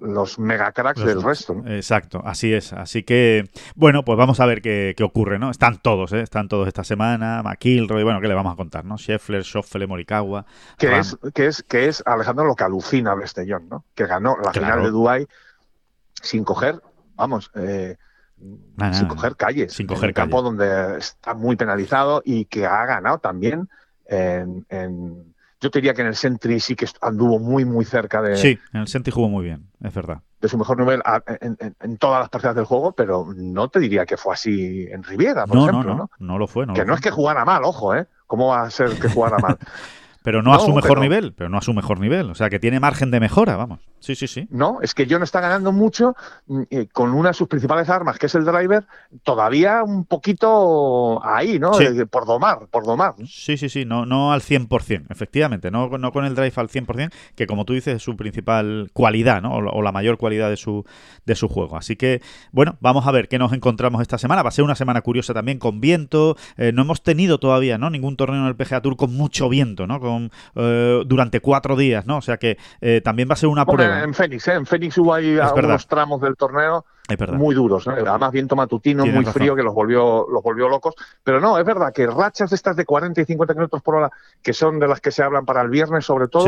[0.00, 1.62] los megacracks del resto.
[1.66, 2.72] Exacto, así es.
[2.72, 3.44] Así que,
[3.74, 5.50] bueno, pues vamos a ver qué, ocurre, ¿no?
[5.50, 6.22] Están todos, ¿eh?
[6.22, 8.96] Están todos esta semana, McIlroy, bueno, ¿qué le vamos a contar, no?
[8.96, 10.46] Scheffler, Schoffele, Morikawa.
[10.78, 13.84] Que es, que, es, que es, Alejandro, lo que alucina a Bestellón, ¿no?
[13.94, 15.26] Que ganó la final de Dubai
[16.22, 16.80] sin coger,
[17.16, 17.96] vamos, eh,
[18.92, 19.74] sin coger calles.
[19.74, 23.68] Sin coger en campo donde está muy penalizado y que ha ganado también
[24.08, 25.34] en
[25.66, 28.36] yo te diría que en el Sentry sí que anduvo muy, muy cerca de.
[28.36, 30.22] Sí, en el Sentry jugó muy bien, es verdad.
[30.40, 31.02] De su mejor nivel
[31.40, 35.44] en, todas las partidas del juego, pero no te diría que fue así en Riviera,
[35.44, 35.82] por ejemplo.
[35.82, 36.66] No, no, no, no lo fue.
[36.72, 38.06] que no es que jugara mal, ojo, ¿eh?
[38.28, 39.58] ¿Cómo va a ser que jugara mal?
[40.26, 42.28] Pero no, a su mejor nivel, pero no a su mejor nivel.
[42.32, 43.78] O sea, que tiene margen de mejora, vamos.
[44.00, 44.48] Sí, sí, sí.
[44.50, 46.16] No, es que John está ganando mucho
[46.48, 48.84] mm, eh, con una de sus principales armas, que es el driver,
[49.22, 51.80] todavía un poquito ahí, ¿no?
[51.80, 53.14] Eh, por domar, por domar.
[53.24, 55.70] Sí, sí, sí, no, no al 100%, efectivamente.
[55.70, 59.40] No, no con el drive al 100%, que como tú dices es su principal cualidad,
[59.40, 59.54] ¿no?
[59.54, 60.84] O, la mayor cualidad de su,
[61.24, 61.76] de su juego.
[61.76, 62.20] Así que,
[62.50, 64.42] bueno, vamos a ver qué nos encontramos esta semana.
[64.42, 66.36] Va a ser una semana curiosa también con viento.
[66.56, 67.90] Eh, no hemos tenido todavía, ¿no?
[67.90, 70.00] Ningún torneo en el PGA Tour con mucho viento, ¿no?
[70.00, 70.15] Con
[70.54, 72.18] eh, durante cuatro días, ¿no?
[72.18, 74.02] O sea que eh, también va a ser una prueba.
[74.02, 74.54] En Fénix, ¿eh?
[74.54, 76.84] En Fénix hubo ahí algunos tramos del torneo
[77.32, 80.94] muy duros, además viento matutino, muy frío, que los volvió, los volvió locos.
[81.22, 84.10] Pero no, es verdad que rachas de estas de 40 y 50 kilómetros por hora,
[84.42, 86.46] que son de las que se hablan para el viernes sobre todo,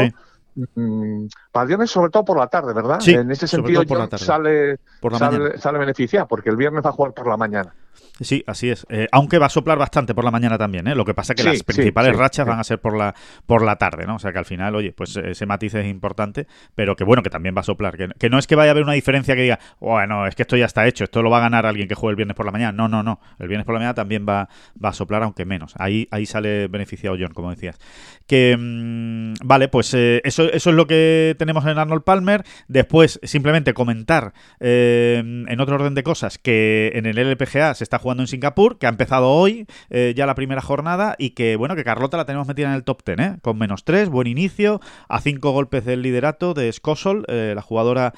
[0.75, 1.27] mm,
[1.67, 2.99] viernes sobre todo por la tarde, ¿verdad?
[3.07, 3.85] en ese sentido
[4.17, 4.79] sale,
[5.17, 7.73] sale, sale beneficiado porque el viernes va a jugar por la mañana.
[8.21, 8.85] Sí, así es.
[8.89, 10.95] Eh, aunque va a soplar bastante por la mañana también, ¿eh?
[10.95, 13.15] Lo que pasa es que las principales rachas van a ser por la
[13.47, 14.17] por la tarde, ¿no?
[14.17, 17.31] O sea que al final, oye, pues ese matiz es importante, pero que bueno, que
[17.31, 17.97] también va a soplar.
[17.97, 20.57] Que, no es que vaya a haber una diferencia que diga, bueno, es que esto
[20.57, 22.53] ya está hecho, esto lo va a ganar alguien que juegue el viernes por la
[22.53, 22.73] mañana.
[22.73, 23.21] No, no, no.
[23.39, 24.49] El viernes por la mañana también va,
[24.83, 25.75] va a soplar, aunque menos.
[25.79, 27.79] Ahí, ahí sale beneficiado John, como decías.
[28.27, 32.45] Que, mm, vale, pues eh, eso, eso es lo que tenemos en Arnold Palmer.
[32.67, 37.99] Después, simplemente comentar eh, en otro orden de cosas que en el LPGA se está
[37.99, 41.75] jugando en Singapur, que ha empezado hoy eh, ya la primera jornada y que, bueno,
[41.75, 43.37] que Carlota la tenemos metida en el top 10, ¿eh?
[43.41, 48.13] con menos 3, buen inicio, a 5 golpes del liderato de Scosol, eh, la jugadora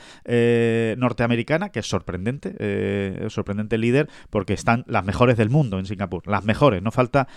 [0.97, 6.45] norteamericana, que es sorprendente, sorprendente líder, porque están las mejores del mundo en Singapur, las
[6.45, 7.29] mejores, no falta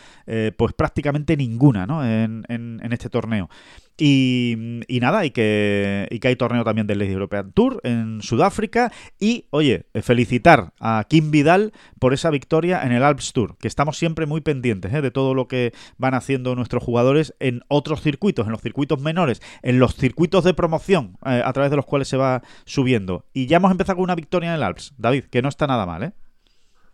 [0.58, 2.06] pues prácticamente ninguna ¿no?
[2.06, 3.50] en este torneo.
[3.98, 4.56] Y,
[5.02, 8.92] nada, y que, y que hay torneo también del Lady European Tour en Sudáfrica.
[9.20, 13.98] Y, oye, felicitar a Kim Vidal por esa victoria en el Alps Tour, que estamos
[13.98, 15.02] siempre muy pendientes ¿eh?
[15.02, 19.42] de todo lo que van haciendo nuestros jugadores en otros circuitos, en los circuitos menores,
[19.62, 23.26] en los circuitos de promoción eh, a través de los cuales se va subiendo.
[23.34, 25.86] Y ya hemos empezado con una victoria en el Alps, David, que no está nada
[25.86, 26.14] mal, ¿eh?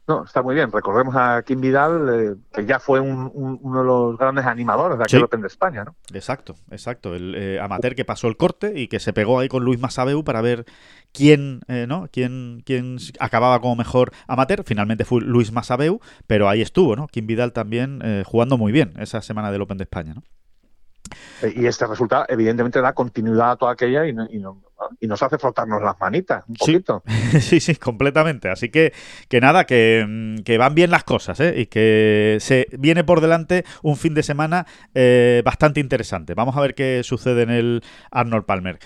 [0.09, 0.71] No, está muy bien.
[0.71, 5.21] Recordemos a Kim Vidal, eh, que ya fue uno de los grandes animadores de aquel
[5.21, 5.95] Open de España, ¿no?
[6.11, 7.13] Exacto, exacto.
[7.13, 10.23] El eh, amateur que pasó el corte y que se pegó ahí con Luis Masabeu
[10.23, 10.65] para ver
[11.13, 12.07] quién, eh, ¿no?
[12.11, 14.63] Quién, quién acababa como mejor amateur.
[14.65, 17.05] Finalmente fue Luis Masabeu, pero ahí estuvo, ¿no?
[17.05, 20.23] Kim Vidal también jugando muy bien esa semana del Open de España, ¿no?
[21.55, 25.99] Y este resultado, evidentemente, da continuidad a toda aquella y, y, nos hace frotarnos las
[25.99, 27.03] manitas un poquito.
[27.39, 28.49] Sí, sí, completamente.
[28.49, 28.93] Así que,
[29.27, 31.53] que nada, que, que van bien las cosas ¿eh?
[31.57, 34.65] y que se viene por delante un fin de semana
[34.95, 36.33] eh, bastante interesante.
[36.33, 38.79] Vamos a ver qué sucede en el Arnold Palmer.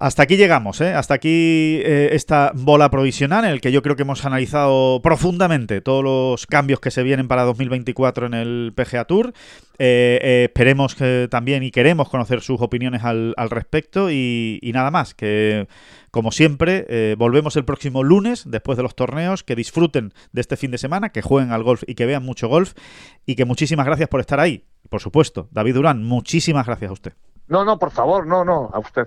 [0.00, 0.94] Hasta aquí llegamos, ¿eh?
[0.94, 5.82] hasta aquí eh, esta bola provisional en el que yo creo que hemos analizado profundamente
[5.82, 9.34] todos los cambios que se vienen para 2024 en el PGA Tour.
[9.78, 10.96] Eh, esperemos
[11.28, 15.68] también y queremos conocer sus opiniones al, respecto y, nada más, que
[16.10, 20.70] como siempre volvemos el próximo lunes después de los torneos, que disfruten de este fin
[20.70, 22.72] de semana, que jueguen al golf y que vean mucho golf
[23.26, 24.64] y que muchísimas gracias por estar ahí.
[24.88, 27.12] Por supuesto, David Durán, muchísimas gracias a usted.
[27.48, 29.06] No, no, por favor, no, no, a usted.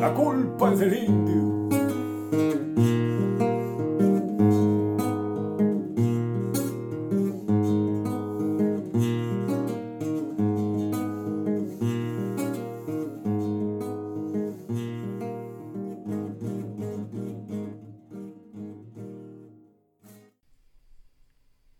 [0.00, 1.59] La culpa es del indio